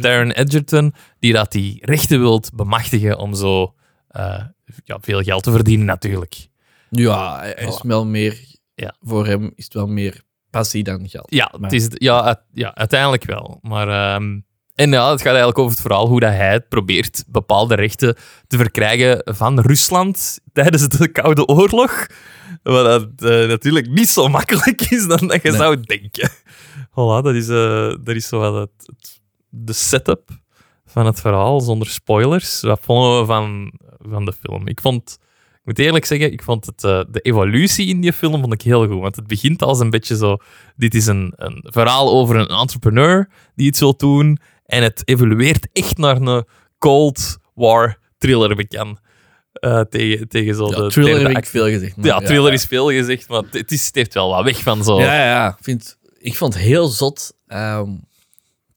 Taron 0.00 0.30
Edgerton, 0.30 0.94
die 1.18 1.32
dat 1.32 1.52
die 1.52 1.78
rechten 1.86 2.20
wilt 2.20 2.50
bemachtigen 2.54 3.18
om 3.18 3.34
zo 3.34 3.74
eh, 4.08 4.44
ja, 4.84 4.98
veel 5.00 5.22
geld 5.22 5.42
te 5.42 5.50
verdienen, 5.50 5.86
natuurlijk. 5.86 6.48
Ja, 6.90 7.38
hij 7.40 7.54
is 7.66 7.82
wel 7.82 8.06
meer... 8.06 8.54
Ja. 8.74 8.94
Voor 9.00 9.26
hem 9.26 9.52
is 9.54 9.64
het 9.64 9.74
wel 9.74 9.86
meer 9.86 10.22
passie 10.56 10.82
dan 10.84 11.08
geld. 11.08 11.26
Ja, 11.34 11.52
Maar- 11.52 11.70
het 11.70 11.72
is, 11.80 11.86
ja, 11.90 12.42
ja 12.52 12.74
uiteindelijk 12.74 13.24
wel. 13.24 13.58
Maar, 13.62 13.88
ehm, 13.88 14.40
en 14.74 14.90
ja, 14.90 15.10
het 15.10 15.18
gaat 15.20 15.26
eigenlijk 15.28 15.58
over 15.58 15.70
het 15.72 15.80
verhaal 15.80 16.08
hoe 16.08 16.20
dat 16.20 16.32
hij 16.32 16.60
probeert 16.60 17.24
bepaalde 17.28 17.74
rechten 17.74 18.16
te 18.46 18.56
verkrijgen 18.56 19.22
van 19.36 19.60
Rusland 19.60 20.38
tijdens 20.52 20.88
de 20.88 21.08
Koude 21.08 21.46
Oorlog. 21.46 22.06
Wat 22.62 22.84
dat, 22.84 23.30
eh, 23.30 23.48
natuurlijk 23.48 23.88
niet 23.88 24.08
zo 24.08 24.28
makkelijk 24.28 24.80
is 24.80 25.06
dan 25.06 25.26
dat 25.26 25.42
je 25.42 25.48
Nee. 25.48 25.58
zou 25.58 25.80
denken. 25.80 26.30
Voilà, 26.90 27.22
dat 27.24 27.34
is, 27.34 27.48
eh, 27.48 27.94
dat 28.02 28.14
is 28.14 28.28
zo 28.28 28.60
het, 28.60 28.70
het- 28.86 29.20
de 29.48 29.72
setup 29.72 30.30
van 30.86 31.06
het 31.06 31.20
verhaal, 31.20 31.60
zonder 31.60 31.88
spoilers. 31.88 32.60
Wat 32.60 32.80
vonden 32.82 33.20
we 33.20 33.26
van, 33.26 33.72
van 34.10 34.24
de 34.24 34.32
film? 34.32 34.66
Ik 34.68 34.80
vond... 34.80 35.18
Ik 35.66 35.76
moet 35.76 35.86
eerlijk 35.86 36.04
zeggen, 36.04 36.32
ik 36.32 36.42
vond 36.42 36.66
het, 36.66 36.84
eh, 36.84 37.00
de 37.08 37.20
evolutie 37.20 37.86
in 37.86 38.00
die 38.00 38.12
film 38.12 38.40
vond 38.40 38.52
ik 38.52 38.62
heel 38.62 38.86
goed. 38.86 39.00
Want 39.00 39.16
het 39.16 39.26
begint 39.26 39.62
als 39.62 39.80
een 39.80 39.90
beetje 39.90 40.16
zo... 40.16 40.36
Dit 40.76 40.94
is 40.94 41.06
een, 41.06 41.32
een 41.36 41.64
verhaal 41.66 42.10
over 42.10 42.36
een 42.36 42.46
entrepreneur 42.46 43.28
die 43.54 43.66
iets 43.66 43.80
wil 43.80 43.96
doen. 43.96 44.38
En 44.66 44.82
het 44.82 45.02
evolueert 45.04 45.68
echt 45.72 45.98
naar 45.98 46.16
een 46.16 46.44
Cold 46.78 47.36
War 47.54 47.98
thriller 48.18 48.56
bekend. 48.56 48.98
Eh, 49.52 49.80
tegen, 49.80 50.28
tegen 50.28 50.54
zo 50.54 50.68
Ja, 50.68 50.76
de 50.76 50.86
thriller 50.86 51.28
heb 51.28 51.36
ik 51.36 51.46
veel 51.46 51.68
gezegd. 51.68 51.96
maar 51.96 52.06
Ja, 52.06 52.18
thriller 52.18 52.52
is 52.52 52.64
veel 52.64 52.90
gezegd, 52.90 53.28
maar 53.28 53.42
het, 53.50 53.72
is, 53.72 53.86
het 53.86 53.94
heeft 53.94 54.14
wel 54.14 54.28
wat 54.30 54.44
weg 54.44 54.58
van 54.58 54.84
zo. 54.84 55.00
Ja, 55.00 55.14
ja. 55.14 55.48
Ik 55.48 55.64
Vind, 55.64 55.98
ik 56.18 56.36
vond 56.36 56.56
heel 56.58 56.88
zot. 56.88 57.32
ehm, 57.46 57.90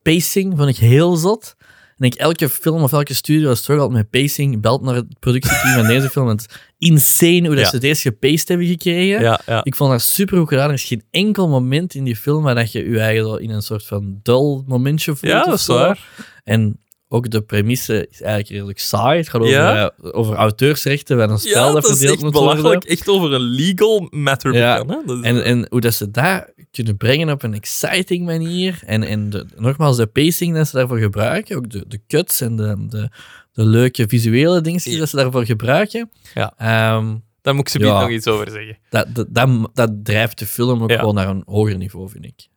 pacing 0.02 0.54
vond 0.58 0.70
ik 0.70 0.78
heel 0.78 1.16
zot. 1.16 1.56
En 1.98 2.06
ik, 2.06 2.14
elke 2.14 2.50
film 2.50 2.84
of 2.84 2.92
elke 2.92 3.14
studio 3.14 3.54
struggelt 3.54 3.92
met 3.92 4.10
pacing, 4.10 4.62
belt 4.62 4.82
naar 4.82 4.96
het 4.96 5.20
productieteam 5.20 5.74
van 5.74 5.88
deze 5.88 6.10
film. 6.10 6.26
Want 6.26 6.46
insane 6.80 7.46
hoe 7.48 7.56
dat 7.56 7.64
Ja. 7.64 7.70
ze 7.70 7.78
deze 7.78 8.02
gepaced 8.02 8.48
hebben 8.48 8.68
gekregen. 8.68 9.22
ja, 9.22 9.42
ja. 9.46 9.64
Ik 9.64 9.76
vond 9.76 9.92
dat 9.92 10.02
super 10.02 10.38
goed 10.38 10.48
gedaan. 10.48 10.68
Er 10.68 10.74
is 10.74 10.84
geen 10.84 11.04
enkel 11.12 11.48
moment 11.50 11.96
in 11.96 12.04
die 12.04 12.16
film 12.16 12.44
waar 12.44 12.56
dat 12.56 12.72
je 12.72 12.90
je 12.90 13.00
eigen 13.00 13.42
in 13.42 13.50
een 13.50 13.62
soort 13.62 13.86
van 13.86 14.20
dull 14.24 14.64
momentje 14.68 15.16
voelt. 15.16 15.32
Ja, 15.32 15.44
dat 15.44 15.54
is 15.54 15.66
zo. 15.66 15.74
waar. 15.74 16.08
En 16.44 16.80
ook 17.12 17.30
de 17.30 17.42
premisse 17.42 18.08
is 18.10 18.22
eigenlijk 18.22 18.50
redelijk 18.52 18.80
saai. 18.80 19.18
Het 19.18 19.30
gaat 19.30 19.42
over, 19.42 19.54
Ja. 19.54 19.92
eh, 20.02 20.10
over 20.12 20.36
auteursrechten 20.36 21.18
van 21.18 21.30
een 21.30 21.38
spel 21.40 21.68
Ja, 21.68 21.74
dat 21.74 21.88
verdeeld 21.88 22.14
echt 22.14 22.22
moet 22.24 22.34
worden. 22.34 22.56
belachelijk. 22.56 22.84
Echt 22.84 23.08
over 23.08 23.34
een 23.34 23.42
legal 23.42 24.08
matter 24.12 24.54
Ja. 24.54 24.86
hè? 24.86 25.14
Is- 25.14 25.22
En, 25.22 25.44
en 25.44 25.68
hoe 25.70 25.82
dat 25.82 25.94
ze 25.94 26.12
dat 26.12 26.46
kunnen 26.72 26.98
brengen 26.98 27.30
op 27.30 27.44
een 27.44 27.54
exciting 27.54 28.26
manier. 28.26 28.80
En, 28.86 29.04
en 29.04 29.30
de, 29.30 29.46
nogmaals, 29.56 29.98
de 29.98 30.06
pacing 30.08 30.56
dat 30.56 30.68
ze 30.68 30.76
daarvoor 30.78 30.98
gebruiken. 30.98 31.58
Ook 31.58 31.70
de, 31.70 31.84
de 31.88 32.00
cuts 32.08 32.42
en 32.42 32.56
de, 32.56 32.86
de, 32.90 33.10
de 33.52 33.66
leuke 33.66 34.08
visuele 34.08 34.62
dingen 34.62 34.82
Ja. 34.84 34.98
dat 35.00 35.10
ze 35.10 35.16
daarvoor 35.16 35.46
gebruiken. 35.46 36.10
Ja. 36.34 36.54
Ehm, 36.58 37.16
Daar 37.42 37.56
moet 37.56 37.64
ik 37.68 37.70
ze 37.70 37.80
nog 37.80 38.10
iets 38.10 38.28
over 38.28 38.50
zeggen. 38.52 38.78
dat, 38.90 39.08
dat, 39.16 39.28
dat, 39.30 39.70
dat 39.74 39.92
drijft 40.04 40.40
de 40.40 40.46
film 40.46 40.84
ook 40.84 40.92
gewoon 40.92 41.16
naar 41.16 41.28
een 41.28 41.44
hoger 41.46 41.78
niveau, 41.78 42.10
vind 42.10 42.26
ik. 42.26 42.48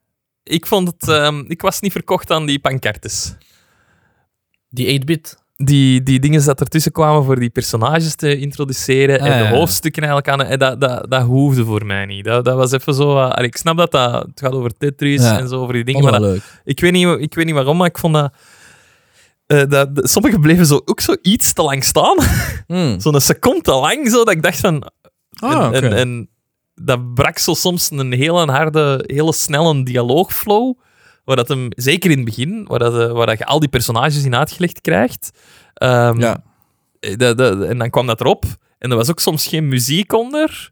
Ik 0.45 0.67
vond 0.67 0.89
het... 0.89 1.09
ehm, 1.09 1.45
ik 1.49 1.61
was 1.63 1.81
niet 1.81 1.93
verkocht 1.93 2.31
aan 2.31 2.47
die 2.47 2.59
pancartes. 2.59 3.35
Die 4.73 5.01
8-bit. 5.01 5.41
Die, 5.57 6.03
die 6.03 6.21
dingen 6.21 6.45
dat 6.45 6.61
ertussen 6.61 6.93
kwamen 6.93 7.25
voor 7.25 7.39
die 7.41 7.51
personages 7.51 8.15
te 8.15 8.39
introduceren 8.39 9.21
Ah, 9.21 9.27
en 9.27 9.39
de 9.39 9.45
ja. 9.45 9.51
hoofdstukken 9.51 10.03
eigenlijk 10.03 10.41
aan... 10.41 10.47
en 10.47 10.59
Dat, 10.59 10.81
dat, 10.81 11.11
dat 11.11 11.23
hoefde 11.23 11.65
voor 11.65 11.87
mij 11.87 12.07
niet. 12.07 12.25
Dat, 12.25 12.45
dat 12.45 12.57
was 12.57 12.73
even 12.73 12.95
zo... 12.95 13.19
eh, 13.29 13.45
ik 13.45 13.57
snap 13.57 13.77
dat, 13.77 13.91
dat 13.91 14.13
het 14.27 14.41
gaat 14.41 14.53
over 14.53 14.71
Tetris 14.79 15.23
Ja. 15.23 15.39
en 15.39 15.49
zo, 15.49 15.61
over 15.61 15.75
die 15.75 15.85
dingen, 15.85 16.03
maar 16.11 16.21
dat. 16.21 16.39
Ik 16.65 16.81
weet, 16.81 16.93
niet, 16.93 17.09
ik 17.19 17.35
weet 17.35 17.45
niet 17.45 17.55
waarom, 17.55 17.77
maar 17.77 17.87
ik 17.87 17.99
vond 17.99 18.15
dat... 18.15 18.33
eh, 19.47 19.63
dat 19.69 19.95
dat- 19.95 20.11
sommigen 20.11 20.41
bleven 20.41 20.67
zo, 20.67 20.81
ook 20.85 21.01
zo 21.01 21.17
iets 21.23 21.53
te 21.53 21.63
lang 21.63 21.85
staan. 21.85 22.17
Hmm. 22.67 23.01
Zo'n 23.01 23.21
seconde 23.21 23.61
te 23.61 23.73
lang, 23.73 24.09
zo, 24.11 24.25
dat 24.25 24.35
ik 24.35 24.43
dacht 24.43 24.61
van... 24.61 24.91
Ah, 25.39 25.75
en, 25.77 25.93
en 25.93 26.29
dat 26.75 27.15
brak 27.15 27.39
zo 27.39 27.55
soms 27.55 27.91
een 27.91 28.13
hele 28.13 28.51
harde, 28.53 29.05
hele 29.07 29.33
snelle 29.33 29.83
dialoogflow. 29.83 30.79
Waar 31.25 31.37
dat 31.37 31.49
hem, 31.49 31.69
zeker 31.71 32.11
in 32.11 32.17
het 32.17 32.27
begin, 32.27 32.65
waar, 32.69 32.79
dat, 32.79 32.99
eh, 33.09 33.13
waar 33.13 33.27
dat 33.27 33.39
je 33.39 33.47
al 33.47 33.61
die 33.61 33.69
personages 33.69 34.25
in 34.25 34.35
uitgelegd 34.37 34.81
krijgt. 34.81 35.31
Ehm, 35.75 36.21
Ja. 36.21 36.43
eh, 37.01 37.17
de, 37.17 37.35
de, 37.35 37.67
en 37.69 37.79
dan 37.79 37.91
kwam 37.91 38.07
dat 38.07 38.21
erop. 38.21 38.45
En 38.79 38.91
er 38.91 38.97
was 38.97 39.11
ook 39.11 39.21
soms 39.21 39.47
geen 39.47 39.69
muziek 39.69 40.13
onder. 40.13 40.71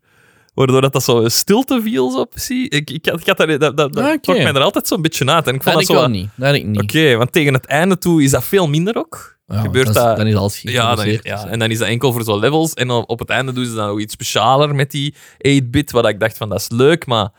Waardoor 0.54 0.80
dat, 0.80 0.92
dat 0.92 1.02
zo 1.02 1.28
stilte 1.28 1.80
viel, 1.82 2.10
zo 2.10 2.24
precies. 2.24 2.68
Ik, 2.68 2.90
ik, 2.90 3.06
had- 3.06 3.20
ik 3.20 3.26
had 3.26 3.36
daar, 3.36 3.46
dat, 3.58 3.76
dat, 3.76 3.76
dat 3.76 4.04
Ah, 4.04 4.18
trok 4.20 4.36
mij 4.36 4.46
er 4.52 4.60
altijd 4.62 4.86
zo'n 4.86 5.02
beetje 5.02 5.26
uit. 5.26 5.46
En 5.46 5.54
ik 5.54 5.62
vond 5.62 5.64
Dat 5.64 5.72
dat, 5.74 5.82
ik 5.82 5.88
zo... 5.88 5.94
wel 5.94 6.08
niet. 6.20 6.28
Dat 6.34 6.54
ik 6.54 6.64
niet. 6.66 6.82
Oké, 6.82 7.16
want 7.16 7.32
tegen 7.32 7.54
het 7.54 7.66
einde 7.66 7.98
toe 7.98 8.22
is 8.22 8.30
dat 8.30 8.44
veel 8.44 8.68
minder 8.68 8.96
ook. 8.96 9.38
Ja, 9.46 9.60
gebeurt 9.60 9.86
dan 9.86 9.94
is, 9.94 10.02
dat... 10.02 10.16
Dan 10.16 10.26
is 10.26 10.34
alles 10.34 10.60
Ja, 10.62 10.94
dan 10.94 11.18
ja, 11.22 11.46
en 11.46 11.58
dan 11.58 11.70
is 11.70 11.78
dat 11.78 11.88
enkel 11.88 12.12
voor 12.12 12.22
zo'n 12.24 12.38
levels. 12.38 12.74
En 12.74 12.90
op 12.90 13.18
het 13.18 13.28
einde 13.28 13.52
doen 13.52 13.64
ze 13.64 13.74
dan 13.74 13.88
nog 13.88 14.00
iets 14.00 14.12
specialer 14.12 14.74
met 14.74 14.90
die 14.90 15.14
8-bit, 15.48 15.90
wat 15.90 16.08
ik 16.08 16.20
dacht 16.20 16.36
van, 16.36 16.48
dat 16.48 16.60
is 16.60 16.68
leuk, 16.70 17.06
maar 17.06 17.30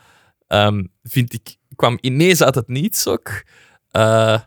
ehm, 0.48 0.84
vind 1.02 1.32
ik, 1.32 1.56
kwam 1.82 1.98
ineens 2.00 2.42
uit 2.42 2.54
het 2.54 2.68
niets 2.68 3.06
ook. 3.06 3.42
Eh, 3.90 4.38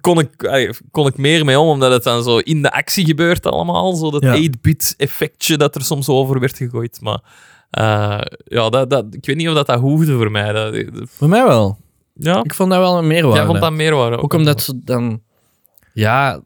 kon, 0.00 0.18
ik, 0.18 0.44
allee, 0.44 0.70
kon 0.90 1.06
ik 1.06 1.16
meer 1.16 1.44
mee 1.44 1.58
om, 1.58 1.68
omdat 1.68 1.92
het 1.92 2.02
dan 2.02 2.22
zo 2.22 2.38
in 2.38 2.62
de 2.62 2.72
actie 2.72 3.04
gebeurt 3.06 3.46
allemaal. 3.46 3.94
Zo 3.94 4.10
dat 4.10 4.22
Ja. 4.22 4.48
8-bit 4.50 4.94
effectje 4.96 5.56
dat 5.56 5.74
er 5.74 5.82
soms 5.84 6.08
over 6.08 6.40
werd 6.40 6.56
gegooid. 6.56 7.00
Maar 7.00 7.20
eh, 7.70 8.20
ja, 8.44 8.68
dat, 8.68 8.90
dat, 8.90 9.04
ik 9.10 9.26
weet 9.26 9.36
niet 9.36 9.48
of 9.48 9.54
dat, 9.54 9.66
dat 9.66 9.80
hoefde 9.80 10.16
voor 10.16 10.30
mij. 10.30 10.52
Dat, 10.52 10.72
dat- 10.72 11.08
Voor 11.10 11.28
mij 11.28 11.44
wel. 11.46 11.78
ja, 12.14 12.42
Ik 12.42 12.54
vond 12.54 12.70
dat 12.70 12.78
wel 12.78 12.98
een 12.98 13.06
meerwaarde. 13.06 13.36
jij 13.38 13.46
vond 13.46 13.60
dat 13.60 13.72
meerwaarde. 13.72 14.18
Ook 14.18 14.32
omdat 14.32 14.62
ze 14.62 14.80
dan... 14.84 15.22
Ja, 15.92 16.40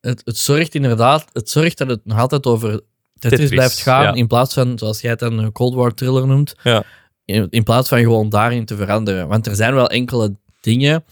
het, 0.00 0.22
het 0.24 0.36
zorgt 0.36 0.74
inderdaad... 0.74 1.24
Het 1.32 1.50
zorgt 1.50 1.78
dat 1.78 1.88
het 1.88 2.00
nog 2.04 2.18
altijd 2.18 2.46
over 2.46 2.70
Tetris, 2.70 3.30
Tetris, 3.30 3.48
blijft 3.48 3.78
gaan, 3.80 4.02
ja. 4.02 4.12
in 4.14 4.26
plaats 4.26 4.54
van, 4.54 4.78
zoals 4.78 5.00
jij 5.00 5.10
het 5.10 5.18
dan 5.18 5.38
een 5.38 5.52
Cold 5.52 5.74
War 5.74 5.94
thriller 5.94 6.26
noemt, 6.26 6.54
Ja. 6.62 6.84
In, 7.26 7.46
in 7.50 7.62
plaats 7.62 7.88
van 7.88 7.98
gewoon 7.98 8.28
daarin 8.28 8.64
te 8.64 8.76
veranderen. 8.76 9.28
Want 9.28 9.46
er 9.46 9.54
zijn 9.54 9.74
wel 9.74 9.88
enkele 9.90 10.34
dingen 10.60 11.04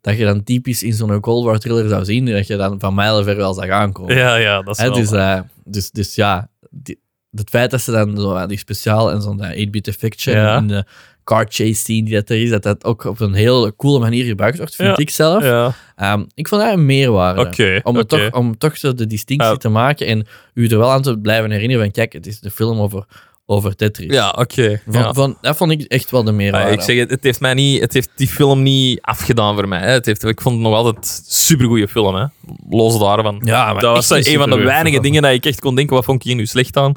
dat 0.00 0.16
je 0.18 0.24
dan 0.24 0.42
typisch 0.42 0.82
in 0.82 0.92
zo'n 0.92 1.20
Cold 1.20 1.44
War 1.44 1.58
thriller 1.58 1.88
zou 1.88 2.04
zien, 2.04 2.26
dat 2.26 2.46
je 2.46 2.56
dan 2.56 2.80
van 2.80 2.94
mijlen 2.94 3.24
ver 3.24 3.36
wel 3.36 3.54
zag 3.54 3.68
aankomen. 3.68 4.16
Ja, 4.16 4.36
ja, 4.36 4.62
dat 4.62 4.74
is 4.78 4.82
Hè, 4.82 4.88
wel 4.88 4.98
dus, 4.98 5.10
eh, 5.12 5.40
dus, 5.64 5.90
dus 5.90 6.14
ja, 6.14 6.48
die- 6.70 7.00
het 7.30 7.50
feit 7.50 7.70
dat 7.70 7.80
ze 7.80 7.90
dan 7.90 8.16
zo 8.16 8.34
aan 8.34 8.48
die 8.48 8.58
speciaal 8.58 9.10
en 9.10 9.22
zo'n 9.22 9.40
eh, 9.40 9.66
8-bit 9.66 9.88
effectje 9.88 10.32
Ja. 10.32 10.56
in 10.56 10.66
de 10.68 10.84
car 11.24 11.46
chase 11.48 11.74
scene 11.74 12.02
die 12.02 12.14
dat 12.14 12.30
er 12.30 12.42
is, 12.42 12.50
dat 12.50 12.62
dat 12.62 12.84
ook 12.84 13.04
op 13.04 13.20
een 13.20 13.34
heel 13.34 13.76
coole 13.76 13.98
manier 13.98 14.24
gebruikt 14.24 14.58
wordt, 14.58 14.74
vind 14.74 14.88
Ja. 14.88 14.96
ik 14.96 15.10
zelf. 15.10 15.42
Ja, 15.44 15.74
Ehm, 15.96 16.24
ik 16.34 16.48
vond 16.48 16.62
dat 16.62 16.72
een 16.72 16.86
meerwaarde. 16.86 17.80
Om, 17.82 18.06
toch, 18.06 18.30
om 18.32 18.58
toch 18.58 18.76
zo 18.76 18.94
de 18.94 19.06
distinctie 19.06 19.56
te 19.56 19.68
maken 19.68 20.06
en 20.06 20.26
u 20.54 20.66
er 20.68 20.78
wel 20.78 20.90
aan 20.90 21.02
te 21.02 21.18
blijven 21.18 21.50
herinneren 21.50 21.82
van, 21.82 21.92
kijk, 21.92 22.12
het 22.12 22.26
is 22.26 22.40
de 22.40 22.50
film 22.50 22.78
over, 22.80 23.04
over 23.46 23.76
Tetris. 23.76 24.12
Ja, 24.12 24.34
oké. 24.38 24.82
Van, 24.88 25.02
ja. 25.02 25.12
van, 25.12 25.36
dat 25.40 25.56
vond 25.56 25.70
ik 25.70 25.82
echt 25.82 26.10
wel 26.10 26.24
de 26.24 26.30
Ja, 26.30 26.36
meerwaarde. 26.36 26.72
ik 26.72 26.80
zeg 26.80 27.08
het, 27.08 27.22
heeft 27.22 27.40
mij 27.40 27.54
niet, 27.54 27.80
het 27.80 27.92
heeft 27.92 28.10
die 28.16 28.28
film 28.28 28.62
niet 28.62 29.00
afgedaan 29.00 29.54
voor 29.54 29.68
mij. 29.68 29.80
Hè. 29.80 29.90
Het 29.90 30.06
heeft, 30.06 30.24
ik 30.24 30.40
vond 30.40 30.54
het 30.54 30.64
nog 30.64 30.74
altijd 30.74 30.96
een 30.96 31.32
supergoeie 31.32 31.88
film. 31.88 32.14
Hè. 32.14 32.26
Los 32.70 32.98
daarvan. 32.98 33.42
Ja, 33.44 33.72
maar 33.72 33.82
dat 33.82 33.94
was 33.94 34.10
een 34.10 34.32
een 34.32 34.38
van 34.38 34.50
de 34.50 34.56
weinige 34.56 34.90
film. 34.90 35.02
dingen 35.02 35.22
dat 35.22 35.32
ik 35.32 35.46
echt 35.46 35.60
kon 35.60 35.74
denken, 35.74 35.94
wat 35.96 36.04
vond 36.04 36.20
ik 36.20 36.26
hier 36.26 36.36
nu 36.36 36.46
slecht 36.46 36.76
aan? 36.76 36.92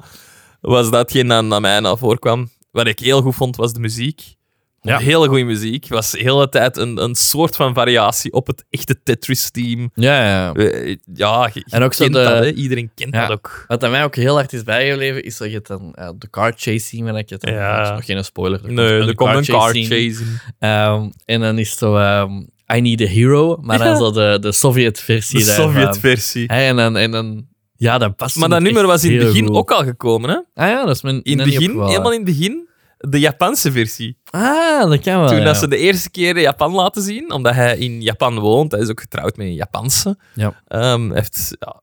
Was 0.62 0.90
datgene 0.90 1.28
dat 1.30 1.46
naar 1.46 1.62
mij 1.62 1.80
naar 1.80 1.98
voren 1.98 2.20
kwam. 2.20 2.50
Wat 2.72 2.88
ik 2.88 3.00
heel 3.00 3.22
goed 3.22 3.36
vond, 3.36 3.56
was 3.56 3.74
de 3.74 3.80
muziek. 3.80 4.38
Ja. 4.82 4.98
Hele 4.98 5.28
goede 5.28 5.44
muziek. 5.44 5.88
Was 5.88 6.12
de 6.12 6.20
hele 6.20 6.50
tijd 6.50 6.78
een, 6.78 7.04
een 7.04 7.16
soort 7.16 7.56
van 7.56 7.74
variatie 7.74 8.34
op 8.34 8.48
het 8.48 8.66
echte 8.70 9.04
Tetris-team. 9.04 9.92
ja, 9.94 10.24
ja. 10.26 10.54
Eh, 10.54 10.96
Ja, 11.14 11.50
je, 11.54 11.60
je 11.66 11.76
En 11.76 11.84
ook 11.84 11.94
zo 11.94 12.06
de- 12.06 12.12
dat. 12.12 12.46
Iedereen 12.46 12.92
kent 12.96 13.14
Ja. 13.14 13.22
dat 13.28 13.32
ook. 13.38 13.64
Wat 13.68 13.84
aan 13.84 13.92
mij 13.92 14.04
ook 14.04 14.16
heel 14.16 14.34
hard 14.36 14.54
is 14.54 14.64
bijgebleven, 14.64 15.24
is 15.24 15.38
dat 15.38 15.52
je 15.52 15.60
dan 15.64 15.94
eh, 15.94 16.10
de 16.18 16.30
car 16.30 16.54
chase 16.56 16.80
scene, 16.80 17.26
dan, 17.28 17.54
Ja. 17.54 17.78
dat 17.78 17.86
is 17.86 17.92
nog 17.92 18.06
geen 18.06 18.24
spoiler. 18.24 18.66
er 18.66 18.72
Nee, 18.74 19.00
er 19.08 19.16
komt 19.16 19.36
een 19.36 19.46
car 19.56 19.74
chase. 19.74 20.24
Ehm, 20.60 21.10
en 21.26 21.40
dan 21.42 21.58
is 21.58 21.70
het 21.70 21.80
zo 21.80 21.96
ehm, 21.96 22.32
I 22.76 22.82
Need 22.82 23.02
a 23.02 23.06
Hero, 23.06 23.58
maar 23.62 23.78
dan 23.78 23.98
zo 23.98 24.12
de, 24.12 24.38
de 24.42 24.52
Sovjet-versie 24.52 25.40
De. 25.40 25.46
Sovjet-versie. 25.52 26.44
Hè, 26.48 26.68
en, 26.68 26.76
dan, 26.76 26.98
en 26.98 27.12
dan, 27.12 27.46
ja, 27.76 27.98
dat 27.98 28.16
past 28.16 28.36
Maar 28.36 28.50
dat 28.50 28.62
nummer 28.62 28.86
was 28.88 29.04
in 29.04 29.18
het 29.18 29.26
begin 29.28 29.46
goed. 29.48 29.56
ook 29.56 29.72
al 29.72 29.84
gekomen, 29.84 30.30
hè? 30.30 30.36
Ah 30.64 30.70
ja, 30.70 30.86
dat 30.86 30.96
is 30.96 31.02
mijn 31.02 31.22
In 31.24 31.40
het 31.40 31.48
begin, 31.50 31.70
helemaal 31.70 32.12
in 32.14 32.26
het 32.26 32.38
begin, 32.38 32.68
de 33.00 33.20
Japanse 33.20 33.72
versie. 33.72 34.18
Ah, 34.30 34.90
dat 34.90 35.00
kan 35.00 35.20
wel, 35.20 35.28
Toen 35.28 35.38
ja. 35.38 35.44
dat 35.44 35.58
ze 35.58 35.68
de 35.68 35.78
eerste 35.78 36.10
keer 36.12 36.40
Japan 36.40 36.72
laten 36.72 37.02
zien, 37.02 37.32
omdat 37.34 37.54
hij 37.54 37.78
in 37.78 38.02
Japan 38.02 38.40
woont, 38.40 38.72
hij 38.72 38.82
is 38.82 38.90
ook 38.90 39.00
getrouwd 39.02 39.38
met 39.38 39.48
een 39.48 39.54
Japanse. 39.54 40.18
Ja. 40.34 40.62
Ehm, 40.68 41.08
hij 41.10 41.16
heeft 41.16 41.56
ja, 41.60 41.82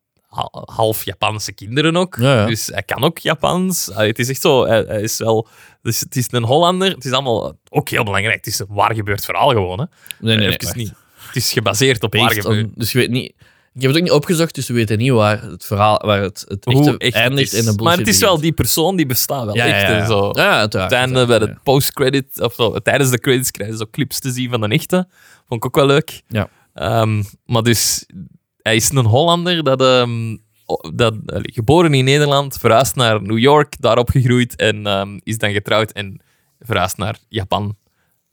half 0.64 1.04
Japanse 1.04 1.52
kinderen 1.52 1.96
ook, 1.96 2.16
Ja, 2.20 2.46
dus 2.46 2.66
hij 2.66 2.82
kan 2.82 3.04
ook 3.04 3.18
Japans. 3.18 3.90
Allee, 3.92 4.08
het 4.08 4.18
is 4.18 4.28
echt 4.28 4.40
zo, 4.40 4.66
hij, 4.66 4.84
hij 4.88 5.00
is 5.02 5.18
wel... 5.18 5.48
Dus 5.82 6.00
het 6.00 6.16
is 6.16 6.26
een 6.30 6.42
Hollander, 6.44 6.90
het 6.90 7.04
is 7.04 7.12
allemaal 7.12 7.56
ook 7.68 7.88
heel 7.88 8.04
belangrijk. 8.04 8.36
Het 8.36 8.46
is 8.46 8.58
een 8.58 8.66
waar 8.68 8.94
gebeurd 8.94 9.24
verhaal 9.24 9.48
gewoon. 9.48 9.78
Hè. 9.80 9.84
Nee, 10.18 10.36
nee, 10.36 10.36
nee, 10.36 10.46
Even 10.48 10.64
wacht. 10.64 10.76
niet. 10.76 10.92
Het 11.26 11.36
is 11.36 11.52
gebaseerd 11.52 12.02
op 12.02 12.12
waar 12.14 12.26
Based 12.26 12.42
gebeurd. 12.44 12.64
on- 12.64 12.72
dus 12.74 12.92
je 12.92 12.98
weet 12.98 13.10
niet... 13.10 13.32
Ik 13.76 13.82
heb 13.82 13.90
het 13.90 14.00
ook 14.00 14.06
niet 14.06 14.16
opgezocht, 14.16 14.54
dus 14.54 14.68
we 14.68 14.74
weten 14.74 14.98
niet 14.98 15.10
waar 15.10 15.42
het 15.42 15.64
verhaal, 15.64 16.02
waar 16.04 16.22
het, 16.22 16.44
het 16.48 16.66
echte 16.66 16.80
Hoe 16.80 16.98
echt 16.98 17.14
het 17.14 17.22
eindigt 17.22 17.52
is. 17.52 17.58
de 17.58 17.64
bullshit 17.64 17.80
Maar 17.80 17.96
het 17.96 18.08
is 18.08 18.18
wel 18.18 18.40
die 18.40 18.52
persoon 18.52 18.96
die 18.96 19.06
bestaat 19.06 19.44
wel 19.44 19.54
ja, 19.54 19.66
echt. 19.66 19.82
ja, 19.82 19.96
ja. 19.96 20.06
Zo. 20.06 20.30
Ja, 20.32 20.58
uiteraard. 20.58 20.90
Het 20.90 21.00
einde 21.00 21.26
bij 21.26 21.38
de 21.38 21.56
post-credit, 21.62 22.40
of 22.40 22.54
zo, 22.54 22.78
tijdens 22.78 23.10
de 23.10 23.18
credits 23.18 23.50
krijgen 23.50 23.76
ze 23.76 23.82
zo 23.84 23.90
clips 23.90 24.20
te 24.20 24.30
zien 24.30 24.50
van 24.50 24.60
de 24.60 24.68
echte. 24.68 25.08
Vond 25.48 25.64
ik 25.64 25.66
ook 25.66 25.74
wel 25.74 25.86
leuk. 25.86 26.22
Ja. 26.28 26.48
Ehm, 26.74 27.22
maar 27.44 27.62
dus, 27.62 28.06
hij 28.62 28.76
is 28.76 28.90
een 28.90 29.04
Hollander 29.04 29.64
dat, 29.64 29.80
ehm, 29.80 30.36
dat 30.94 31.14
geboren 31.42 31.94
in 31.94 32.04
Nederland, 32.04 32.58
verhuisd 32.58 32.94
naar 32.94 33.22
New 33.22 33.38
York, 33.38 33.74
daar 33.80 33.98
opgegroeid 33.98 34.56
en 34.56 34.86
ehm, 34.86 35.18
is 35.22 35.38
dan 35.38 35.52
getrouwd 35.52 35.92
en 35.92 36.20
verhuisd 36.58 36.96
naar 36.96 37.18
Japan 37.28 37.76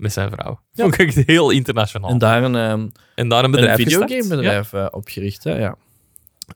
met 0.04 0.14
zijn 0.14 0.32
vrouw. 0.32 0.60
Vond 0.74 1.00
ik 1.00 1.12
heel 1.14 1.50
internationaal. 1.50 2.08
En 2.10 2.14
En, 2.14 2.20
daar 2.20 2.44
een, 2.44 2.56
ehm, 2.56 3.30
daar 3.30 3.40
een 3.40 3.46
een 3.46 3.52
bedrijf 3.52 3.82
gestart. 3.82 4.10
videogamebedrijf 4.12 4.74
eh, 4.74 4.86
opgericht. 4.92 5.44
Hè? 5.44 5.58
Ja. 5.58 5.76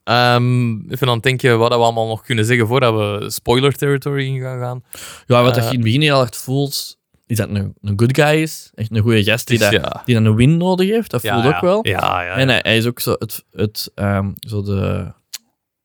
Ehm, 0.03 0.89
even 0.89 1.07
aan 1.07 1.13
het 1.13 1.23
denken 1.23 1.57
wat 1.59 1.69
we 1.69 1.75
allemaal 1.75 2.07
nog 2.07 2.23
kunnen 2.23 2.45
zeggen 2.45 2.67
voordat 2.67 2.93
we 2.93 3.29
spoiler 3.29 3.73
territory 3.75 4.25
in 4.25 4.41
gaan 4.41 4.59
gaan. 4.59 4.83
ja, 5.27 5.43
wat 5.43 5.55
dat 5.55 5.63
Eh, 5.63 5.63
je 5.63 5.69
in 5.69 5.75
het 5.75 5.83
begin 5.83 6.01
heel 6.01 6.15
hard 6.15 6.35
voelt, 6.37 6.97
is 7.25 7.37
dat 7.37 7.49
een, 7.49 7.73
een 7.81 7.99
good 7.99 8.15
guy 8.17 8.41
is. 8.41 8.71
Echt 8.75 8.95
een 8.95 9.01
goede 9.01 9.23
gast 9.23 9.47
die, 9.47 9.59
dat, 9.59 9.71
ja. 9.71 10.01
die 10.05 10.15
dan 10.15 10.25
een 10.25 10.35
win 10.35 10.57
nodig 10.57 10.89
heeft. 10.89 11.11
Dat 11.11 11.21
Ja, 11.21 11.33
voelt 11.33 11.45
ja. 11.45 11.55
ook 11.55 11.61
wel. 11.61 11.79
Ja, 11.87 11.99
ja, 11.99 12.21
ja. 12.21 12.33
En 12.35 12.47
hij, 12.47 12.59
hij 12.61 12.77
is 12.77 12.85
ook 12.85 12.99
zo 12.99 13.15
het, 13.19 13.43
het, 13.51 13.91
ehm, 13.95 14.31
zo 14.39 14.61
de, 14.63 15.11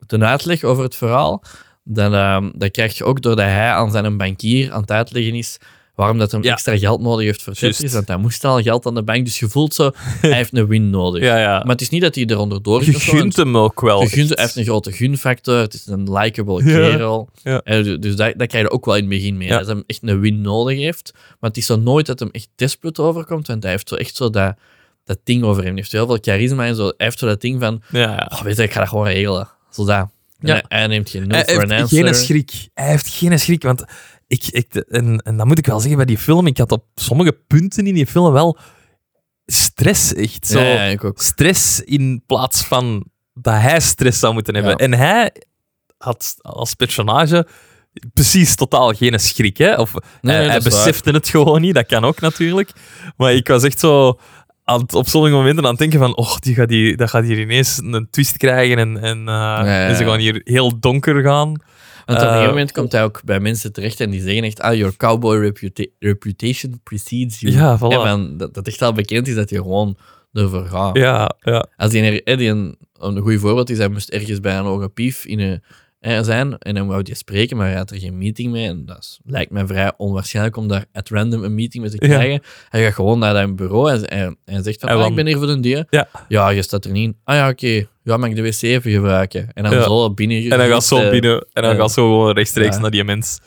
de 0.07 0.25
uitleg 0.25 0.63
over 0.65 0.85
het 0.85 0.97
verhaal. 0.97 1.43
Dan, 1.85 2.15
ehm, 2.15 2.51
dat 2.55 2.71
krijg 2.71 2.99
je 2.99 3.05
ook 3.05 3.23
doordat 3.23 3.45
hij 3.45 3.71
aan 3.71 3.91
zijn 3.91 4.17
bankier 4.17 4.73
aan 4.73 4.81
het 4.81 4.91
uitleggen 4.91 5.35
is 5.35 5.59
waarom 5.95 6.19
dat 6.19 6.33
hem 6.33 6.43
Ja. 6.43 6.53
extra 6.53 6.79
geld 6.79 7.01
nodig 7.01 7.25
heeft 7.27 7.43
voor. 7.43 7.53
Tetris. 7.55 7.93
Want 7.93 8.09
hij 8.09 8.17
moest 8.17 8.45
al 8.45 8.63
geld 8.63 8.87
aan 8.87 8.95
de 8.95 9.03
bank. 9.03 9.25
Dus 9.25 9.39
je 9.39 9.49
voelt 9.49 9.75
zo, 9.75 9.91
hij 10.21 10.33
heeft 10.35 10.57
een 10.57 10.67
win 10.67 10.91
nodig. 10.91 11.23
ja, 11.23 11.39
ja. 11.39 11.59
Maar 11.59 11.73
het 11.73 11.81
is 11.81 11.89
niet 11.89 12.03
dat 12.03 12.15
hij 12.15 12.25
eronder 12.25 12.63
door 12.63 12.85
Je 12.85 12.93
gunt 13.01 13.37
hem 13.37 13.57
ook 13.57 13.81
wel. 13.81 14.03
Je 14.03 14.09
gunt, 14.09 14.29
hij 14.29 14.43
heeft 14.45 14.57
een 14.57 14.65
grote 14.65 14.93
gunfactor. 14.93 15.57
Het 15.59 15.75
is 15.75 15.87
een 15.87 16.13
likable 16.13 16.63
kerel. 16.65 17.29
Ja. 17.43 17.61
Eh, 17.63 17.85
du- 17.85 17.99
dus 17.99 18.17
dat, 18.17 18.33
dat 18.37 18.49
krijg 18.49 18.65
je 18.65 18.71
ook 18.71 18.85
wel 18.85 18.95
in 18.95 19.01
het 19.01 19.11
begin 19.11 19.37
mee. 19.37 19.49
Ja. 19.49 19.59
Dat 19.59 19.67
hij 19.67 19.83
echt 19.87 20.03
een 20.03 20.21
win 20.21 20.41
nodig 20.41 20.79
heeft. 20.79 21.11
Maar 21.41 21.51
het 21.51 21.57
is 21.59 21.67
zo 21.67 21.77
nooit 21.77 22.07
dat 22.07 22.19
hem 22.19 22.29
echt 22.33 22.49
desperate 22.57 23.03
overkomt. 23.03 23.47
Want 23.47 23.63
hij 23.63 23.73
heeft 23.73 23.89
zo 23.89 23.95
echt 23.95 24.17
zo 24.17 24.31
dat, 24.31 24.55
dat 25.05 25.19
ding 25.25 25.43
over 25.43 25.57
hem. 25.63 25.65
Hij 25.73 25.75
heeft 25.81 25.93
heel 25.93 26.07
veel 26.07 26.19
charisma 26.21 26.67
en 26.67 26.75
zo. 26.77 26.83
Hij 26.85 26.95
heeft 26.97 27.19
zo 27.19 27.27
dat 27.27 27.41
ding 27.41 27.61
van... 27.61 27.83
Ja, 27.91 28.01
ja. 28.01 28.29
Oh, 28.33 28.43
weet 28.43 28.57
je, 28.57 28.63
ik 28.63 28.73
ga 28.73 28.81
dat 28.81 28.89
gewoon 28.89 29.07
regelen. 29.07 29.49
Zo 29.71 29.85
dat. 29.85 29.97
En 29.99 30.09
Ja. 30.49 30.53
Hij, 30.69 30.79
hij 30.79 30.87
neemt 30.87 31.11
geen 31.11 31.27
no 31.29 31.35
Hij 31.35 31.45
voor 31.55 31.63
een 31.63 31.71
heeft 31.71 31.89
geen 31.91 32.15
schrik. 32.15 32.69
Hij 32.75 32.89
heeft 32.91 33.09
geen 33.09 33.39
schrik, 33.39 33.63
want 33.63 33.85
ik, 34.33 34.47
ik, 34.51 34.75
en, 34.75 35.19
en 35.19 35.37
dat 35.37 35.47
moet 35.47 35.59
ik 35.59 35.67
wel 35.67 35.79
zeggen 35.79 35.97
bij 35.97 36.07
die 36.07 36.19
film. 36.19 36.47
Ik 36.47 36.59
had 36.59 36.73
op 36.73 36.85
sommige 36.95 37.33
punten 37.47 37.87
in 37.87 37.95
die 37.95 38.07
film 38.07 38.33
wel 38.33 38.59
stress, 39.47 40.15
echt. 40.15 40.47
Zo. 40.47 40.61
Ja, 40.61 40.67
ja, 40.67 40.83
ik 40.83 41.05
ook. 41.05 41.21
Stress 41.21 41.81
in 41.81 42.23
plaats 42.27 42.65
van 42.65 43.07
dat 43.35 43.55
hij 43.55 43.81
stress 43.81 44.19
zou 44.19 44.35
moeten 44.35 44.55
hebben. 44.55 44.73
Ja. 44.73 44.79
En 44.79 44.93
hij 44.95 45.33
had 45.99 46.35
als 46.41 46.75
personage 46.75 47.47
precies 48.13 48.55
totaal 48.55 48.93
geen 48.93 49.21
schrik. 49.21 49.57
Hè? 49.57 49.75
Of 49.75 49.93
Nee, 50.21 50.35
hij, 50.35 50.45
hij 50.45 50.61
waar. 50.61 50.63
besefte 50.63 51.11
het 51.11 51.29
gewoon 51.29 51.61
niet, 51.61 51.75
dat 51.75 51.87
kan 51.87 52.05
ook 52.05 52.21
natuurlijk. 52.21 52.71
Maar 53.17 53.35
ik 53.35 53.49
was 53.49 53.63
echt 53.63 53.81
zo 53.81 54.19
aan 54.65 54.85
op 54.93 55.09
sommige 55.09 55.35
momenten 55.35 55.65
aan 55.65 55.71
het 55.71 55.79
denken 55.79 55.99
van 55.99 56.17
oh, 56.17 56.37
die 56.39 56.55
gaat 56.55 56.69
die, 56.69 56.97
dat 56.97 57.11
gaat 57.11 57.25
hier 57.25 57.41
ineens 57.41 57.79
een 57.83 58.09
twist 58.11 58.37
krijgen 58.37 58.79
en, 58.79 58.99
en, 58.99 59.19
eh, 59.19 59.25
ja, 59.35 59.87
en 59.87 59.97
ze 59.97 60.05
gaan 60.05 60.19
hier 60.19 60.41
heel 60.45 60.81
donker 60.81 61.23
gaan. 61.23 61.61
Want 62.05 62.19
op 62.19 62.25
een 62.25 62.29
Eh, 62.29 62.29
gegeven 62.29 62.49
moment 62.49 62.73
komt 62.73 62.93
hij 62.93 63.05
ook 63.05 63.21
bij 63.25 63.41
mensen 63.41 63.73
terecht 63.73 64.01
en 64.01 64.11
die 64.11 64.21
zeggen 64.21 64.45
echt, 64.45 64.61
ah, 64.61 64.75
your 64.75 64.97
cowboy 64.97 65.37
reputa- 65.39 65.87
reputation 65.99 66.81
precedes 66.83 67.41
you. 67.41 67.53
Ja, 67.55 67.77
voilà. 67.79 67.81
Van, 67.81 68.37
dat, 68.37 68.55
dat 68.55 68.67
echt 68.67 68.83
al 68.83 68.93
bekend 68.93 69.29
is 69.29 69.35
dat 69.35 69.51
je 69.51 69.57
gewoon 69.57 69.97
ervoor 70.33 70.67
gaat. 70.67 70.97
Ja, 70.97 71.35
ja. 71.41 71.67
Als 71.77 71.91
die, 71.91 72.23
eh, 72.23 72.39
die 72.39 72.49
een, 72.49 72.77
een 72.99 73.19
goed 73.19 73.41
voorbeeld 73.41 73.71
is, 73.71 73.79
hij 73.79 73.89
moest 73.89 74.09
ergens 74.09 74.41
bij 74.41 74.57
een 74.59 74.65
hoge 74.65 74.89
pief 74.89 75.25
in 75.25 75.39
een, 75.41 75.63
eh, 76.03 76.23
zijn 76.23 76.59
en 76.59 76.75
dan 76.75 76.87
wou 76.87 77.03
hij 77.05 77.15
spreken, 77.15 77.57
maar 77.57 77.67
hij 77.69 77.77
had 77.77 77.91
er 77.91 77.99
geen 77.99 78.19
meeting 78.19 78.53
mee. 78.53 78.67
En 78.69 78.87
dat 78.87 78.99
is- 78.99 79.21
lijkt 79.25 79.51
mij 79.51 79.67
vrij 79.67 79.93
onwaarschijnlijk 79.97 80.57
om 80.57 80.69
daar 80.69 80.85
at 80.93 81.09
random 81.09 81.45
een 81.45 81.55
meeting 81.55 81.83
mee 81.83 81.93
te 81.99 82.07
Ja. 82.07 82.15
krijgen. 82.15 82.43
Hij 82.69 82.85
gaat 82.85 82.95
gewoon 82.95 83.19
naar 83.19 83.35
zijn 83.35 83.57
bureau 83.57 83.91
en, 83.93 84.09
en, 84.09 84.37
en 84.45 84.63
zegt 84.63 84.81
van, 84.81 84.89
En 84.89 84.97
ah, 84.97 85.07
ik 85.09 85.15
ben 85.15 85.27
hier 85.27 85.39
voor 85.39 85.49
een 85.49 85.61
dier. 85.61 85.87
Ja. 85.91 86.09
Ja, 86.29 86.49
je 86.49 86.63
staat 86.63 86.85
er 86.85 86.91
niet 86.91 87.05
in. 87.05 87.17
Ah 87.25 87.35
ja, 87.37 87.49
oké. 87.49 87.87
Ja, 88.05 88.17
mag 88.17 88.29
ik 88.31 88.37
de 88.37 88.43
wc 88.43 88.63
even 88.63 88.91
gebruiken? 88.93 89.49
En 89.55 89.63
dan 89.63 89.73
Ja. 89.73 89.83
zo 89.83 90.11
binnen. 90.15 90.51
En 90.51 90.59
dan 90.59 90.69
gaat 90.69 90.85
zo 90.85 90.97
eh, 90.99 91.11
binnen 91.11 91.47
en 91.53 91.63
dan 91.63 91.77
gaat 91.77 91.93
zo 91.93 92.03
gewoon 92.11 92.35
rechtstreeks 92.35 92.79
naar 92.79 92.91
die 92.91 93.05
mens. 93.05 93.39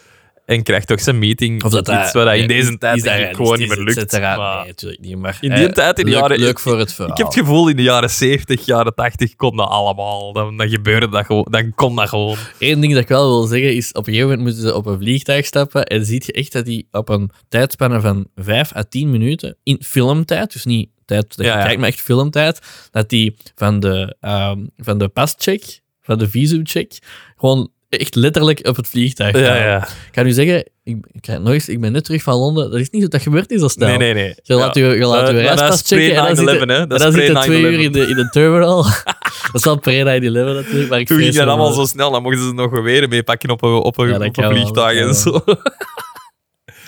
En 0.46 0.64
krijgt 0.64 0.88
toch 0.88 1.02
zijn 1.02 1.20
meeting. 1.20 1.64
Of 1.64 1.72
dat 1.72 1.88
iets 1.88 2.12
wat 2.12 2.26
dat 2.26 2.36
in 2.36 2.48
deze 2.48 2.78
tijd 2.78 3.36
gewoon 3.36 3.60
niet 3.60 3.68
meer 3.68 3.84
lukt. 3.84 4.20
Maar, 4.20 4.58
nee, 4.58 4.68
natuurlijk 4.68 5.02
niet. 5.02 5.18
Maar, 5.18 5.38
in 5.42 5.56
die 5.56 5.68
eh, 5.68 5.74
tijd, 5.74 6.00
in 6.00 6.06
de 6.06 6.12
leuk, 6.12 6.20
jaren... 6.20 6.40
leuk 6.40 6.60
voor 6.60 6.80
het 6.80 6.94
verhaal. 6.94 7.12
Ik 7.12 7.18
heb 7.18 7.28
het 7.28 7.36
gevoel 7.36 7.68
in 7.68 7.76
de 7.76 7.82
jaren 7.82 8.10
70, 8.10 8.66
jaren 8.66 8.96
80 8.96 9.36
kon 9.36 9.58
dat 9.58 9.70
allemaal. 9.70 10.34
Dan, 10.34 10.58
dan 10.58 10.70
gebeurde 10.70 11.10
dat 11.10 11.26
gewoon. 11.26 11.48
Dan 11.50 11.74
kon 11.74 11.96
dat 11.96 12.10
gewoon. 12.10 12.38
Eén 12.60 12.80
ding 12.80 12.94
dat 12.94 13.02
ik 13.02 13.08
wel 13.08 13.28
wil 13.28 13.44
zeggen 13.44 13.76
is, 13.76 13.92
op 13.92 14.08
een 14.08 14.14
gegeven 14.14 14.30
moment 14.30 14.48
moeten 14.48 14.62
ze 14.62 14.76
op 14.76 14.86
een 14.86 14.98
vliegtuig 14.98 15.46
stappen 15.46 15.86
en 15.86 16.06
ziet 16.06 16.26
je 16.26 16.32
echt 16.32 16.52
dat 16.52 16.66
die 16.66 16.88
op 16.92 17.10
een 17.10 17.32
tijdspanne 17.50 18.02
van 18.02 18.28
5 18.36 18.76
à 18.76 18.84
10 18.90 19.12
minuten, 19.12 19.58
in 19.64 19.84
filmtijd, 19.84 20.54
dus 20.54 20.66
niet 20.66 20.90
tijd 21.06 21.36
dat 21.38 21.46
je 21.46 21.52
Ja, 21.52 21.58
ja. 21.58 21.64
kijkt, 21.64 21.80
maar 21.80 21.90
echt 21.90 22.02
filmtijd, 22.02 22.60
dat 22.92 23.10
die 23.10 23.38
van 23.56 23.80
de, 23.80 24.16
ehm, 24.20 24.66
van 24.78 24.98
de 24.98 25.08
pascheck, 25.08 25.82
van 26.02 26.18
de 26.18 26.30
visumcheck, 26.30 27.00
gewoon 27.38 27.72
echt 27.98 28.16
letterlijk 28.16 28.68
op 28.68 28.76
het 28.76 28.88
vliegtuig 28.88 29.38
gaan. 29.46 29.78
Ik 29.82 29.88
kan 30.12 30.28
u 30.28 30.32
zeggen, 30.32 30.58
ik, 30.84 30.98
ik, 31.12 31.26
ga 31.26 31.38
nog 31.38 31.54
eens, 31.54 31.70
ik 31.70 31.80
ben 31.82 31.92
net 31.92 32.04
terug 32.04 32.24
van 32.24 32.34
Londen, 32.36 32.72
dat 32.72 32.80
is 32.80 32.90
niet 32.90 33.02
zo, 33.02 33.08
dat 33.08 33.22
gebeurt 33.22 33.50
niet 33.50 33.60
zo 33.60 33.68
snel. 33.68 33.88
Nee, 33.88 33.98
nee, 33.98 34.14
nee. 34.14 34.36
Je 34.44 34.54
laat 34.54 34.76
je, 34.76 34.84
je, 34.86 35.06
laat 35.06 35.28
je 35.30 35.34
reispas 35.34 35.82
is 35.82 35.88
checken 35.88 36.16
en 36.28 36.36
dan 36.36 36.46
pre-9/11, 36.46 36.50
zit 36.50 36.60
je- 36.60 36.66
hè. 36.74 36.80
en 36.82 36.88
Dat 36.90 37.00
dan 37.00 37.08
is 37.08 37.14
zit 37.16 37.28
je 37.28 37.34
twee 37.40 37.62
pre-9/11. 37.62 37.66
uur 37.74 37.80
in 37.80 37.92
de, 37.92 38.00
in 38.08 38.16
de 38.16 38.30
terminal. 38.30 38.84
dat 39.52 39.54
is 39.54 39.64
wel 39.64 39.80
pre-9-11 39.80 40.56
natuurlijk, 40.56 40.90
maar 40.90 41.00
ik 41.00 41.08
Toen 41.08 41.18
ging 41.18 41.34
dat 41.36 41.48
allemaal 41.48 41.72
zo 41.72 41.86
snel, 41.86 42.12
dan 42.12 42.22
mochten 42.22 42.44
ze 42.44 42.54
nog 42.54 42.70
geweren 42.74 43.10
meepakken 43.10 43.50
op 43.50 43.64
een, 43.64 43.70
op 43.74 43.98
een, 43.98 44.08
Ja, 44.08 44.16
op 44.16 44.38
een 44.38 44.50
vliegtuig 44.50 45.00
en 45.08 45.16
zo. 45.16 45.40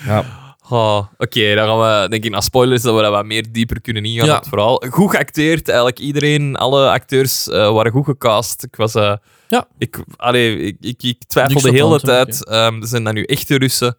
Ja. 0.06 0.24
Oh, 0.70 1.06
Oké, 1.18 1.54
dan 1.54 1.66
gaan 1.66 2.02
we 2.02 2.08
denk 2.08 2.24
ik 2.24 2.30
naar 2.30 2.42
spoilers, 2.42 2.82
dat 2.82 2.94
we 2.96 3.02
dat 3.02 3.10
wat 3.10 3.24
meer 3.24 3.44
dieper 3.52 3.80
kunnen 3.80 4.04
ingaan 4.04 4.26
Ja. 4.26 4.36
het 4.36 4.48
verhaal. 4.48 4.82
Goed 4.90 5.10
geacteerd, 5.10 5.68
eigenlijk 5.68 5.98
iedereen, 5.98 6.56
alle 6.56 6.88
acteurs 6.90 7.48
eh, 7.48 7.72
waren 7.72 7.92
goed 7.92 8.04
gecast. 8.04 8.62
Ik 8.62 8.76
was... 8.76 8.94
eh, 8.94 9.12
Ja. 9.48 9.68
Ik, 9.78 10.04
allee, 10.16 10.58
ik, 10.58 10.76
ik, 10.80 11.02
ik 11.02 11.28
de 11.28 11.70
hele 11.70 12.00
tijd, 12.00 12.44
ehm, 12.44 12.82
zijn 12.82 13.04
dat 13.04 13.14
nu 13.14 13.24
echte 13.24 13.58
Russen? 13.58 13.96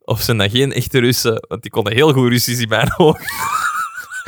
Of 0.00 0.20
zijn 0.20 0.38
dat 0.38 0.50
geen 0.50 0.72
echte 0.72 0.98
Russen? 0.98 1.44
Want 1.48 1.62
die 1.62 1.70
konden 1.70 1.92
heel 1.92 2.12
goed 2.12 2.28
Russisch 2.28 2.62
in 2.62 2.68
mijn 2.68 2.98
ogen. 2.98 3.24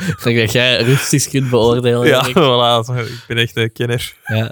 Ik 0.07 0.23
denk 0.23 0.37
dat 0.37 0.51
jij 0.51 0.81
Russisch 0.81 1.29
kunt 1.29 1.49
beoordelen. 1.49 2.07
Ja, 2.07 2.25
ik. 2.25 2.35
voilà. 2.39 2.99
Ik 2.99 3.23
ben 3.27 3.37
echt 3.37 3.55
een 3.55 3.71
kenner. 3.71 4.13
ja. 4.25 4.51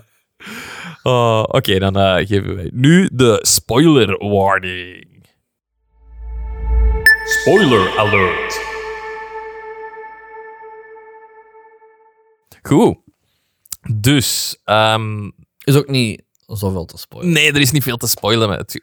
Oh, 1.03 1.43
Oké, 1.47 1.79
dan 1.79 1.95
eh, 1.97 2.27
geven 2.27 2.55
wij 2.55 2.69
nu 2.73 3.09
de 3.13 3.39
spoiler 3.41 4.27
warning. 4.29 5.25
Spoiler 7.25 7.97
alert. 7.97 8.59
Goed. 12.61 12.97
Dus, 13.95 14.57
ehm, 14.63 15.29
Is 15.67 15.75
ook 15.75 15.87
niet 15.89 16.21
zoveel 16.45 16.85
te 16.85 16.97
spoilen. 16.97 17.33
nee, 17.33 17.51
er 17.51 17.61
is 17.61 17.71
niet 17.71 17.83
veel 17.83 17.97
te 17.97 18.07
spoilen. 18.07 18.47
Maar 18.49 18.57
het, 18.57 18.79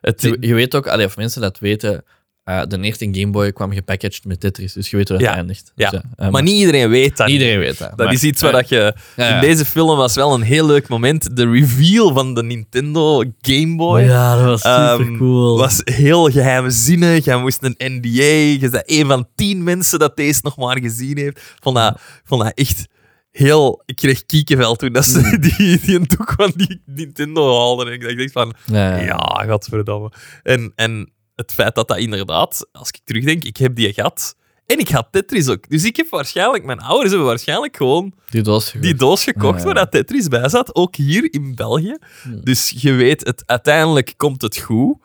het, 0.00 0.22
Je, 0.22 0.36
je 0.40 0.54
weet 0.54 0.74
ook, 0.74 0.86
allee, 0.86 1.06
of 1.06 1.16
mensen 1.16 1.40
dat 1.40 1.58
weten, 1.58 2.04
eh, 2.44 2.62
de 2.68 2.80
eerste 2.80 3.08
Game 3.12 3.30
Boy 3.30 3.52
kwam 3.52 3.72
gepackaged 3.72 4.24
met 4.24 4.40
Tetris, 4.40 4.72
dus 4.72 4.90
je 4.90 4.96
weet 4.96 5.08
hoe 5.08 5.18
dat 5.18 5.26
Ja. 5.26 5.34
eindigt. 5.34 5.72
ja. 5.74 5.90
Dus, 5.90 6.00
eh, 6.16 6.28
maar 6.30 6.42
niet 6.42 6.56
iedereen 6.56 6.88
weet 6.88 7.16
dat. 7.16 7.28
iedereen 7.28 7.58
weet 7.58 7.78
dat. 7.78 7.88
Dat 7.88 7.98
maar- 7.98 8.12
is 8.12 8.22
iets 8.22 8.42
waar 8.42 8.52
dat 8.52 8.68
je... 8.68 8.94
In 9.16 9.40
deze 9.40 9.64
film 9.64 9.96
was 9.96 10.14
wel 10.14 10.34
een 10.34 10.42
heel 10.42 10.66
leuk 10.66 10.88
moment. 10.88 11.36
De 11.36 11.50
reveal 11.50 12.12
van 12.14 12.34
de 12.34 12.42
Nintendo 12.42 13.22
Game 13.40 13.76
Boy. 13.76 14.00
Ja, 14.02 14.36
dat 14.36 14.44
was 14.44 14.62
Ehm, 14.62 14.96
super 14.98 15.16
cool. 15.18 15.56
was 15.58 15.80
heel 15.84 16.24
geheimzinnig. 16.30 17.24
Jij 17.24 17.36
moest 17.40 17.58
een 17.62 17.74
NDA. 17.78 18.22
Je 18.22 18.68
bent 18.70 18.82
een 18.90 19.06
van 19.06 19.28
tien 19.34 19.62
mensen 19.62 19.98
dat 19.98 20.16
deze 20.16 20.40
nog 20.42 20.56
maar 20.56 20.78
gezien 20.80 21.18
heeft. 21.18 21.54
Vond 21.60 21.76
dat, 21.76 22.00
vond 22.24 22.42
dat 22.42 22.52
echt 22.54 22.86
heel... 23.30 23.82
Ik 23.86 23.96
kreeg 23.96 24.26
kiekenvel 24.26 24.76
toen 24.76 24.92
dat 24.92 25.04
ze 25.04 25.20
Hmm. 25.20 25.40
die, 25.56 25.80
die 25.80 25.94
een 25.96 26.04
doek 26.04 26.32
van 26.36 26.52
die 26.54 26.82
Nintendo 26.86 27.56
haalden. 27.58 27.86
En 27.86 27.92
ik 27.92 28.18
dacht 28.18 28.32
van, 28.32 28.54
ja, 28.66 28.96
ja. 28.96 29.44
godverdamme. 29.48 30.12
En, 30.42 30.72
en 30.74 31.12
het 31.34 31.52
feit 31.52 31.74
dat 31.74 31.88
dat 31.88 31.98
inderdaad, 31.98 32.68
als 32.72 32.88
ik 32.88 33.00
terugdenk, 33.04 33.44
ik 33.44 33.56
heb 33.56 33.74
die 33.74 33.92
gehad. 33.92 34.36
En 34.66 34.78
ik 34.78 34.88
had 34.88 35.08
Tetris 35.10 35.48
ook. 35.48 35.68
Dus 35.68 35.84
ik 35.84 35.96
heb 35.96 36.08
waarschijnlijk... 36.10 36.64
Mijn 36.64 36.80
ouders 36.80 37.10
hebben 37.10 37.28
waarschijnlijk 37.28 37.76
gewoon 37.76 38.12
Die 38.28 38.42
doos. 38.42 38.74
die 38.80 38.94
doos 38.94 39.24
gekocht 39.24 39.58
Ja. 39.58 39.64
waar 39.64 39.74
dat 39.74 39.90
Tetris 39.90 40.28
bij 40.28 40.48
zat, 40.48 40.74
ook 40.74 40.96
hier 40.96 41.32
in 41.32 41.54
België. 41.54 41.96
Dus 42.44 42.74
je 42.76 42.92
weet, 42.92 43.26
het, 43.26 43.42
uiteindelijk 43.46 44.14
komt 44.16 44.42
het 44.42 44.56
goed. 44.58 44.96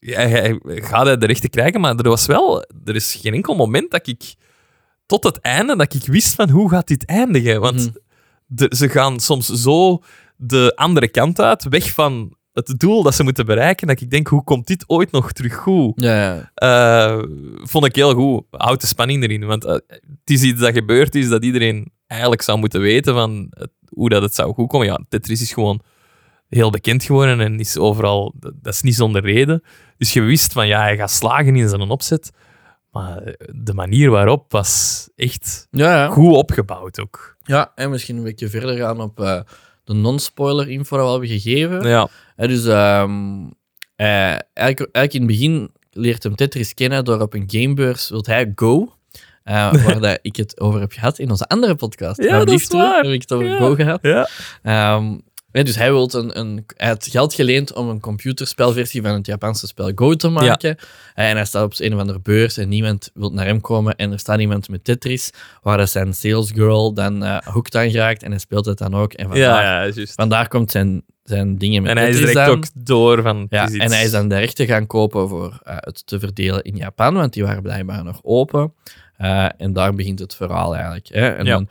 Ja, 0.00 0.20
hij 0.28 0.60
gaat 0.64 1.06
hij 1.06 1.16
de 1.16 1.26
rechten 1.26 1.50
krijgen, 1.50 1.80
maar 1.80 1.96
er 1.96 2.08
was 2.08 2.26
wel... 2.26 2.64
Er 2.84 2.94
is 2.94 3.14
geen 3.14 3.34
enkel 3.34 3.54
moment 3.54 3.90
dat 3.90 4.06
ik... 4.06 4.34
Tot 5.08 5.24
het 5.24 5.40
einde, 5.40 5.76
dat 5.76 5.94
ik 5.94 6.04
wist 6.06 6.34
van 6.34 6.50
hoe 6.50 6.70
gaat 6.70 6.86
dit 6.86 7.04
eindigen. 7.04 7.60
Want 7.60 7.76
Mhm. 7.80 7.88
de- 8.46 8.72
ze 8.76 8.88
gaan 8.88 9.20
soms 9.20 9.46
zo 9.46 10.02
de 10.36 10.72
andere 10.76 11.08
kant 11.08 11.40
uit, 11.40 11.64
weg 11.68 11.92
van 11.92 12.36
het 12.52 12.74
doel 12.78 13.02
dat 13.02 13.14
ze 13.14 13.22
moeten 13.22 13.46
bereiken, 13.46 13.86
dat 13.86 14.00
ik 14.00 14.10
denk, 14.10 14.26
hoe 14.26 14.44
komt 14.44 14.66
dit 14.66 14.84
ooit 14.86 15.10
nog 15.10 15.32
terug 15.32 15.54
goed? 15.54 15.92
Ja, 16.02 16.14
ja. 16.14 16.50
Eh, 16.54 17.22
vond 17.54 17.84
ik 17.84 17.94
heel 17.94 18.14
goed. 18.14 18.42
Houd 18.50 18.80
de 18.80 18.86
spanning 18.86 19.22
erin. 19.22 19.44
Want 19.46 19.64
eh, 19.64 19.72
het 19.72 20.00
is 20.24 20.42
iets 20.42 20.60
dat 20.60 20.72
gebeurd 20.72 21.14
is 21.14 21.28
dat 21.28 21.44
iedereen 21.44 21.92
eigenlijk 22.06 22.42
zou 22.42 22.58
moeten 22.58 22.80
weten 22.80 23.14
van 23.14 23.46
het- 23.50 23.70
hoe 23.88 24.08
dat 24.08 24.22
het 24.22 24.34
zou 24.34 24.54
goed 24.54 24.68
komen. 24.68 24.86
Ja, 24.86 25.00
Tetris 25.08 25.40
is 25.40 25.52
gewoon 25.52 25.80
heel 26.48 26.70
bekend 26.70 27.02
geworden 27.04 27.40
en 27.40 27.58
is 27.58 27.76
overal... 27.76 28.34
Dat 28.38 28.52
dat 28.62 28.72
is 28.74 28.82
niet 28.82 28.94
zonder 28.94 29.22
reden. 29.22 29.62
Dus 29.98 30.12
je 30.12 30.20
wist 30.20 30.52
van, 30.52 30.66
ja, 30.66 30.80
hij 30.80 30.96
gaat 30.96 31.10
slagen 31.10 31.56
in 31.56 31.68
zijn 31.68 31.80
opzet. 31.80 32.30
Maar 32.90 33.22
eh, 33.22 33.32
de 33.54 33.74
manier 33.74 34.10
waarop 34.10 34.52
was 34.52 35.08
echt 35.16 35.66
Ja, 35.70 35.94
ja. 36.02 36.08
goed 36.08 36.34
opgebouwd 36.34 37.00
ook. 37.00 37.36
ja, 37.44 37.72
en 37.74 37.90
misschien 37.90 38.16
een 38.16 38.22
beetje 38.22 38.48
verder 38.48 38.76
gaan 38.76 39.00
op 39.00 39.20
eh, 39.20 39.40
de 39.84 39.94
non-spoiler 39.94 40.68
info 40.68 40.96
dat 40.96 41.04
we 41.06 41.10
hebben 41.10 41.28
gegeven. 41.40 41.88
Ja. 41.88 42.08
Hè, 42.36 42.48
dus 42.48 42.66
ehm, 42.66 43.46
eh, 43.96 44.06
eigenlijk, 44.52 44.88
eigenlijk 44.92 45.12
in 45.14 45.20
het 45.20 45.26
begin 45.26 45.70
leert 45.90 46.22
hem 46.22 46.34
Tetris 46.36 46.74
kennen 46.74 47.04
door 47.04 47.20
op 47.20 47.34
een 47.34 47.44
gamebeurs 47.46 48.08
wilt 48.08 48.26
hij 48.26 48.52
Go. 48.54 48.92
eh, 49.44 49.72
waar 49.84 50.00
dat 50.00 50.18
ik 50.22 50.36
het 50.36 50.60
over 50.60 50.80
heb 50.80 50.92
gehad 50.92 51.18
in 51.18 51.30
onze 51.30 51.46
andere 51.46 51.74
podcast. 51.74 52.22
Ja, 52.22 52.38
dat 52.38 52.46
is 52.46 52.52
liefde, 52.52 52.76
waar. 52.76 53.02
Heb 53.02 53.12
ik 53.12 53.20
het 53.20 53.32
over 53.32 53.48
Ja. 53.48 53.56
Go 53.58 53.74
gehad. 53.74 53.98
Ja. 54.02 54.28
Ehm, 54.62 55.18
dus 55.64 55.76
hij, 55.76 55.92
wilt 55.92 56.12
een, 56.12 56.38
een, 56.38 56.64
hij 56.76 56.88
had 56.88 57.06
geld 57.10 57.34
geleend 57.34 57.72
om 57.72 57.88
een 57.88 58.00
computerspelversie 58.00 59.02
van 59.02 59.12
het 59.12 59.26
Japanse 59.26 59.66
spel 59.66 59.92
Go 59.94 60.14
te 60.14 60.28
maken. 60.28 60.76
En 61.14 61.36
hij 61.36 61.44
staat 61.44 61.64
op 61.64 61.74
een 61.76 61.94
of 61.94 62.00
andere 62.00 62.20
beurs 62.20 62.56
en 62.56 62.68
niemand 62.68 63.10
wil 63.14 63.30
naar 63.30 63.46
hem 63.46 63.60
komen. 63.60 63.96
En 63.96 64.12
er 64.12 64.18
staat 64.18 64.40
iemand 64.40 64.68
met 64.68 64.84
Tetris, 64.84 65.30
waar 65.62 65.76
dat 65.76 65.90
zijn 65.90 66.14
salesgirl 66.14 66.92
dan 66.94 67.24
eh 67.24 67.38
hooked 67.44 67.74
aan 67.74 67.90
geraakt. 67.90 68.22
En 68.22 68.30
hij 68.30 68.40
speelt 68.40 68.64
het 68.64 68.78
dan 68.78 68.94
ook. 68.94 69.12
En 69.12 69.28
vandaar, 69.28 69.86
Ja, 69.94 70.04
vandaar 70.06 70.48
komt 70.48 70.70
zijn, 70.70 71.02
zijn 71.24 71.58
dingen 71.58 71.82
met 71.82 71.90
En 71.90 71.96
hij 71.96 72.08
is 72.08 72.18
direct 72.18 72.48
ook 72.48 72.64
door 72.74 73.22
van... 73.22 73.46
Ja, 73.50 73.68
en 73.68 73.90
hij 73.92 74.04
is 74.04 74.10
dan 74.10 74.28
de 74.28 74.38
rechten 74.38 74.66
gaan 74.66 74.86
kopen 74.86 75.28
voor 75.28 75.60
eh, 75.62 75.76
het 75.78 76.06
te 76.06 76.18
verdelen 76.18 76.62
in 76.62 76.76
Japan, 76.76 77.14
want 77.14 77.32
die 77.32 77.44
waren 77.44 77.62
blijkbaar 77.62 78.04
nog 78.04 78.20
open. 78.22 78.72
Eh, 79.16 79.48
en 79.56 79.72
daar 79.72 79.94
begint 79.94 80.18
het 80.18 80.34
verhaal 80.34 80.74
eigenlijk. 80.74 81.08
Hè. 81.08 81.28
En 81.28 81.44
Ja. 81.44 81.52
dan 81.52 81.68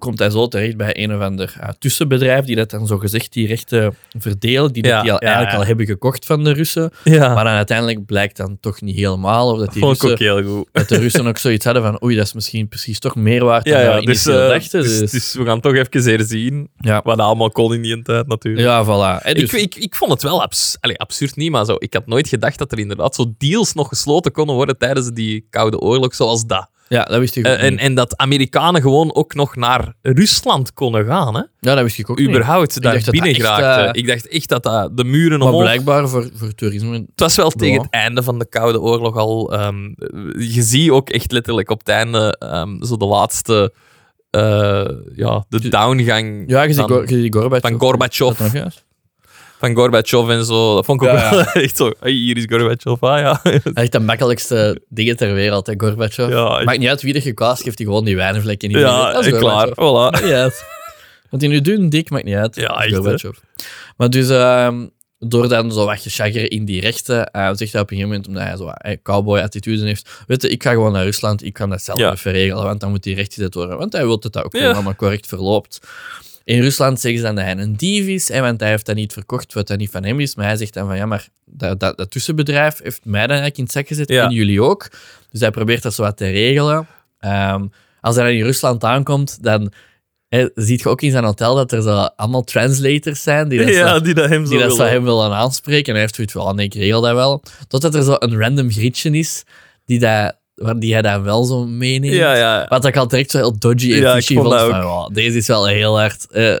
komt 0.00 0.18
hij 0.18 0.30
zo 0.30 0.48
terecht 0.48 0.76
bij 0.76 0.96
een 0.96 1.14
of 1.14 1.20
ander 1.20 1.54
tussenbedrijf 1.78 2.44
die 2.44 2.56
dat 2.56 2.70
dan 2.70 2.86
zo 2.86 2.98
gezegd 2.98 3.32
die 3.32 3.46
rechten 3.46 3.94
verdelen, 4.18 4.72
die, 4.72 4.82
dat 4.82 5.02
die 5.02 5.12
al, 5.12 5.18
ja, 5.20 5.26
eigenlijk 5.26 5.52
ja. 5.52 5.58
al 5.58 5.66
hebben 5.66 5.86
gekocht 5.86 6.26
van 6.26 6.44
de 6.44 6.52
Russen. 6.52 6.90
Ja, 7.04 7.34
Maar 7.34 7.44
dan 7.44 7.52
uiteindelijk 7.52 8.06
blijkt 8.06 8.36
dan 8.36 8.58
toch 8.60 8.80
niet 8.80 8.96
helemaal, 8.96 9.52
of 9.52 9.58
dat, 9.58 9.72
die 9.72 9.82
ik 9.82 9.88
Russen, 9.88 10.10
ook 10.10 10.18
heel 10.18 10.42
goed. 10.42 10.68
dat 10.72 10.88
de 10.88 10.98
Russen 10.98 11.26
ook 11.26 11.38
zoiets 11.38 11.64
hadden 11.64 11.82
van 11.82 12.02
oei, 12.04 12.16
dat 12.16 12.26
is 12.26 12.32
misschien 12.32 12.68
precies 12.68 12.98
toch 12.98 13.16
meer 13.16 13.44
waard 13.44 13.64
dan 13.64 13.80
Ja, 13.80 13.98
we 13.98 14.04
dus, 14.04 14.26
eh, 14.26 14.34
dachten. 14.34 14.82
dus, 14.82 14.98
Dus, 14.98 15.10
dus 15.10 15.34
we 15.34 15.44
gaan 15.44 15.60
toch 15.60 15.74
even 15.74 16.70
ja. 16.76 17.00
wat 17.04 17.18
allemaal 17.18 17.50
kon 17.50 17.74
in 17.74 17.82
die 17.82 18.02
tijd 18.02 18.26
natuurlijk. 18.26 18.66
ja, 18.66 18.84
voilà. 18.84 19.22
Hè, 19.22 19.34
dus, 19.34 19.52
ik, 19.52 19.60
ik, 19.60 19.74
ik 19.74 19.94
vond 19.94 20.10
het 20.10 20.22
wel 20.22 20.42
abs 20.42 20.76
Allee, 20.80 20.98
absurd 20.98 21.36
niet, 21.36 21.50
maar 21.50 21.64
zo, 21.64 21.76
ik 21.78 21.94
had 21.94 22.06
nooit 22.06 22.28
gedacht 22.28 22.58
dat 22.58 22.72
er 22.72 22.78
inderdaad 22.78 23.14
zo 23.14 23.34
deals 23.38 23.72
nog 23.72 23.88
gesloten 23.88 24.32
konden 24.32 24.54
worden 24.54 24.78
tijdens 24.78 25.10
die 25.10 25.46
Koude 25.50 25.78
Oorlog 25.78 26.14
zoals 26.14 26.46
dat. 26.46 26.70
Ja, 26.92 27.04
dat 27.04 27.18
wist 27.18 27.36
ik 27.36 27.46
ook 27.46 27.52
Eh, 27.52 27.62
en, 27.64 27.78
en 27.78 27.94
dat 27.94 28.16
Amerikanen 28.16 28.82
gewoon 28.82 29.14
ook 29.14 29.34
nog 29.34 29.56
naar 29.56 29.94
Rusland 30.02 30.72
konden 30.72 31.06
gaan. 31.06 31.34
Hè? 31.34 31.40
Ja, 31.60 31.74
dat 31.74 31.82
wist 31.82 31.98
ik 31.98 32.10
ook 32.10 32.18
niet. 32.18 32.28
Überhaupt 32.28 32.82
daar 32.82 33.02
binnen 33.10 33.34
geraakten. 33.34 33.92
eh, 33.92 34.00
Ik 34.00 34.06
dacht 34.06 34.28
echt 34.28 34.48
dat 34.48 34.62
dat 34.62 34.96
de 34.96 35.04
muren 35.04 35.38
Maar 35.38 35.48
omhoog... 35.48 35.62
blijkbaar 35.62 36.08
voor, 36.08 36.28
voor 36.34 36.54
toerisme 36.54 36.92
Het 36.94 37.08
was 37.20 37.36
wel 37.36 37.50
tegen 37.50 37.80
het 37.82 37.90
einde 37.90 38.22
van 38.22 38.38
de 38.38 38.48
Koude 38.48 38.80
Oorlog 38.80 39.16
al. 39.16 39.52
ehm, 39.52 39.84
je 40.38 40.62
ziet 40.62 40.90
ook 40.90 41.10
echt 41.10 41.32
letterlijk 41.32 41.70
op 41.70 41.78
het 41.78 41.88
einde 41.88 42.36
ehm, 42.38 42.82
zo 42.84 42.96
de 42.96 43.04
laatste. 43.06 43.72
eh, 44.30 44.88
ja, 45.14 45.44
de 45.48 45.68
downgang 45.68 46.44
Ja, 46.46 46.62
je 46.62 46.72
ziet, 46.72 46.82
van, 46.86 46.88
Gorbachev. 47.30 47.60
van 47.60 47.80
Gorbachev. 47.80 48.20
Is 48.30 48.36
dat 48.36 48.38
nog 48.38 48.52
juist? 48.52 48.84
Van 49.60 49.74
Gorbachev 49.74 50.28
en 50.28 50.44
zo. 50.44 50.74
Dat 50.74 50.84
vond 50.84 51.02
ik 51.02 51.08
ook 51.08 51.14
Ja, 51.14 51.30
wel 51.30 51.44
echt 51.62 51.76
zo. 51.76 51.90
Hey, 52.00 52.10
hier 52.12 52.36
is 52.36 52.44
Gorbachev. 52.48 53.02
Ah 53.02 53.18
ja. 53.20 53.40
Hij 53.42 53.60
heeft 53.74 53.92
de 53.92 54.00
makkelijkste 54.00 54.82
dingen 54.88 55.16
ter 55.16 55.34
wereld, 55.34 55.66
hè, 55.66 55.74
Gorbachev. 55.76 56.28
Ja, 56.30 56.58
ik- 56.58 56.64
Maakt 56.66 56.78
niet 56.78 56.88
uit 56.88 57.02
wie 57.02 57.14
er 57.14 57.22
gecast 57.22 57.64
heeft, 57.64 57.78
hij 57.78 57.86
gewoon 57.86 58.04
die 58.04 58.16
wijnvlekken 58.16 58.70
in. 58.70 58.78
ja, 58.78 59.12
Dat 59.12 59.26
is 59.26 59.38
klaar. 59.38 59.68
Voilà. 59.68 60.52
Want 61.30 61.42
hij 61.42 61.50
nu 61.50 61.60
doen, 61.60 61.88
dik, 61.88 62.10
maakt 62.10 62.24
niet 62.24 62.34
uit. 62.34 62.56
Ja, 62.56 62.68
echt, 62.82 62.90
hè. 62.90 62.96
Gorbachev. 62.96 63.36
Maar 63.96 64.10
dus, 64.10 64.28
ehm, 64.28 64.86
door 65.18 65.48
dan 65.48 65.72
zo 65.72 65.84
wat 65.84 66.00
gechaggeren 66.00 66.48
in 66.50 66.64
die 66.64 66.80
rechten, 66.80 67.30
eh, 67.30 67.50
zegt 67.54 67.72
hij 67.72 67.80
op 67.80 67.90
een 67.90 67.96
gegeven 67.96 68.08
moment, 68.08 68.26
omdat 68.26 68.42
hij 68.42 68.56
zo 68.56 68.64
wat, 68.64 68.82
eh, 68.82 68.96
cowboy-attitude 69.02 69.84
heeft, 69.84 70.10
weet 70.26 70.42
je, 70.42 70.48
ik 70.48 70.62
ga 70.62 70.70
gewoon 70.70 70.92
naar 70.92 71.04
Rusland, 71.04 71.44
ik 71.44 71.52
kan 71.52 71.70
dat 71.70 71.82
zelf 71.82 71.98
Ja. 71.98 72.12
even 72.12 72.32
regelen, 72.32 72.64
want 72.64 72.80
dan 72.80 72.90
moet 72.90 73.02
die 73.02 73.14
rechtgezet 73.14 73.54
worden. 73.54 73.78
Want 73.78 73.92
hij 73.92 74.04
wil 74.06 74.20
dat 74.20 74.32
dat 74.32 74.44
ook 74.44 74.56
Ja. 74.56 74.70
allemaal 74.72 74.94
correct 74.96 75.26
verloopt. 75.26 75.80
In 76.44 76.60
Rusland 76.60 77.00
zeggen 77.00 77.20
ze 77.20 77.26
dan 77.26 77.34
dat 77.34 77.44
hij 77.44 77.56
een 77.56 77.76
dief 77.76 78.06
is, 78.06 78.28
hè, 78.28 78.40
want 78.40 78.60
hij 78.60 78.68
heeft 78.70 78.86
dat 78.86 78.94
niet 78.94 79.12
verkocht 79.12 79.52
wat 79.54 79.66
dat 79.66 79.78
niet 79.78 79.90
van 79.90 80.04
hem 80.04 80.20
is. 80.20 80.34
Maar 80.34 80.46
hij 80.46 80.56
zegt 80.56 80.74
dan 80.74 80.86
van 80.86 80.96
ja, 80.96 81.06
maar 81.06 81.28
dat, 81.44 81.80
dat, 81.80 81.96
dat 81.96 82.10
tussenbedrijf 82.10 82.80
heeft 82.82 83.04
mij 83.04 83.20
dan 83.20 83.28
eigenlijk 83.28 83.58
in 83.58 83.64
het 83.64 83.72
zak 83.72 83.86
gezet 83.86 84.08
Ja. 84.08 84.24
en 84.24 84.30
jullie 84.32 84.62
ook. 84.62 84.88
Dus 85.30 85.40
hij 85.40 85.50
probeert 85.50 85.82
dat 85.82 85.94
zo 85.94 86.02
wat 86.02 86.16
te 86.16 86.30
regelen. 86.30 86.86
Ehm, 87.18 87.66
als 88.00 88.16
hij 88.16 88.24
dan 88.24 88.34
in 88.34 88.42
Rusland 88.44 88.84
aankomt, 88.84 89.42
dan 89.42 89.72
hè, 90.28 90.48
ziet 90.54 90.80
je 90.80 90.88
ook 90.88 91.02
in 91.02 91.10
zijn 91.10 91.24
hotel 91.24 91.54
dat 91.54 91.72
er 91.72 91.82
zo 91.82 91.96
allemaal 92.16 92.44
translators 92.44 93.22
zijn 93.22 93.48
die 93.48 93.58
dat, 93.58 93.68
ja, 93.68 93.94
zo, 93.94 94.00
die 94.00 94.14
dat 94.14 94.28
hem 94.28 94.44
zo 94.44 94.50
die 94.50 94.60
dat 94.60 94.70
zo 94.70 94.76
willen. 94.76 94.92
hem 94.92 95.04
willen 95.04 95.32
aanspreken. 95.32 95.86
En 95.86 95.92
hij 95.92 96.00
heeft 96.00 96.14
zoiets 96.14 96.32
van, 96.32 96.42
oh 96.42 96.52
nee, 96.52 96.66
ik 96.66 96.74
regel 96.74 97.00
dat 97.00 97.14
wel. 97.14 97.42
Totdat 97.68 97.94
er 97.94 98.02
zo 98.02 98.16
een 98.18 98.38
random 98.38 98.70
grietje 98.70 99.10
is 99.10 99.44
die, 99.84 99.98
dat, 99.98 100.36
waar 100.62 100.78
die 100.78 100.92
hij 100.92 101.02
dan 101.02 101.22
wel 101.22 101.44
zo 101.44 101.66
meeneemt. 101.66 102.14
Ja, 102.14 102.34
ja. 102.36 102.66
Wat 102.68 102.84
ik 102.84 102.96
al 102.96 103.08
direct 103.08 103.30
zo 103.30 103.38
heel 103.38 103.58
dodgy 103.58 103.92
en 103.92 103.98
Ja, 104.00 104.14
fishy 104.14 104.34
vond 104.34 104.46
vond. 104.46 104.58
dat 104.60 104.70
Van, 104.70 104.80
wow, 104.82 105.14
deze 105.14 105.36
is 105.36 105.46
wel 105.46 105.66
heel 105.66 105.98
hard 105.98 106.26
Ja. 106.30 106.58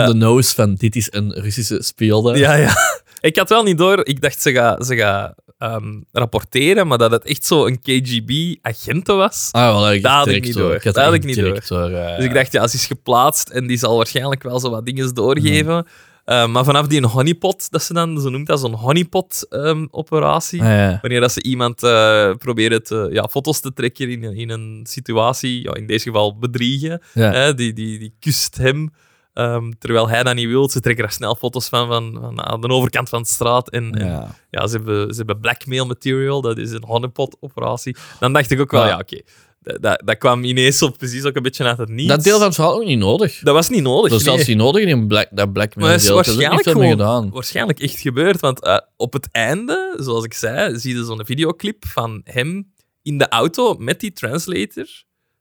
on 0.00 0.06
the 0.06 0.14
nose 0.14 0.54
van 0.54 0.74
dit 0.74 0.96
is 0.96 1.08
een 1.10 1.32
Russische 1.32 1.82
spionne. 1.82 2.38
Ja, 2.38 2.54
ja. 2.54 2.74
Ik 3.20 3.36
had 3.36 3.48
wel 3.48 3.62
niet 3.62 3.78
door. 3.78 4.06
Ik 4.06 4.20
dacht, 4.20 4.42
ze 4.42 4.52
gaat 4.52 4.86
ze 4.86 4.96
ga, 4.96 5.34
ehm, 5.58 6.00
rapporteren, 6.12 6.86
maar 6.86 6.98
dat 6.98 7.10
het 7.10 7.24
echt 7.24 7.44
zo 7.46 7.66
een 7.66 7.78
KGB-agenten 7.80 9.16
was. 9.16 9.48
Ah, 9.50 9.72
wel, 9.72 9.92
ik 9.92 10.02
Dat 10.02 10.12
had 10.12 10.28
ik 10.28 10.44
niet 10.44 10.54
door. 10.54 10.62
door. 10.62 10.74
Ik 10.74 10.82
had 10.84 10.94
Dat 10.94 11.04
had 11.04 11.12
echt 11.12 11.22
ik 11.22 11.28
niet 11.28 11.36
door. 11.68 11.78
eh, 11.90 12.16
Dus 12.16 12.24
ik 12.24 12.34
dacht, 12.34 12.52
ja, 12.52 12.66
ze 12.68 12.76
is 12.76 12.86
geplaatst 12.86 13.48
en 13.48 13.66
die 13.66 13.76
zal 13.78 13.96
waarschijnlijk 13.96 14.42
wel 14.42 14.60
zo 14.60 14.70
wat 14.70 14.86
dingen 14.86 15.14
doorgeven. 15.14 15.74
Mhm. 15.74 15.82
Eh, 16.24 16.46
maar 16.46 16.64
vanaf 16.64 16.86
die 16.86 17.06
honeypot, 17.06 17.70
dat 17.70 17.82
ze 17.82 17.92
dan, 17.92 18.20
zo 18.20 18.28
noemt 18.28 18.46
dat, 18.46 18.60
zo'n 18.60 18.74
honeypot-operatie. 18.74 20.60
ah, 20.62 20.66
ja. 20.68 20.98
Wanneer 21.00 21.20
dat 21.20 21.32
ze 21.32 21.42
iemand 21.42 21.82
eh 21.82 22.30
proberen 22.38 22.82
te, 22.82 23.08
ja, 23.12 23.28
foto's 23.30 23.60
te 23.60 23.72
trekken 23.72 24.10
in, 24.10 24.24
een- 24.24 24.36
in 24.36 24.50
een 24.50 24.80
situatie, 24.88 25.62
ja, 25.62 25.74
in 25.74 25.86
deze 25.86 26.04
geval 26.04 26.38
bedriegen. 26.38 27.02
Ja. 27.14 27.32
Hè, 27.32 27.54
die, 27.54 27.72
die, 27.72 27.98
die 27.98 28.14
kust 28.20 28.56
hem, 28.56 28.90
ehm, 29.32 29.70
terwijl 29.78 30.08
hij 30.08 30.22
dat 30.22 30.34
niet 30.34 30.46
wil. 30.48 30.68
Ze 30.70 30.80
trekken 30.80 31.04
daar 31.04 31.12
snel 31.12 31.34
foto's 31.34 31.68
van, 31.68 31.86
van, 31.86 32.18
van 32.20 32.42
aan 32.44 32.60
de 32.60 32.68
overkant 32.68 33.08
van 33.08 33.22
de 33.22 33.28
straat. 33.28 33.70
En, 33.70 33.92
en 33.92 34.06
Ja. 34.06 34.34
ja, 34.50 34.66
ze, 34.66 34.76
hebben, 34.76 35.10
ze 35.10 35.16
hebben 35.16 35.40
blackmail 35.40 35.86
material, 35.86 36.40
dat 36.40 36.58
is 36.58 36.70
een 36.70 36.84
honeypot-operatie. 36.86 37.96
Dan 38.20 38.32
dacht 38.32 38.50
ik 38.50 38.60
ook 38.60 38.70
wel, 38.70 38.86
Ja. 38.86 38.98
oké. 38.98 39.20
Dat, 39.62 40.02
dat 40.04 40.18
kwam 40.18 40.44
ineens 40.44 40.82
op 40.82 40.98
precies 40.98 41.24
ook 41.24 41.36
een 41.36 41.42
beetje 41.42 41.64
uit 41.64 41.78
het 41.78 41.88
niets. 41.88 42.08
Dat 42.08 42.22
deel 42.24 42.36
van 42.36 42.46
het 42.46 42.54
verhaal 42.54 42.74
ook 42.74 42.84
niet 42.84 42.98
nodig. 42.98 43.38
Dat 43.38 43.54
was 43.54 43.68
niet 43.68 43.82
nodig. 43.82 44.10
Dat 44.10 44.20
nee. 44.22 44.28
zelfs 44.28 44.46
niet 44.46 44.56
nodig 44.56 44.84
in 44.84 45.06
black, 45.06 45.28
dat 45.30 45.48
het 45.54 45.66
is 45.66 45.74
deel. 45.74 45.88
Dat 45.90 46.00
is 46.00 46.08
waarschijnlijk 46.10 46.68
gewoon- 46.68 46.90
gedaan. 46.90 47.30
waarschijnlijk 47.30 47.80
echt 47.80 47.98
gebeurd. 47.98 48.40
Want 48.40 48.62
eh, 48.62 48.78
op 48.96 49.12
het 49.12 49.28
einde, 49.30 49.94
zoals 50.00 50.24
ik 50.24 50.34
zei, 50.34 50.78
zie 50.78 50.96
je 50.96 51.04
zo'n 51.04 51.24
videoclip 51.24 51.84
van 51.86 52.20
hem 52.24 52.72
in 53.02 53.18
de 53.18 53.28
auto 53.28 53.74
met 53.74 54.00
die 54.00 54.12
translator. 54.12 54.86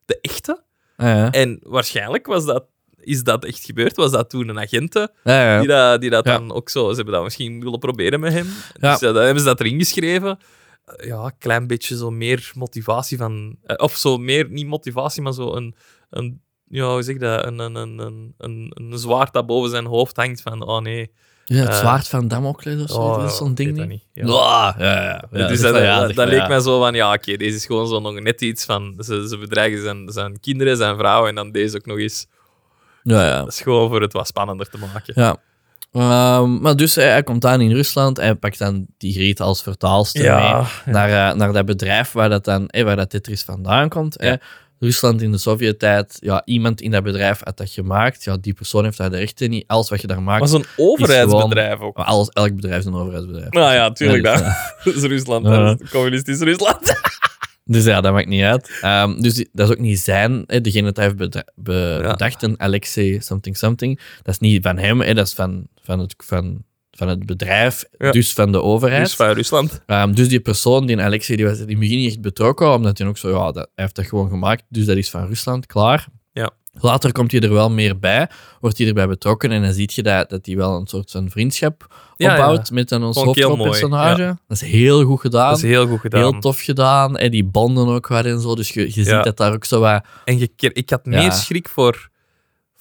De 0.06 0.20
echte. 0.22 0.64
Ah, 0.98 1.08
ja. 1.08 1.32
En 1.32 1.60
waarschijnlijk 1.64 2.26
was 2.26 2.46
dat, 2.46 2.64
is 3.00 3.24
dat 3.24 3.46
echt 3.46 3.66
gebeurd. 3.66 3.96
Was 3.96 4.12
dat 4.12 4.30
toen 4.30 4.48
een 4.48 4.60
agente 4.60 5.12
Ja, 5.24 5.52
ja. 5.54 5.60
die 5.60 5.68
dat, 5.68 6.02
die 6.02 6.10
dat 6.10 6.26
Ja. 6.26 6.38
dan 6.38 6.54
ook 6.54 6.70
zo... 6.70 6.90
Ze 6.90 6.96
hebben 6.96 7.14
dat 7.14 7.24
misschien 7.24 7.64
willen 7.64 7.80
proberen 7.80 8.20
met 8.20 8.34
hem. 8.34 8.46
Dus 8.80 9.00
ja, 9.00 9.12
dan 9.12 9.24
hebben 9.24 9.40
ze 9.40 9.46
dat 9.46 9.60
erin 9.60 9.80
geschreven. 9.80 10.40
Ja, 11.06 11.24
een 11.24 11.38
klein 11.38 11.68
beetje 11.68 11.98
zo 11.98 12.10
meer 12.12 12.52
motivatie 12.56 13.18
van... 13.18 13.58
eh, 13.64 13.76
Of 13.78 13.96
zo 13.96 14.18
meer, 14.18 14.50
niet 14.50 14.68
motivatie, 14.68 15.22
maar 15.22 15.34
zo 15.34 15.56
een... 15.56 15.76
een 16.10 16.42
ja, 16.74 16.92
hoe 16.94 17.04
zeg 17.04 17.14
je 17.14 17.20
dat? 17.22 17.46
Een, 17.46 17.60
een, 17.60 17.76
een, 17.76 18.00
een, 18.00 18.34
een, 18.38 18.72
een 18.76 18.98
zwaard 18.98 19.34
dat 19.34 19.46
boven 19.46 19.70
zijn 19.70 19.86
hoofd 19.86 20.16
hangt 20.16 20.42
van... 20.42 20.64
Oh 20.68 20.82
nee, 20.82 21.12
Ja, 21.46 21.58
het 21.58 21.70
Eh, 21.70 21.78
zwaard 21.80 22.08
van 22.08 22.28
Damocles 22.28 22.82
of 22.84 22.90
zo. 22.90 22.98
Oh, 22.98 23.22
dat 23.22 23.32
is 23.32 23.38
zo'n 23.38 23.50
ik 23.50 23.56
ding 23.56 23.88
niet. 23.88 24.06
Ja, 24.14 24.26
Ja. 24.26 24.76
ja, 24.78 25.04
ja. 25.04 26.08
dus 26.08 26.16
dat 26.16 26.28
leek 26.28 26.48
mij 26.48 26.60
zo 26.60 26.80
van, 26.80 26.94
ja, 26.94 27.14
oké, 27.14 27.38
deze 27.38 27.56
is 27.56 27.66
gewoon 27.66 27.88
zo 27.88 28.00
nog 28.00 28.20
net 28.20 28.42
iets 28.42 28.66
van... 28.66 28.96
Ze, 29.00 29.28
ze 29.28 29.38
bedreigen 29.38 29.82
zijn, 29.82 30.10
zijn 30.12 30.40
kinderen, 30.40 30.78
zijn 30.78 30.98
vrouwen, 30.98 31.30
en 31.30 31.36
dan 31.36 31.52
deze 31.52 31.78
ook 31.78 31.86
nog 31.86 31.98
eens. 31.98 32.28
Ja, 33.04 33.26
ja. 33.28 33.40
Dat 33.40 33.48
is 33.48 33.62
gewoon 33.62 33.90
voor 33.90 34.02
het 34.02 34.14
wat 34.14 34.28
spannender 34.28 34.70
te 34.70 34.78
maken. 34.78 35.14
Ja. 35.16 35.38
Ehm, 35.92 36.62
maar 36.62 36.76
dus 36.76 36.96
hij, 36.96 37.10
hij 37.10 37.24
komt 37.24 37.46
aan 37.46 37.62
in 37.62 37.72
Rusland. 37.72 38.18
Hij 38.18 38.36
pakt 38.36 38.60
dan 38.60 38.86
die 38.98 39.14
Griet 39.14 39.42
als 39.42 39.64
vertaalster 39.64 40.24
Ja, 40.24 40.58
mee 40.86 40.94
naar, 40.94 41.30
eh, 41.32 41.36
naar 41.38 41.54
dat 41.54 41.66
bedrijf 41.66 42.12
waar 42.12 42.30
dat, 42.30 42.46
dan, 42.46 42.68
eh, 42.68 42.84
waar 42.84 42.96
dat 42.96 43.10
Tetris 43.10 43.44
vandaan 43.44 43.90
komt. 43.90 44.16
Ja. 44.20 44.32
eh. 44.32 44.38
Rusland 44.80 45.22
in 45.22 45.32
de 45.32 45.38
Sovjet-tijd, 45.38 46.18
ja, 46.20 46.42
iemand 46.46 46.82
in 46.82 46.92
dat 46.92 47.04
bedrijf 47.04 47.42
had 47.44 47.58
dat 47.58 47.70
gemaakt. 47.70 48.24
Ja, 48.24 48.38
die 48.42 48.54
persoon 48.54 48.84
heeft 48.84 48.98
daar 48.98 49.10
de 49.10 49.18
rechten 49.18 49.50
niet. 49.50 49.64
Alles 49.68 49.90
wat 49.90 50.02
je 50.02 50.08
daar 50.08 50.22
maakt, 50.22 50.40
Maar 50.40 50.50
zo'n 50.50 50.66
overheidsbedrijf 50.78 51.80
ook. 51.80 51.98
alles, 51.98 52.30
elk 52.30 52.56
bedrijf 52.56 52.78
is 52.80 52.86
een 52.86 52.96
overheidsbedrijf. 52.96 53.50
Nou 53.50 53.74
ja, 53.74 53.92
tuurlijk. 53.92 54.24
Dat, 54.24 54.38
dus, 54.38 54.48
dat 54.84 54.96
is 54.96 55.02
Rusland. 55.16 55.46
Ja. 55.46 55.64
Dat 55.64 55.82
is 55.82 55.90
communistisch 55.90 56.40
Rusland. 56.40 56.80
Dus 57.72 57.84
ja, 57.86 58.02
dat 58.02 58.14
maakt 58.14 58.28
niet 58.28 58.44
uit. 58.44 58.78
Ehm, 58.82 59.22
dus 59.22 59.46
dat 59.52 59.68
is 59.70 59.76
ook 59.76 59.82
niet 59.82 60.00
zijn, 60.00 60.44
hè, 60.48 60.62
degene 60.62 60.84
dat 60.86 60.96
hij 60.96 61.06
heeft 61.06 61.18
beda- 61.18 61.46
be- 61.56 62.00
Ja. 62.02 62.12
bedacht, 62.12 62.44
een 62.44 62.60
Alexei 62.60 63.22
something 63.22 63.58
something. 63.58 64.00
Dat 64.22 64.34
is 64.34 64.40
niet 64.40 64.64
van 64.64 64.78
hem, 64.78 65.02
hè, 65.02 65.14
dat 65.14 65.28
is 65.28 65.34
van, 65.34 65.68
van, 65.82 66.00
het, 66.00 66.14
van, 66.18 66.64
van 66.92 67.08
het 67.08 67.26
bedrijf, 67.26 67.84
Ja. 67.98 68.12
dus 68.12 68.34
van 68.34 68.52
de 68.52 68.62
overheid. 68.62 69.04
Dus 69.04 69.16
van 69.16 69.32
Rusland. 69.32 69.82
Ehm, 69.86 70.14
dus 70.14 70.28
die 70.28 70.40
persoon, 70.40 70.86
die 70.86 71.02
Alexei, 71.02 71.38
die 71.38 71.46
was 71.46 71.60
in 71.60 71.70
het 71.70 71.80
begin 71.80 71.98
niet 71.98 72.08
echt 72.12 72.22
betrokken, 72.22 72.74
omdat 72.74 72.98
hij 72.98 73.08
ook 73.08 73.18
zo, 73.18 73.30
ja, 73.30 73.46
dat, 73.46 73.56
hij 73.76 73.84
heeft 73.84 73.96
dat 73.96 74.06
gewoon 74.06 74.30
gemaakt, 74.30 74.64
dus 74.70 74.86
dat 74.86 74.98
is 74.98 75.10
van 75.10 75.28
Rusland, 75.28 75.66
klaar. 75.66 76.08
Ja. 76.32 76.52
Later 76.80 77.12
komt 77.12 77.32
hij 77.32 77.42
er 77.42 77.54
wel 77.54 77.70
meer 77.72 78.00
bij, 78.00 78.30
wordt 78.60 78.78
hij 78.78 78.88
erbij 78.88 79.08
betrokken 79.08 79.52
en 79.52 79.62
dan 79.62 79.74
zie 79.74 79.90
je 79.94 80.04
dat, 80.04 80.30
dat 80.30 80.46
hij 80.46 80.56
wel 80.56 80.76
een 80.76 80.88
soort 80.88 81.12
van 81.12 81.30
vriendschap 81.30 81.96
Ja, 82.16 82.32
opbouwt 82.32 82.72
met 82.72 82.90
dan 82.90 83.04
ons 83.04 83.16
mooi, 83.16 83.28
hoofdrolpersonage. 83.28 84.38
Dat 84.48 84.62
is 84.62 84.62
heel 84.62 85.04
goed 85.04 85.20
gedaan. 85.20 85.50
Dat 85.50 85.58
is 85.58 85.64
heel 85.64 85.88
goed 85.88 86.00
gedaan. 86.00 86.22
Heel 86.22 86.40
tof 86.40 86.60
gedaan. 86.62 87.18
En 87.18 87.32
die 87.32 87.44
bonden 87.44 87.88
ook 87.88 88.08
wat 88.08 88.26
en 88.26 88.40
zo. 88.42 88.56
Dus 88.56 88.70
je, 88.70 88.82
je 88.82 88.92
ziet 88.92 89.06
Ja. 89.06 89.22
dat 89.22 89.38
daar 89.38 89.54
ook 89.54 89.66
zo 89.66 89.80
wat 89.80 90.04
En 90.26 90.38
je, 90.40 90.50
ik 90.56 90.90
had 90.90 91.02
Ja. 91.04 91.12
meer 91.22 91.32
schrik 91.32 91.70
voor, 91.70 92.10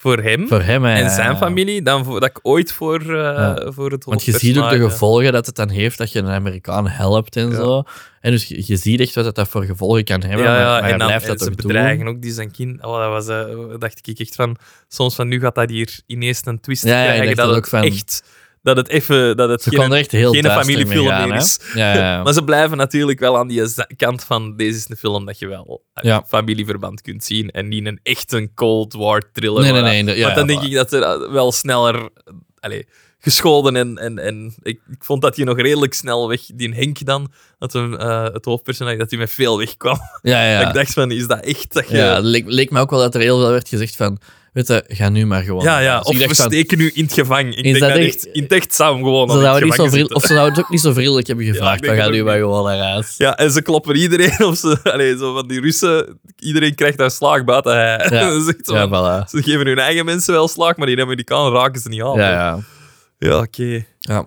voor 0.01 0.17
hem 0.17 0.47
voor 0.47 0.61
hem 0.61 0.83
hè, 0.83 0.93
en 0.93 1.09
zijn 1.09 1.37
familie 1.37 1.81
dan 1.81 2.05
voor, 2.05 2.19
dat 2.19 2.29
ik 2.29 2.39
ooit 2.41 2.71
voor, 2.71 3.15
Ja. 3.15 3.71
voor 3.71 3.91
het 3.91 4.05
Want 4.05 4.23
je 4.23 4.37
ziet 4.37 4.57
ook 4.57 4.69
de 4.69 4.79
gevolgen 4.79 5.31
dat 5.31 5.45
het 5.45 5.55
dan 5.55 5.69
heeft 5.69 5.97
dat 5.97 6.11
je 6.11 6.19
een 6.19 6.27
Amerikaan 6.27 6.87
helpt 6.87 7.35
en 7.35 7.51
zo. 7.55 7.83
En 8.21 8.31
dus 8.31 8.47
je, 8.47 8.63
je 8.65 8.77
ziet 8.77 8.99
echt 8.99 9.15
wat 9.15 9.35
dat 9.35 9.47
voor 9.47 9.63
gevolgen 9.63 10.03
kan 10.03 10.21
hebben. 10.23 10.45
Ja, 10.45 10.51
maar, 10.51 10.59
ja, 10.61 10.71
maar 10.71 10.81
hij 10.81 10.91
en 10.91 10.97
dan 10.97 11.07
blijft 11.07 11.27
dat 11.27 11.41
ze 11.41 11.51
bedreigen 11.51 12.05
doen. 12.05 12.15
ook 12.15 12.21
die 12.21 12.31
zijn 12.31 12.51
kind. 12.51 12.83
Oh, 12.85 12.99
dat 12.99 13.09
was, 13.09 13.27
eh, 13.27 13.79
dacht 13.79 14.07
ik 14.07 14.19
echt 14.19 14.35
van, 14.35 14.55
soms 14.87 15.15
van 15.15 15.27
nu 15.27 15.39
gaat 15.39 15.55
dat 15.55 15.69
hier 15.69 15.99
ineens 16.07 16.41
een 16.43 16.59
twist 16.59 16.83
Ja, 16.83 17.03
krijgen. 17.03 17.35
Dat 17.35 17.55
ook 17.55 17.67
van- 17.67 17.83
echt, 17.83 18.23
dat 18.61 18.77
het 18.77 18.87
even, 18.87 19.37
dat 19.37 19.49
het 19.49 19.61
Ze 19.61 19.69
geen, 19.69 19.93
echt 19.93 20.11
heel 20.11 20.31
geen 20.31 20.45
familiefilm 20.45 21.07
gaan, 21.07 21.27
meer 21.27 21.37
hè. 21.37 21.41
is. 21.41 21.59
Ja, 21.73 21.95
ja. 21.95 22.21
Maar 22.23 22.33
ze 22.33 22.43
blijven 22.43 22.77
natuurlijk 22.77 23.19
wel 23.19 23.37
aan 23.37 23.47
die 23.47 23.63
kant 23.95 24.23
van 24.23 24.55
deze 24.55 24.77
is 24.77 24.89
een 24.89 24.95
film 24.95 25.25
dat 25.25 25.39
je 25.39 25.47
wel 25.47 25.83
Ja. 25.93 26.23
familieverband 26.27 27.01
kunt 27.01 27.23
zien 27.23 27.51
en 27.51 27.67
niet 27.67 27.85
een 27.85 27.99
echt 28.03 28.31
een 28.31 28.53
Cold 28.53 28.93
War 28.93 29.31
thriller. 29.31 29.83
Nee, 29.83 30.23
Want 30.23 30.35
dan 30.35 30.47
denk 30.47 30.61
ik 30.61 30.73
dat 30.73 30.93
er 30.93 31.01
eh, 31.01 31.31
wel 31.31 31.51
sneller 31.51 32.09
allee, 32.59 32.87
gescholden 33.19 33.75
en, 33.75 33.97
en, 33.97 34.19
en 34.19 34.53
ik, 34.61 34.79
ik 34.91 35.03
vond 35.03 35.21
dat 35.21 35.35
hij 35.35 35.45
nog 35.45 35.59
redelijk 35.61 35.93
snel 35.93 36.27
weg, 36.27 36.41
die 36.55 36.73
Henk 36.73 37.05
dan, 37.05 37.31
dat 37.59 37.73
hem, 37.73 37.95
eh, 37.95 38.23
het 38.23 38.45
hoofdpersonage, 38.45 38.97
dat 38.97 39.09
hij 39.09 39.19
met 39.19 39.29
veel 39.31 39.57
wegkwam. 39.57 39.99
Ja, 40.21 40.45
ja. 40.51 40.59
Ik 40.67 40.73
dacht 40.73 40.93
van, 40.93 41.11
is 41.11 41.27
dat 41.27 41.39
echt 41.39 41.73
dat 41.73 41.89
je... 41.89 41.97
ja, 41.97 42.19
leek 42.19 42.71
me 42.71 42.79
ook 42.79 42.89
wel 42.89 42.99
dat 42.99 43.15
er 43.15 43.21
heel 43.21 43.39
veel 43.39 43.49
werd 43.49 43.69
gezegd 43.69 43.95
van, 43.95 44.19
weet 44.51 44.67
je, 44.67 44.83
ga 44.87 45.09
nu 45.09 45.25
maar 45.25 45.43
gewoon. 45.43 45.63
Ja, 45.63 45.79
ja, 45.79 45.97
Dus 45.97 46.07
of 46.07 46.17
we 46.17 46.35
van, 46.35 46.35
steken 46.45 46.77
nu 46.77 46.91
in 46.93 47.03
het 47.03 47.13
gevangen. 47.13 47.57
Ik 47.57 47.63
denk 47.63 47.79
dat 47.79 47.89
dat 47.89 47.97
echt- 47.97 48.25
in 48.25 48.43
het 48.43 48.51
echt 48.51 48.75
zou 48.75 48.93
hem 48.95 49.03
gewoon 49.03 49.29
Ze 49.29 49.39
zouden, 49.39 49.63
niet 49.63 49.73
zo 49.75 49.83
of 50.13 50.21
ze 50.21 50.33
zouden 50.33 50.53
het 50.55 50.63
ook 50.63 50.69
niet 50.69 50.81
zo 50.81 50.93
vriendelijk 50.93 51.27
hebben 51.27 51.45
gevraagd. 51.45 51.85
van, 51.85 51.95
ga 51.95 52.09
nu 52.09 52.23
maar 52.23 52.37
gewoon 52.37 52.65
naar 52.65 52.77
huis. 52.91 53.15
Ja, 53.17 53.37
en 53.37 53.51
ze 53.51 53.61
kloppen 53.61 53.95
iedereen 53.95 54.43
op 54.45 54.55
ze. 54.55 54.77
Allee, 54.93 55.17
zo 55.17 55.33
van 55.33 55.47
die 55.47 55.61
Russen, 55.61 56.19
iedereen 56.39 56.75
krijgt 56.75 56.97
daar 56.97 57.11
slaag 57.11 57.43
buiten 57.43 57.73
hij. 57.75 58.07
Ja. 58.65 58.87
Voilà. 58.87 59.29
Ze 59.29 59.41
geven 59.43 59.67
hun 59.67 59.79
eigen 59.79 60.05
mensen 60.05 60.33
wel 60.33 60.47
slaag, 60.47 60.75
maar 60.77 60.87
die 60.87 61.01
Amerikanen 61.01 61.51
raken 61.51 61.81
ze 61.81 61.89
niet 61.89 62.01
aan. 62.03 62.17
Ja, 62.17 62.29
ja. 62.31 62.59
Ja, 63.17 63.37
oké. 63.39 63.85
Ja. 63.99 64.25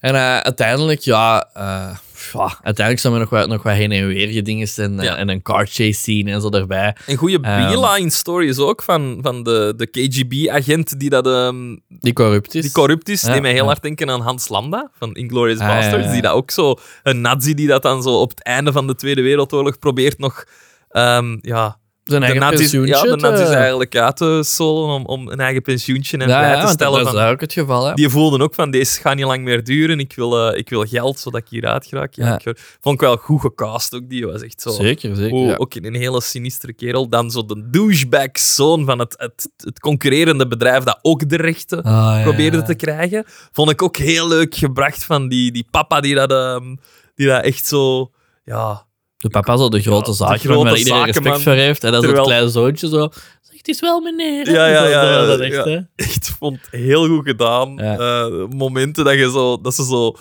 En 0.00 0.14
eh, 0.14 0.38
uiteindelijk, 0.38 1.00
ja, 1.00 1.48
eh, 1.54 1.96
ja, 2.32 2.58
uiteindelijk 2.62 2.98
zijn 2.98 3.12
we 3.12 3.18
nog 3.18 3.30
wat, 3.30 3.48
nog 3.48 3.62
wat 3.62 3.74
heen 3.74 3.92
en 3.92 4.06
weer 4.06 4.28
gedingen 4.28 4.68
en, 4.76 4.98
Ja. 5.00 5.16
en 5.16 5.28
een 5.28 5.42
car 5.42 5.66
chase 5.66 5.92
scene 5.92 6.30
en 6.30 6.40
zo 6.40 6.48
erbij. 6.50 6.96
Een 7.06 7.16
goede 7.16 7.38
Ehm. 7.42 7.68
beeline 7.70 8.10
story 8.10 8.48
is 8.48 8.58
ook 8.58 8.82
van, 8.82 9.18
van 9.22 9.42
de, 9.42 9.74
de 9.76 9.86
KGB-agent 9.86 11.00
die, 11.00 11.10
dat, 11.10 11.26
ehm, 11.26 11.76
Die 11.88 12.12
corrupt 12.12 12.54
is. 12.54 12.62
die 12.62 12.72
corrupt 12.72 13.08
is. 13.08 13.22
Ja, 13.22 13.32
die 13.32 13.40
mij 13.40 13.52
heel 13.52 13.64
hard 13.66 13.82
denken 13.82 14.10
aan 14.10 14.20
Hans 14.20 14.48
Landa 14.48 14.90
van 14.98 15.14
Inglourious 15.14 15.58
Ah, 15.60 15.66
Basterds. 15.68 16.10
Die 16.12 16.22
dat 16.22 16.32
ook 16.32 16.50
zo, 16.50 16.74
een 17.02 17.20
nazi 17.20 17.54
die 17.54 17.66
dat 17.66 17.82
dan 17.82 18.02
zo 18.02 18.20
op 18.20 18.30
het 18.30 18.42
einde 18.42 18.72
van 18.72 18.86
de 18.86 18.94
Tweede 18.94 19.22
Wereldoorlog 19.22 19.78
probeert 19.78 20.18
nog... 20.18 20.44
ehm, 20.88 21.36
ja, 21.40 21.78
Zijn 22.10 22.20
de 22.20 22.26
eigen 22.26 22.50
nazi's, 22.50 22.70
ja, 22.70 22.78
pensioentje 22.80 23.16
de 23.16 23.22
nazi's 23.30 23.48
te- 23.48 23.54
eigenlijk 23.54 23.96
uit 23.96 24.16
te 24.16 24.42
solen 24.44 24.94
om, 24.94 25.04
om 25.06 25.28
een 25.28 25.40
eigen 25.40 25.62
pensioentje 25.62 26.18
en 26.18 26.28
Ja, 26.28 26.38
vrij 26.38 26.56
ja, 26.56 26.64
te 26.64 26.70
stellen. 26.72 27.04
dat 27.04 27.14
is 27.14 27.20
van, 27.20 27.28
ook 27.28 27.40
het 27.40 27.52
geval. 27.52 27.86
Hè? 27.86 27.94
die 27.94 28.08
voelden 28.08 28.40
ook 28.40 28.54
van, 28.54 28.70
deze 28.70 29.00
gaat 29.00 29.14
niet 29.16 29.24
lang 29.24 29.42
meer 29.44 29.64
duren. 29.64 29.98
Ik 29.98 30.12
wil, 30.14 30.48
eh, 30.50 30.58
ik 30.58 30.68
wil 30.68 30.84
geld, 30.86 31.18
zodat 31.18 31.40
ik 31.40 31.46
hieruit 31.48 31.86
geraak. 31.86 32.14
Ja, 32.14 32.26
Ja. 32.26 32.34
ik 32.50 32.58
vond 32.80 32.94
ik 32.94 33.00
wel 33.00 33.16
goed 33.16 33.40
gecast 33.40 33.94
ook. 33.94 34.08
Die 34.08 34.26
was 34.26 34.42
echt 34.42 34.60
zo... 34.60 34.70
Zeker, 34.70 35.16
zeker. 35.16 35.36
Oh. 35.36 35.54
Ook 35.56 35.74
een 35.74 35.94
hele 35.94 36.20
sinistere 36.22 36.72
kerel. 36.72 37.08
Dan 37.08 37.30
zo 37.30 37.44
de 37.46 37.70
douchebag-zoon 37.70 38.84
van 38.84 38.98
het, 38.98 39.14
het, 39.18 39.50
het 39.56 39.80
concurrerende 39.80 40.46
bedrijf 40.48 40.82
dat 40.84 40.98
ook 41.02 41.28
de 41.28 41.36
rechten 41.36 41.82
Ah, 41.82 42.22
probeerde 42.22 42.62
te 42.62 42.74
krijgen. 42.74 43.24
Vond 43.52 43.70
ik 43.70 43.82
ook 43.82 43.96
heel 43.96 44.28
leuk 44.28 44.54
gebracht 44.54 45.04
van 45.04 45.28
die, 45.28 45.52
die 45.52 45.66
papa 45.70 46.00
die 46.00 46.14
dat, 46.14 46.30
ehm, 46.30 46.74
die 47.14 47.26
dat 47.26 47.44
echt 47.44 47.66
zo... 47.66 48.10
Ja, 48.44 48.86
De 49.20 49.28
papa 49.28 49.56
zo 49.56 49.68
de 49.68 49.80
grote 49.80 50.10
de 50.10 50.16
zaakman 50.16 50.38
grote 50.38 50.68
waar 50.68 50.76
iedereen 50.78 51.04
respect 51.04 51.42
voor 51.42 51.52
heeft. 51.52 51.84
En 51.84 51.92
dan 51.92 52.00
zo 52.00 52.06
het 52.06 52.16
Terwijl- 52.16 52.24
kleine 52.26 52.48
zoontje 52.50 52.88
zo... 52.88 53.08
Het 53.56 53.68
is 53.68 53.80
wel 53.80 54.00
meneer. 54.00 54.50
Ja, 54.50 54.66
ja, 54.66 54.86
ja, 54.96 55.26
dat 55.26 55.40
echt, 55.40 55.64
ja. 55.64 55.86
echt 55.96 56.34
vond 56.38 56.58
heel 56.70 57.06
goed 57.06 57.26
gedaan. 57.26 57.74
Ja. 57.76 57.96
Eh, 57.98 58.46
momenten 58.56 59.04
dat, 59.04 59.14
je 59.14 59.30
zo, 59.30 59.60
dat 59.60 59.74
ze 59.74 59.84
zo. 59.84 60.16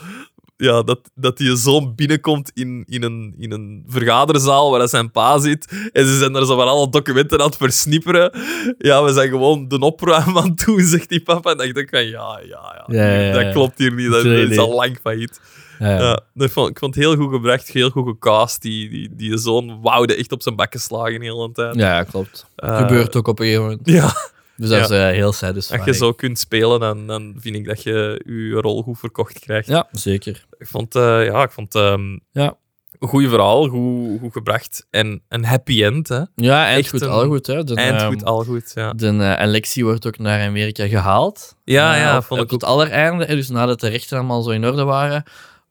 Ja, 0.58 0.84
dat, 0.84 1.00
dat 1.16 1.38
die 1.38 1.56
zoon 1.56 1.95
binnenkomt 1.95 2.52
in, 2.54 2.84
in, 2.88 3.04
een, 3.04 3.36
in 3.38 3.52
een 3.52 3.84
vergaderzaal 3.88 4.72
waar 4.72 4.88
zijn 4.88 5.12
pa 5.12 5.38
zit. 5.39 5.89
En 5.91 6.06
ze 6.08 6.18
zijn 6.18 6.34
daar 6.34 6.45
zo 6.45 6.56
van 6.56 6.68
alle 6.68 6.89
documenten 6.89 7.39
aan 7.39 7.45
het 7.45 7.58
versnipperen. 7.58 8.32
Ja, 8.78 9.04
we 9.04 9.14
zijn 9.14 9.30
gewoon 9.30 9.68
de 9.68 9.80
opruim 9.80 10.38
aan 10.38 10.50
het 10.50 10.66
doen, 10.66 10.82
zegt 10.95 11.10
die 11.10 11.22
papa. 11.24 11.52
En 11.52 11.58
dan 11.58 11.66
dacht 11.66 11.78
ik 11.78 11.89
van, 11.89 12.06
ja, 12.06 12.39
ja, 12.47 12.86
ja. 12.88 13.43
Dat 13.43 13.52
klopt 13.54 13.78
hier 13.78 13.93
niet. 13.93 14.12
Dat, 14.12 14.24
dat 14.24 14.34
is 14.50 14.58
al 14.58 14.74
lang 14.76 14.97
failliet. 15.02 15.39
Ja, 15.80 16.19
dat 16.34 16.51
vond, 16.51 16.69
ik 16.69 16.80
vond 16.80 16.95
het 16.95 17.03
heel 17.03 17.15
goed 17.15 17.32
gebracht, 17.34 17.67
heel 17.67 17.89
goed 17.89 18.07
gecast. 18.07 18.61
Die, 18.61 18.89
die, 18.89 19.15
die 19.15 19.38
zoon 19.38 19.82
woude 19.82 20.15
echt 20.15 20.32
op 20.32 20.41
zijn 20.41 20.55
bakken 20.55 20.80
slagen 20.80 21.19
de 21.19 21.25
hele 21.25 21.51
tijd. 21.51 21.75
Ja, 21.75 22.03
klopt. 22.03 22.45
Eh, 22.55 22.77
Gebeurt 22.77 23.15
ook 23.15 23.27
op 23.27 23.39
een 23.39 23.45
gegeven 23.45 23.65
moment. 23.67 23.82
Ja, 23.89 24.13
Dus 24.55 24.69
dat 24.69 24.80
is 24.89 24.97
eh, 24.97 25.07
heel 25.07 25.32
satisfying. 25.32 25.86
als 25.88 25.97
je 25.97 26.03
zo 26.03 26.11
kunt 26.13 26.39
spelen, 26.39 26.80
dan, 26.80 27.07
dan 27.07 27.36
vind 27.38 27.55
ik 27.55 27.65
dat 27.65 27.84
je 27.84 28.21
je 28.25 28.51
rol 28.61 28.82
goed 28.84 28.99
verkocht 28.99 29.39
krijgt. 29.39 29.67
Ja, 29.67 29.88
zeker. 29.91 30.45
Ik 30.57 30.67
vond, 30.67 30.95
eh, 30.95 31.25
ja, 31.25 31.43
ik 31.43 31.51
vond 31.51 31.75
ehm, 31.75 32.17
Ja. 32.32 32.55
een 32.99 33.07
goed 33.07 33.27
verhaal, 33.30 33.67
goed, 33.67 34.19
goed 34.19 34.32
gebracht. 34.32 34.86
En 34.89 35.21
een 35.27 35.45
happy 35.45 35.84
end, 35.84 36.07
hè. 36.07 36.21
Ja, 36.36 36.65
eind 36.65 36.80
Echt 36.80 36.89
goed, 36.89 37.01
een 37.01 37.09
al 37.09 37.25
goed. 37.27 37.47
Hè. 37.47 37.63
De, 37.63 37.75
Eind 37.75 37.99
ehm, 38.01 38.07
goed, 38.07 38.23
al 38.25 38.43
goed, 38.43 38.71
ja. 38.75 38.93
De 38.93 39.07
eh, 39.07 39.34
Alexi 39.34 39.84
wordt 39.84 40.07
ook 40.07 40.17
naar 40.17 40.47
Amerika 40.47 40.88
gehaald. 40.88 41.55
Ja, 41.63 41.95
ja, 41.95 42.17
op, 42.17 42.23
vond 42.23 42.39
op 42.39 42.45
ik 42.45 42.51
het 42.51 42.63
allereinde, 42.63 43.25
dus 43.25 43.49
nadat 43.49 43.80
de 43.80 43.88
rechten 43.88 44.17
allemaal 44.17 44.41
zo 44.41 44.49
in 44.49 44.65
orde 44.65 44.84
waren, 44.84 45.23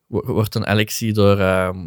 wordt 0.08 0.54
een 0.54 0.66
Alexi 0.66 1.12
door, 1.12 1.38
ehm, 1.38 1.78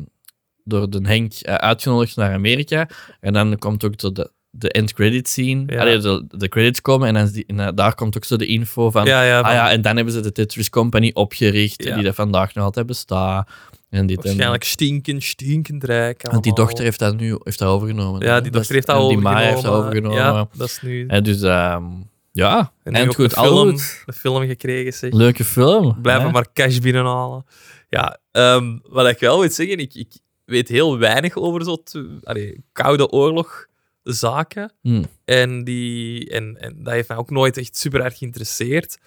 door 0.63 0.89
de 0.89 0.99
Henk 1.03 1.33
eh, 1.33 1.53
uitgenodigd 1.53 2.15
naar 2.15 2.33
Amerika. 2.33 2.87
En 3.19 3.33
dan 3.33 3.57
komt 3.57 3.83
ook 3.83 3.97
de, 3.97 4.31
de 4.49 4.71
end 4.71 4.93
credit 4.93 5.27
scene. 5.27 5.63
Ja. 5.67 5.79
Allee, 5.79 5.97
de, 5.97 6.25
de 6.27 6.49
credits 6.49 6.81
komen 6.81 7.07
en, 7.07 7.13
dan 7.13 7.27
die, 7.27 7.43
en 7.47 7.59
eh, 7.59 7.67
daar 7.75 7.95
komt 7.95 8.15
ook 8.17 8.23
zo 8.25 8.35
de 8.35 8.45
info 8.45 8.91
van. 8.91 9.05
Ja, 9.05 9.23
ja, 9.23 9.39
ah 9.39 9.53
ja, 9.53 9.71
en 9.71 9.81
dan 9.81 9.95
hebben 9.95 10.13
ze 10.13 10.19
de 10.19 10.31
Tetris 10.31 10.69
Company 10.69 11.11
opgericht, 11.13 11.83
die 11.83 12.03
dat 12.03 12.15
vandaag 12.15 12.53
nog 12.53 12.63
altijd 12.63 12.85
bestaat. 12.85 13.49
En 13.89 14.05
dit 14.05 14.17
en 14.17 14.23
waarschijnlijk 14.23 14.63
stinkend, 14.63 15.23
stinkend 15.23 15.83
rijk. 15.83 16.31
Want 16.31 16.43
die 16.43 16.53
dochter 16.53 16.83
heeft 16.83 16.99
dat 16.99 17.17
nu 17.17 17.37
heeft 17.43 17.59
dat 17.59 17.67
overgenomen. 17.67 18.21
Ja, 18.21 18.41
die 18.41 18.51
dochter 18.51 18.75
heeft 18.75 18.87
dat 18.87 18.95
en 18.95 19.01
Die 19.01 19.17
overgenomen. 19.17 19.41
Maya 19.41 19.53
heeft 19.53 19.65
dat 19.65 19.73
overgenomen. 19.73 20.17
Ja, 20.17 20.47
dat 20.53 20.67
is 20.67 20.81
nu... 20.81 21.07
En 21.07 21.23
dus, 21.23 21.41
ehm, 21.41 21.83
ja, 22.31 22.71
En 22.83 23.07
ook 23.07 23.15
goed, 23.15 23.33
film, 23.33 23.69
goed. 23.69 24.03
film 24.15 24.47
gekregen, 24.47 24.93
zeg. 24.93 25.13
Leuke 25.13 25.43
film. 25.43 26.01
Blijven 26.01 26.31
maar 26.31 26.45
cash 26.53 26.77
binnenhalen. 26.77 27.45
Ja, 27.91 28.17
ehm, 28.31 28.77
wat 28.83 29.07
ik 29.07 29.19
wel 29.19 29.39
wil 29.39 29.49
zeggen, 29.49 29.77
ik, 29.79 29.93
ik 29.93 30.13
weet 30.45 30.67
heel 30.67 30.97
weinig 30.97 31.35
over 31.35 31.63
zo 31.63 31.75
te- 31.83 32.19
allee, 32.23 32.63
koude 32.71 33.09
oorlog 33.09 33.65
zaken. 34.03 34.71
Hm. 34.81 35.03
En, 35.25 35.63
die, 35.63 36.29
en, 36.29 36.57
en 36.57 36.83
dat 36.83 36.93
heeft 36.93 37.07
mij 37.07 37.17
ook 37.17 37.29
nooit 37.29 37.57
echt 37.57 37.77
super 37.77 38.01
erg 38.01 38.17
geïnteresseerd. 38.17 38.97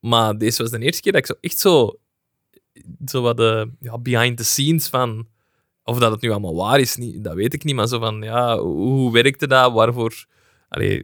Maar 0.00 0.38
deze 0.38 0.62
was 0.62 0.70
de 0.70 0.78
eerste 0.78 1.00
keer 1.02 1.12
dat 1.12 1.20
ik 1.20 1.26
zo 1.26 1.34
echt 1.40 1.58
zo, 1.58 1.98
zo 3.04 3.22
wat 3.22 3.36
de 3.36 3.70
ja, 3.80 3.98
behind 3.98 4.36
the 4.36 4.44
scenes 4.44 4.88
van. 4.88 5.28
Of 5.84 5.98
dat 5.98 6.12
het 6.12 6.20
nu 6.20 6.30
allemaal 6.30 6.54
waar 6.54 6.80
is, 6.80 6.96
niet, 6.96 7.24
dat 7.24 7.34
weet 7.34 7.54
ik 7.54 7.64
niet. 7.64 7.74
Maar 7.74 7.88
zo 7.88 7.98
van, 7.98 8.22
ja, 8.22 8.58
hoe 8.58 9.12
werkte 9.12 9.46
dat? 9.46 9.72
Waarvoor 9.72 10.24
allee, 10.68 11.02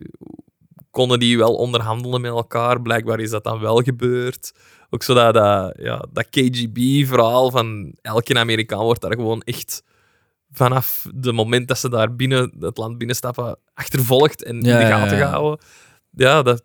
konden 0.91 1.19
die 1.19 1.39
wel 1.39 1.55
onderhandelen 1.55 2.21
met 2.21 2.31
elkaar? 2.31 2.83
Blijkbaar 2.83 3.21
is 3.21 3.31
dat 3.31 3.45
dan 3.45 3.61
wel 3.61 3.81
gebeurd. 3.83 4.53
Ook 4.91 5.03
zo 5.03 5.15
dat, 5.15 5.35
dat, 5.35 5.75
ja, 5.79 6.05
dat 6.13 6.29
KGB-verhaal 6.31 7.51
van 7.51 7.95
elke 8.03 8.39
Amerikaan 8.39 8.85
wordt 8.85 9.01
daar 9.01 9.15
gewoon 9.15 9.43
echt 9.43 9.83
vanaf 10.51 11.07
het 11.21 11.33
moment 11.33 11.69
dat 11.69 11.79
ze 11.79 11.89
daar 11.89 12.15
binnen 12.15 12.53
het 12.61 12.77
land 12.77 12.99
binnenstappen 12.99 13.59
achtervolgd 13.75 14.43
en 14.43 14.61
Ja, 14.61 14.73
in 14.79 14.85
de 14.85 14.91
ja, 14.91 14.99
gaten 14.99 15.17
ja. 15.17 15.25
gehouden. 15.25 15.67
Ja, 16.11 16.43
dat, 16.43 16.63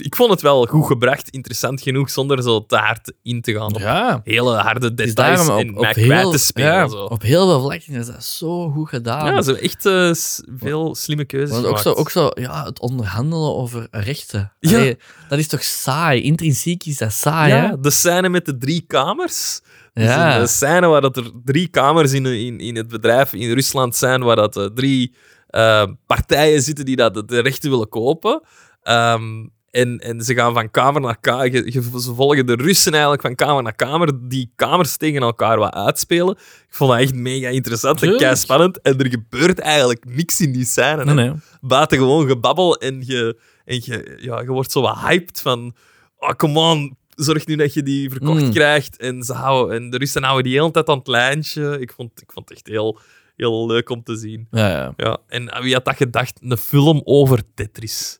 ik 0.00 0.16
vond 0.16 0.30
het 0.30 0.40
wel 0.40 0.66
goed 0.66 0.86
gebracht, 0.86 1.28
interessant 1.30 1.82
genoeg, 1.82 2.10
zonder 2.10 2.42
zo 2.42 2.66
te 2.66 2.76
hard 2.76 3.12
in 3.22 3.40
te 3.40 3.52
gaan 3.52 3.74
op 3.74 3.78
Ja. 3.80 4.20
hele 4.24 4.56
harde 4.56 4.94
details 4.94 5.48
en 5.48 5.68
op, 5.68 5.80
mij 5.80 5.88
op, 5.88 5.94
kwijt 5.94 6.20
heel, 6.20 6.30
te 6.30 6.38
spelen. 6.38 6.72
ja, 6.72 6.88
zo. 6.88 7.04
op 7.04 7.22
heel 7.22 7.46
veel 7.48 7.60
vlakken 7.60 7.92
is 7.94 8.06
dat 8.06 8.24
zo 8.24 8.70
goed 8.70 8.88
gedaan. 8.88 9.26
Ja, 9.34 9.42
zo 9.42 9.52
echt 9.52 9.86
eh, 9.86 10.10
veel 10.56 10.94
slimme 10.94 11.24
keuzes 11.24 11.50
Want 11.50 11.66
ook 11.66 11.78
zo, 11.78 11.92
ook 11.92 12.10
zo 12.10 12.30
ja, 12.34 12.64
het 12.64 12.80
onderhandelen 12.80 13.54
over 13.54 13.86
rechten. 13.90 14.52
Ja. 14.60 14.76
Allee, 14.78 14.98
dat 15.28 15.38
is 15.38 15.48
toch 15.48 15.62
saai? 15.62 16.22
Intrinsiek 16.22 16.84
is 16.84 16.98
dat 16.98 17.12
saai, 17.12 17.52
ja, 17.52 17.68
hè? 17.68 17.80
de 17.80 17.90
scène 17.90 18.28
met 18.28 18.44
de 18.44 18.58
drie 18.58 18.84
kamers. 18.86 19.60
Dus 19.92 20.04
Ja. 20.04 20.40
Een 20.40 20.48
scène 20.48 20.86
waar 20.86 21.00
dat 21.00 21.16
er 21.16 21.30
drie 21.44 21.68
kamers 21.68 22.12
in, 22.12 22.26
in, 22.26 22.58
in 22.60 22.76
het 22.76 22.88
bedrijf 22.88 23.32
in 23.32 23.52
Rusland 23.52 23.96
zijn, 23.96 24.22
waar 24.22 24.36
dat 24.36 24.56
eh, 24.56 24.64
drie 24.64 25.14
eh, 25.46 25.86
partijen 26.06 26.62
zitten 26.62 26.84
die 26.84 26.96
dat 26.96 27.28
de 27.28 27.40
rechten 27.40 27.70
willen 27.70 27.88
kopen. 27.88 28.42
Ehm, 28.82 29.46
en, 29.70 29.98
en 29.98 30.20
ze 30.20 30.34
gaan 30.34 30.54
van 30.54 30.70
kamer 30.70 31.00
naar 31.00 31.20
kamer. 31.20 31.72
Ze 31.72 32.14
volgen 32.14 32.46
de 32.46 32.54
Russen 32.54 32.92
eigenlijk 32.92 33.22
van 33.22 33.34
kamer 33.34 33.62
naar 33.62 33.74
kamer. 33.74 34.28
Die 34.28 34.52
kamers 34.56 34.96
tegen 34.96 35.22
elkaar 35.22 35.58
wat 35.58 35.72
uitspelen. 35.72 36.34
Ik 36.68 36.74
vond 36.76 36.90
dat 36.90 37.00
echt 37.00 37.14
mega 37.14 37.48
interessant 37.48 38.02
en 38.02 38.16
kei 38.16 38.36
spannend. 38.36 38.80
En 38.80 38.98
er 38.98 39.10
gebeurt 39.10 39.58
eigenlijk 39.58 40.04
niks 40.04 40.40
in 40.40 40.52
die 40.52 40.64
scène. 40.64 41.04
Nee, 41.04 41.14
nee. 41.14 41.32
buiten 41.60 41.98
gewoon 41.98 42.26
gebabbel 42.28 42.76
en 42.76 43.02
je, 43.06 43.38
en 43.64 43.80
je, 43.84 44.16
ja, 44.20 44.40
je 44.40 44.46
wordt 44.50 44.72
zo 44.72 44.80
wat 44.80 44.98
hyped 44.98 45.40
van 45.40 45.74
oh, 46.18 46.30
come 46.30 46.58
on, 46.60 46.96
zorg 47.14 47.46
nu 47.46 47.56
dat 47.56 47.74
je 47.74 47.82
die 47.82 48.10
verkocht 48.10 48.42
Mm. 48.42 48.52
krijgt. 48.52 48.96
En, 48.96 49.22
ze 49.22 49.32
houden, 49.32 49.76
en 49.76 49.90
de 49.90 49.96
Russen 49.96 50.22
houden 50.22 50.44
die 50.44 50.58
hele 50.60 50.70
tijd 50.70 50.88
aan 50.88 50.98
het 50.98 51.06
lijntje. 51.06 51.76
Ik 51.80 51.92
vond, 51.92 52.22
ik 52.22 52.32
vond 52.32 52.48
het 52.48 52.58
echt 52.58 52.66
heel, 52.66 52.98
heel 53.36 53.66
leuk 53.66 53.90
om 53.90 54.02
te 54.02 54.16
zien. 54.16 54.46
Ja, 54.50 54.68
ja. 54.68 54.92
Ja, 54.96 55.18
en 55.28 55.62
wie 55.62 55.74
had 55.74 55.84
dat 55.84 55.96
gedacht? 55.96 56.38
Een 56.42 56.56
film 56.56 57.00
over 57.04 57.42
Tetris. 57.54 58.18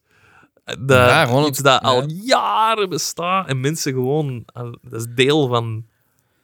Ja, 0.86 1.24
gewoon 1.26 1.46
iets 1.46 1.58
dat 1.58 1.82
al 1.82 2.04
jaren 2.08 2.88
bestaat 2.88 3.48
en 3.48 3.60
mensen 3.60 3.92
gewoon... 3.92 4.42
Dat 4.82 5.00
is 5.00 5.06
deel 5.14 5.48
van... 5.48 5.84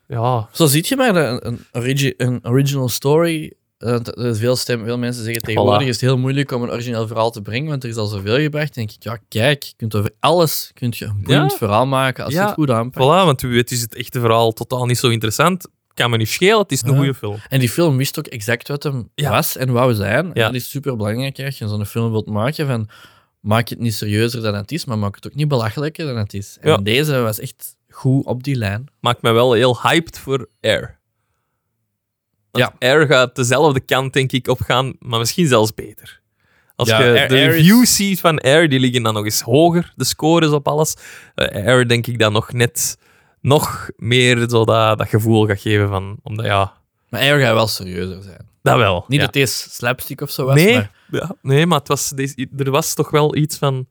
Ja, 0.09 0.49
Zo 0.53 0.67
ziet 0.67 0.89
je 0.89 0.97
maar 0.97 1.17
een, 1.17 1.47
een, 1.47 1.65
origi- 1.73 2.15
een 2.17 2.41
original 2.43 2.89
story. 2.89 3.53
eh, 3.79 3.97
veel, 4.15 4.57
stem, 4.57 4.85
veel 4.85 4.99
mensen 4.99 5.25
zeggen 5.25 5.43
tegenwoordig 5.43 5.83
Voilà. 5.83 5.89
is 5.89 5.95
het 6.01 6.01
heel 6.01 6.19
moeilijk 6.19 6.53
om 6.53 6.63
een 6.63 6.71
origineel 6.71 7.07
verhaal 7.07 7.31
te 7.31 7.43
brengen, 7.43 7.69
want 7.69 7.83
er 7.85 7.89
is 7.91 7.97
al 7.97 8.07
zoveel 8.07 8.39
gebracht. 8.39 8.75
Dan 8.75 8.85
denk 8.87 8.97
ik, 8.99 9.03
ja, 9.03 9.19
kijk, 9.29 9.63
je 9.63 9.73
kunt 9.77 9.95
over 9.95 10.11
alles 10.21 10.71
kunt 10.75 10.97
je 10.97 11.05
een 11.05 11.23
boeiend 11.23 11.51
Ja. 11.51 11.57
verhaal 11.57 11.87
maken 11.87 12.25
als 12.25 12.35
je 12.35 12.41
het 12.41 12.53
goed 12.53 12.71
aanpakt. 12.71 13.05
voilà, 13.05 13.25
want 13.27 13.41
wie 13.41 13.51
weet 13.51 13.71
is 13.71 13.81
het 13.81 13.95
echte 13.95 14.21
verhaal 14.21 14.53
totaal 14.53 14.87
niet 14.87 14.99
zo 14.99 15.09
interessant. 15.09 15.69
Kan 15.95 16.11
me 16.11 16.17
niet 16.17 16.29
schelen, 16.29 16.59
het 16.59 16.73
is 16.73 16.83
een 16.83 16.91
Ja. 16.91 16.97
goede 16.97 17.15
film. 17.15 17.37
En 17.49 17.59
die 17.59 17.69
film 17.69 17.97
wist 17.97 18.19
ook 18.19 18.27
exact 18.27 18.69
wat 18.69 18.83
hem 18.83 19.09
was 19.15 19.57
en 19.57 19.73
wou 19.73 19.95
zijn. 19.95 20.33
En 20.35 20.43
dat 20.45 20.55
is 20.55 20.71
super 20.71 20.97
belangrijk 20.97 21.41
als 21.41 21.59
je 21.59 21.69
zo'n 21.69 21.87
film 21.87 22.11
wilt 22.11 22.27
maken. 22.27 22.67
Van, 22.67 22.89
maak 23.47 23.69
het 23.69 23.79
niet 23.79 23.95
serieuzer 23.95 24.43
dan 24.43 24.55
het 24.55 24.73
is, 24.73 24.85
maar 24.85 24.99
maak 24.99 25.15
het 25.15 25.27
ook 25.27 25.35
niet 25.35 25.49
belachelijker 25.49 26.07
dan 26.07 26.17
het 26.17 26.35
is. 26.35 26.57
En 26.61 26.71
Ja. 26.71 26.77
deze 26.77 27.19
was 27.21 27.39
echt 27.41 27.77
goed 27.91 28.25
op 28.25 28.43
die 28.43 28.57
lijn. 28.57 28.87
maakt 29.01 29.23
mij 29.23 29.33
wel 29.33 29.53
heel 29.53 29.81
hyped 29.83 30.19
voor 30.19 30.49
Air. 30.61 30.99
Want 32.51 32.73
Ja. 32.81 32.89
Air 32.89 33.07
gaat 33.07 33.37
dezelfde 33.37 33.81
kant, 33.81 34.13
denk 34.13 34.33
ik, 34.33 34.49
opgaan, 34.49 34.93
maar 34.99 35.19
misschien 35.19 35.47
zelfs 35.47 35.75
beter. 35.75 36.21
Als 36.77 36.89
Ja, 36.89 37.03
je 37.03 37.19
Air- 37.19 37.29
de 37.29 37.39
is- 37.41 37.47
reviews 37.55 37.97
ziet 37.97 38.21
van 38.21 38.39
Air, 38.39 38.69
die 38.69 38.81
liggen 38.81 39.03
dan 39.03 39.15
nog 39.15 39.25
eens 39.25 39.41
hoger, 39.41 39.93
de 39.97 40.05
scores 40.05 40.51
op 40.51 40.69
alles. 40.69 40.95
Eh, 41.35 41.67
Air 41.67 41.89
denk 41.89 42.07
ik 42.07 42.19
dan 42.19 42.33
nog 42.33 42.53
net 42.53 42.99
nog 43.41 43.91
meer 43.97 44.49
zo 44.49 44.65
dat, 44.65 44.99
dat 44.99 45.09
gevoel 45.09 45.47
gaat 45.47 45.61
geven 45.61 45.89
van, 45.89 46.17
omdat 46.23 46.45
ja, 46.47 46.73
Maar 47.09 47.21
Air 47.21 47.41
gaat 47.41 47.55
wel 47.55 47.67
serieuzer 47.67 48.23
zijn. 48.23 48.49
Dat 48.67 48.77
wel. 48.77 49.05
Niet 49.09 49.19
ja. 49.19 49.25
dat 49.25 49.35
deze 49.35 49.71
slapstick 49.71 50.21
of 50.21 50.31
zo 50.31 50.45
was, 50.45 50.55
nee, 50.55 50.75
maar 50.75 50.91
ja, 51.11 51.35
nee, 51.43 51.67
maar 51.67 51.79
het 51.79 51.89
was, 51.89 52.11
deze, 52.11 52.49
er 52.57 52.71
was 52.71 52.95
toch 52.95 53.11
wel 53.11 53.37
iets 53.37 53.57
van, 53.57 53.87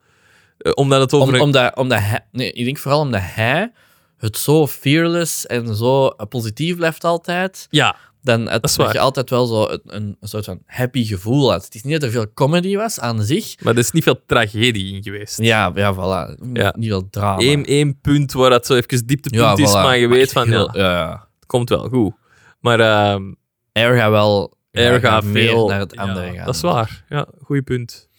eh, 0.57 0.71
omdat 0.76 1.01
het 1.01 1.13
over 1.13 1.34
om, 1.34 1.39
omdat, 1.41 1.76
omdat 1.76 1.99
hij... 1.99 2.26
Nee, 2.32 2.51
ik 2.51 2.65
denk 2.65 2.78
vooral 2.78 2.99
omdat 2.99 3.21
hij 3.23 3.71
het 4.17 4.38
zo 4.38 4.67
fearless 4.67 5.45
en 5.45 5.76
zo 5.76 6.09
positief 6.30 6.76
blijft 6.76 7.03
altijd, 7.03 7.67
ja, 7.69 7.95
dan 8.21 8.39
het, 8.41 8.49
Dat 8.61 8.69
is 8.69 8.76
dat 8.76 8.86
waar. 8.86 8.95
je 8.95 9.01
altijd 9.01 9.30
wel 9.30 9.45
zo 9.45 9.69
een, 9.69 9.82
een, 9.86 10.17
een 10.19 10.28
soort 10.28 10.45
van 10.45 10.61
happy 10.65 11.05
gevoel 11.05 11.51
had. 11.51 11.65
Het 11.65 11.76
is 11.76 11.84
niet 11.84 11.93
dat 11.93 12.03
er 12.03 12.11
veel 12.11 12.34
comedy 12.34 12.76
was 12.76 12.99
aan 12.99 13.23
zich. 13.23 13.55
maar 13.63 13.73
er 13.73 13.80
is 13.80 13.91
niet 13.91 14.03
veel 14.03 14.21
tragedie 14.26 14.95
in 14.95 15.03
geweest. 15.03 15.41
Ja, 15.41 15.71
ja 15.76 15.93
voilà. 15.93 16.41
Ja. 16.53 16.73
Niet 16.78 16.89
veel 16.89 17.09
drama. 17.09 17.41
Eén, 17.41 17.65
één 17.65 17.99
punt 18.01 18.32
waar 18.34 18.49
dat 18.49 18.65
zo 18.65 18.76
even 18.76 19.05
dieptepunt 19.05 19.57
ja, 19.57 19.63
is, 19.63 19.69
voilà. 19.69 19.73
maar 19.73 19.97
je 19.97 20.07
weet 20.07 20.32
van, 20.32 20.47
heel- 20.47 20.78
ja, 20.78 20.84
ja, 20.84 20.97
ja. 20.97 21.28
het 21.36 21.45
komt 21.45 21.69
wel 21.69 21.88
goed. 21.89 22.13
Maar 22.59 22.80
ehm 22.80 23.34
Air 23.73 23.97
gaat 23.97 24.09
wel 24.09 24.57
Meer 24.76 25.23
veel 25.23 25.67
naar 25.67 25.80
het 25.80 25.95
andere 25.95 26.34
gaan. 26.34 26.45
Dat 26.45 26.55
is 26.55 26.61
waar. 26.61 27.05
Ja, 27.09 27.28
goeie 27.41 27.61
punt. 27.61 28.09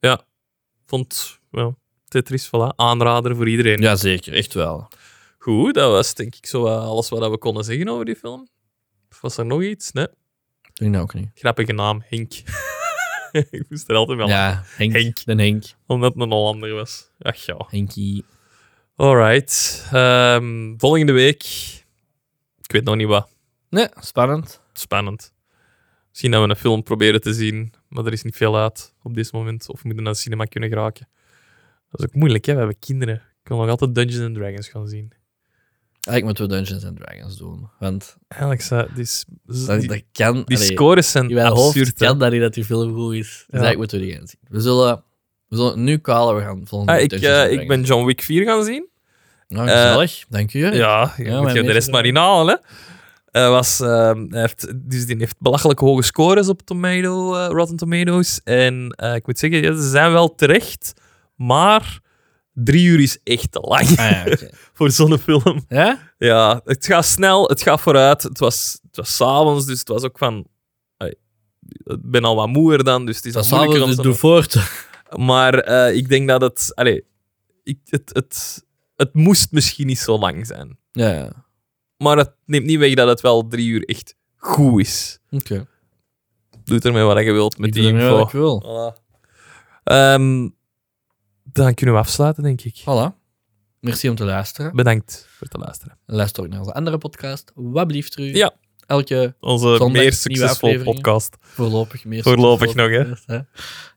Ja, 0.00 0.20
vond 0.86 1.38
ja, 1.50 1.74
Tetris, 2.08 2.46
voilà, 2.46 2.74
aanrader 2.76 3.36
voor 3.36 3.48
iedereen. 3.48 3.80
Ja, 3.80 3.96
zeker. 3.96 4.34
Echt 4.34 4.54
wel. 4.54 4.88
Goed, 5.38 5.74
dat 5.74 5.90
was 5.90 6.14
denk 6.14 6.34
ik 6.34 6.46
zo 6.46 6.66
alles 6.66 7.08
wat 7.08 7.30
we 7.30 7.38
konden 7.38 7.64
zeggen 7.64 7.88
over 7.88 8.04
die 8.04 8.16
film. 8.16 8.48
Of 9.10 9.20
was 9.20 9.36
er 9.36 9.46
nog 9.46 9.62
iets? 9.62 9.92
Nee. 9.92 10.08
Ik 10.62 10.74
denk 10.74 10.92
dat 10.92 11.02
ook 11.02 11.14
niet. 11.14 11.30
Grappige 11.34 11.72
naam, 11.72 12.02
Henk. 12.08 12.32
ik 13.50 13.64
moest 13.68 13.88
er 13.88 13.96
altijd 13.96 14.18
wel 14.18 14.26
aan, 14.26 14.32
Ja, 14.32 14.62
Henk. 14.66 14.92
Henk. 14.92 15.18
Henk. 15.24 15.64
omdat 15.86 16.12
het 16.14 16.22
een 16.22 16.30
Hollander 16.30 16.74
was. 16.74 17.10
Ach 17.18 17.36
ja. 17.36 17.66
Henkie. 17.68 18.24
Alright. 18.96 19.86
Ehm, 19.92 20.74
volgende 20.76 21.12
week. 21.12 21.42
Ik 22.62 22.72
weet 22.72 22.84
nog 22.84 22.96
niet 22.96 23.06
wat. 23.06 23.28
Nee, 23.68 23.88
spannend. 24.00 24.60
Spannend. 24.72 25.32
Misschien 26.22 26.40
dat 26.40 26.48
we 26.48 26.54
een 26.54 26.70
film 26.70 26.82
proberen 26.82 27.20
te 27.20 27.32
zien 27.34 27.72
maar 27.88 28.06
er 28.06 28.12
is 28.12 28.22
niet 28.22 28.36
veel 28.36 28.56
uit 28.58 28.94
op 29.02 29.14
dit 29.14 29.32
moment. 29.32 29.68
Of 29.68 29.74
we 29.74 29.86
moeten 29.86 30.04
naar 30.04 30.12
de 30.12 30.18
cinema 30.18 30.44
kunnen 30.44 30.68
geraken. 30.68 31.08
Dat 31.90 32.00
is 32.00 32.06
ook 32.06 32.14
moeilijk, 32.14 32.44
hè? 32.44 32.52
We 32.52 32.58
hebben 32.58 32.78
kinderen. 32.78 33.14
Ik 33.14 33.48
wil 33.48 33.56
nog 33.56 33.68
altijd 33.68 33.94
Dungeons 33.94 34.24
and 34.24 34.34
Dragons 34.34 34.68
gaan 34.68 34.88
zien. 34.88 35.12
Eigenlijk 36.00 36.24
moeten 36.24 36.48
we 36.48 36.64
Dungeons 36.64 36.84
and 36.84 36.96
Dragons 36.96 37.36
doen. 37.36 37.68
Want 37.78 38.16
Eigenlijk, 38.28 38.62
zou- 38.62 38.88
die, 38.94 39.04
s- 39.04 39.24
dat, 39.66 39.80
die, 39.80 39.88
dat 39.88 40.02
kan... 40.12 40.42
die 40.44 40.56
allee, 40.56 40.68
scores 40.72 41.10
zijn 41.10 41.28
in 41.28 41.34
mijn 41.34 41.46
hoofd 41.52 41.78
absurd. 41.78 41.98
hè. 42.00 42.06
kan 42.06 42.18
dat 42.18 42.32
niet 42.32 42.40
dat 42.40 42.54
die 42.54 42.64
film 42.64 42.94
goed 42.94 43.14
is. 43.14 43.28
Dus 43.28 43.60
eigenlijk 43.60 43.78
moeten 43.78 43.98
we 43.98 44.04
die 44.04 44.14
gaan 44.14 44.26
zien. 44.26 44.40
We 44.48 44.60
zullen, 44.60 45.02
we 45.48 45.56
zullen 45.56 45.70
het 45.70 45.80
nu 45.80 46.00
callen. 46.00 46.34
We 46.36 46.42
gaan 46.42 46.66
volgende 46.66 46.92
Ah, 46.92 47.00
ik, 47.00 47.10
Dungeons 47.10 47.34
eh, 47.36 47.42
and 47.42 47.50
ik 47.50 47.56
ben 47.58 47.66
Dragons 47.66 47.88
John 47.88 48.06
Wick 48.06 48.22
4 48.22 48.44
gaan 48.44 48.64
zien. 48.64 48.88
Nou, 49.48 49.68
gezellig. 49.68 50.24
Dank 50.28 50.54
u. 50.54 50.58
Ja, 50.74 51.14
je 51.16 51.30
moet 51.30 51.52
je 51.52 51.62
de 51.62 51.72
rest 51.72 51.90
maar 51.90 52.04
inhalen. 52.04 52.60
Hè. 52.62 52.68
Was, 53.32 53.80
ehm, 53.80 54.26
hij 54.28 54.40
heeft, 54.40 54.88
dus 54.90 55.06
die 55.06 55.16
heeft 55.16 55.38
belachelijk 55.38 55.78
hoge 55.78 56.02
scores 56.02 56.48
op 56.48 56.62
tomato, 56.62 57.34
eh, 57.34 57.46
Rotten 57.48 57.76
Tomatoes. 57.76 58.40
En 58.44 58.90
eh, 58.90 59.14
ik 59.14 59.26
moet 59.26 59.38
zeggen, 59.38 59.62
ja, 59.62 59.74
ze 59.74 59.88
zijn 59.88 60.12
wel 60.12 60.34
terecht, 60.34 60.92
maar 61.36 62.00
drie 62.54 62.86
uur 62.86 63.00
is 63.00 63.18
echt 63.24 63.52
te 63.52 63.60
lang 63.60 63.88
Ah, 63.88 63.96
ja, 63.96 64.36
voor 64.76 64.90
zo'n 64.90 65.18
film. 65.18 65.64
Ja? 65.68 66.12
Ja, 66.18 66.60
het 66.64 66.86
gaat 66.86 67.04
snel, 67.04 67.48
het 67.48 67.62
gaat 67.62 67.80
vooruit. 67.80 68.22
Het 68.22 68.38
was, 68.38 68.78
het 68.82 68.96
was 68.96 69.16
s'avonds, 69.16 69.66
dus 69.66 69.78
het 69.78 69.88
was 69.88 70.02
ook 70.02 70.18
van... 70.18 70.46
Ik 70.98 71.96
ben 72.02 72.24
al 72.24 72.36
wat 72.36 72.48
moeer 72.48 72.84
dan, 72.84 73.06
dus 73.06 73.16
het 73.16 73.24
is 73.24 73.32
Dat 73.32 73.52
al 73.52 73.58
moeilijker 73.58 73.82
om 73.82 73.88
dus 73.94 74.04
doe 74.04 74.14
voort. 74.14 74.56
Maar 75.16 75.54
eh, 75.54 75.96
ik 75.96 76.08
denk 76.08 76.28
dat 76.28 76.40
het... 76.40 76.72
Allee, 76.74 77.04
ik, 77.62 77.78
het, 77.84 78.10
het, 78.12 78.64
het 78.96 79.14
moest 79.14 79.52
misschien 79.52 79.86
niet 79.86 79.98
zo 79.98 80.18
lang 80.18 80.46
zijn. 80.46 80.78
Ja, 80.92 81.12
ja. 81.12 81.44
Maar 82.00 82.16
het 82.16 82.32
neemt 82.44 82.66
niet 82.66 82.78
weg 82.78 82.94
dat 82.94 83.08
het 83.08 83.20
wel 83.20 83.48
drie 83.48 83.68
uur 83.68 83.84
echt 83.84 84.14
goed 84.36 84.80
is. 84.80 85.18
Oké. 85.30 85.66
Doe 86.64 86.80
ermee 86.80 87.02
wat 87.02 87.18
je 87.24 87.32
wilt 87.32 87.58
met 87.58 87.68
Ik 87.68 87.72
die 87.74 87.82
doe 87.92 88.00
info. 88.00 88.16
wat 88.16 88.26
ik 88.26 88.32
wil. 88.32 88.62
Voilà. 88.64 89.08
Ehm, 89.84 90.48
dan 91.44 91.74
kunnen 91.74 91.94
we 91.94 92.00
afsluiten, 92.00 92.42
denk 92.42 92.60
ik. 92.60 92.80
Voilà. 92.80 93.18
Merci 93.80 94.08
om 94.08 94.14
te 94.14 94.24
luisteren. 94.24 94.76
Bedankt 94.76 95.26
voor 95.30 95.46
het 95.50 95.56
luisteren. 95.60 95.98
Luister 96.06 96.42
ook 96.42 96.48
naar 96.48 96.58
onze 96.58 96.72
andere 96.72 96.98
podcast. 96.98 97.52
Wat 97.54 97.86
blieft 97.86 98.18
u? 98.18 98.34
Ja. 98.34 98.52
Elke 98.86 99.34
Onze 99.40 99.66
Zondag, 99.66 99.88
meer 99.88 100.00
nieuwe 100.00 100.12
succesvol 100.12 100.48
afleveringen. 100.68 100.94
podcast. 100.94 101.36
voorlopig 101.40 102.04
meer. 102.04 102.22
Voorlopig 102.22 102.74
nog, 102.74 102.88
hè. 102.90 102.98
podcast, 102.98 103.26
hè. 103.26 103.40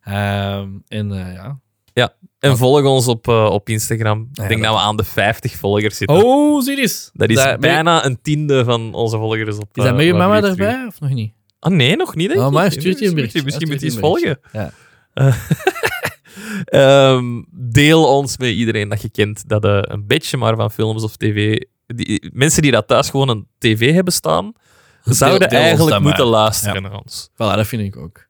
Ehm, 0.04 0.70
en 0.88 1.12
eh, 1.12 1.34
ja. 1.34 1.60
En 1.94 2.50
Wat? 2.50 2.58
volg 2.58 2.84
ons 2.86 3.08
op, 3.08 3.28
eh, 3.28 3.46
op 3.46 3.70
Instagram. 3.70 4.30
Ja, 4.32 4.44
ik 4.44 4.50
denk 4.50 4.62
dat- 4.62 4.72
dat 4.72 4.82
we 4.82 4.88
aan 4.88 4.96
de 4.98 5.04
50 5.04 5.56
volgers 5.56 5.98
zitten. 5.98 6.18
Oh, 6.24 6.62
zie 6.64 6.80
eens. 6.82 7.10
dat 7.14 7.30
is 7.30 7.56
bijna 7.60 8.06
een 8.06 8.22
tiende 8.22 8.64
van 8.64 8.94
onze 8.94 9.18
volgers 9.18 9.56
op 9.58 9.70
Is 9.74 9.84
dat 9.84 9.86
eh, 9.86 9.94
met 9.96 10.06
je 10.06 10.14
mama 10.14 10.42
erbij 10.44 10.86
of 10.88 11.00
nog 11.00 11.10
niet? 11.10 11.34
Ah, 11.60 11.72
nee, 11.72 11.96
nog 11.96 12.16
niet, 12.16 12.28
denk 12.30 12.40
Oh, 12.42 12.50
maar 12.50 12.72
stuurt 12.72 13.00
je 13.00 13.08
een. 13.08 13.14
Misschien 13.44 13.68
moet 13.68 13.80
je 13.80 13.86
eens 13.86 13.98
volgen. 13.98 14.40
berichtje. 14.52 14.72
Ehm, 16.66 17.42
deel 17.52 18.08
ons 18.18 18.38
met 18.38 18.50
iedereen 18.50 18.90
dat 18.90 19.02
je 19.02 19.10
kent 19.10 19.50
dat 19.50 19.66
eh, 19.66 19.78
een 19.82 20.08
beetje 20.08 20.38
maar 20.38 20.56
van 20.56 20.72
films 20.72 21.04
of 21.04 21.16
tv... 21.18 21.62
Die, 21.88 22.30
mensen 22.34 22.62
die 22.62 22.72
dat 22.72 22.88
thuis 22.88 23.10
gewoon 23.10 23.30
een 23.30 23.48
tv 23.58 23.94
hebben 23.94 24.14
staan, 24.14 24.54
zouden 25.04 25.50
deel 25.50 25.60
eigenlijk 25.60 26.00
moeten 26.00 26.24
maar. 26.30 26.34
luisteren 26.42 26.74
Ja. 26.84 26.90
naar 26.90 26.98
ons. 27.00 27.30
Voilà, 27.32 27.36
dat 27.36 27.68
vind 27.68 27.82
ik 27.82 27.98
ook. 27.98 28.26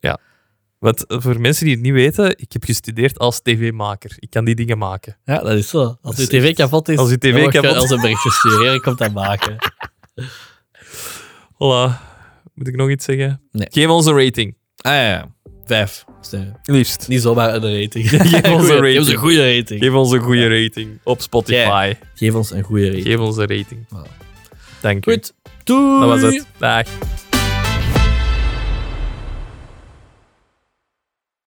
Want 0.83 1.05
eh, 1.05 1.17
voor 1.21 1.39
mensen 1.41 1.65
die 1.65 1.73
het 1.73 1.83
niet 1.83 1.93
weten, 1.93 2.29
ik 2.39 2.51
heb 2.53 2.63
gestudeerd 2.63 3.19
als 3.19 3.41
tv-maker. 3.41 4.15
Ik 4.19 4.29
kan 4.29 4.45
die 4.45 4.55
dingen 4.55 4.77
maken. 4.77 5.17
Ja, 5.25 5.39
dat 5.39 5.51
is 5.53 5.69
zo. 5.69 5.97
Als 6.01 6.15
je 6.17 6.27
tv 6.27 6.53
kapot 6.53 6.89
is, 6.89 6.97
als 6.97 7.09
je 7.09 7.17
tv 7.17 7.41
je 7.43 7.49
kapot- 7.49 7.75
als 7.75 7.89
een 7.89 8.01
berichtje 8.01 8.31
sturen. 8.31 8.73
Ik 8.73 8.81
kom 8.81 8.95
dat 8.95 9.13
maken. 9.13 9.55
Voilà. 11.53 11.91
Moet 12.53 12.67
ik 12.67 12.75
nog 12.75 12.89
iets 12.89 13.05
zeggen? 13.05 13.41
Nee. 13.51 13.67
Geef 13.71 13.87
ons 13.87 14.05
een 14.05 14.17
rating. 14.23 14.55
Ah 14.81 14.93
ja. 14.93 15.31
Vijf 15.65 16.03
sterren. 16.21 16.59
Liefst. 16.63 17.07
Niet 17.07 17.21
zomaar 17.21 17.55
een 17.55 17.81
rating. 17.81 18.09
Geef 18.09 18.51
ons 18.53 18.69
een 18.69 18.75
rating. 18.75 18.93
Geef 18.93 18.99
ons 18.99 19.09
een 19.09 19.17
goede 19.17 19.55
rating. 19.57 19.83
Geef 19.83 19.93
ons 19.93 20.11
een 20.11 20.19
goede 20.21 20.61
rating 20.63 20.99
op 21.03 21.21
Spotify. 21.21 21.93
Geef 22.15 22.33
ons 22.33 22.51
een 22.51 22.63
goede 22.63 22.85
rating. 22.85 23.03
Geef 23.05 23.17
ons 23.19 23.37
een 23.37 23.47
rating. 23.47 23.85
Voilà. 23.95 24.11
Dank 24.81 25.05
u. 25.05 25.11
Goed. 25.11 25.33
Doei. 25.63 25.99
Dat 25.99 26.09
was 26.09 26.21
het. 26.21 26.45
Dag. 26.57 26.87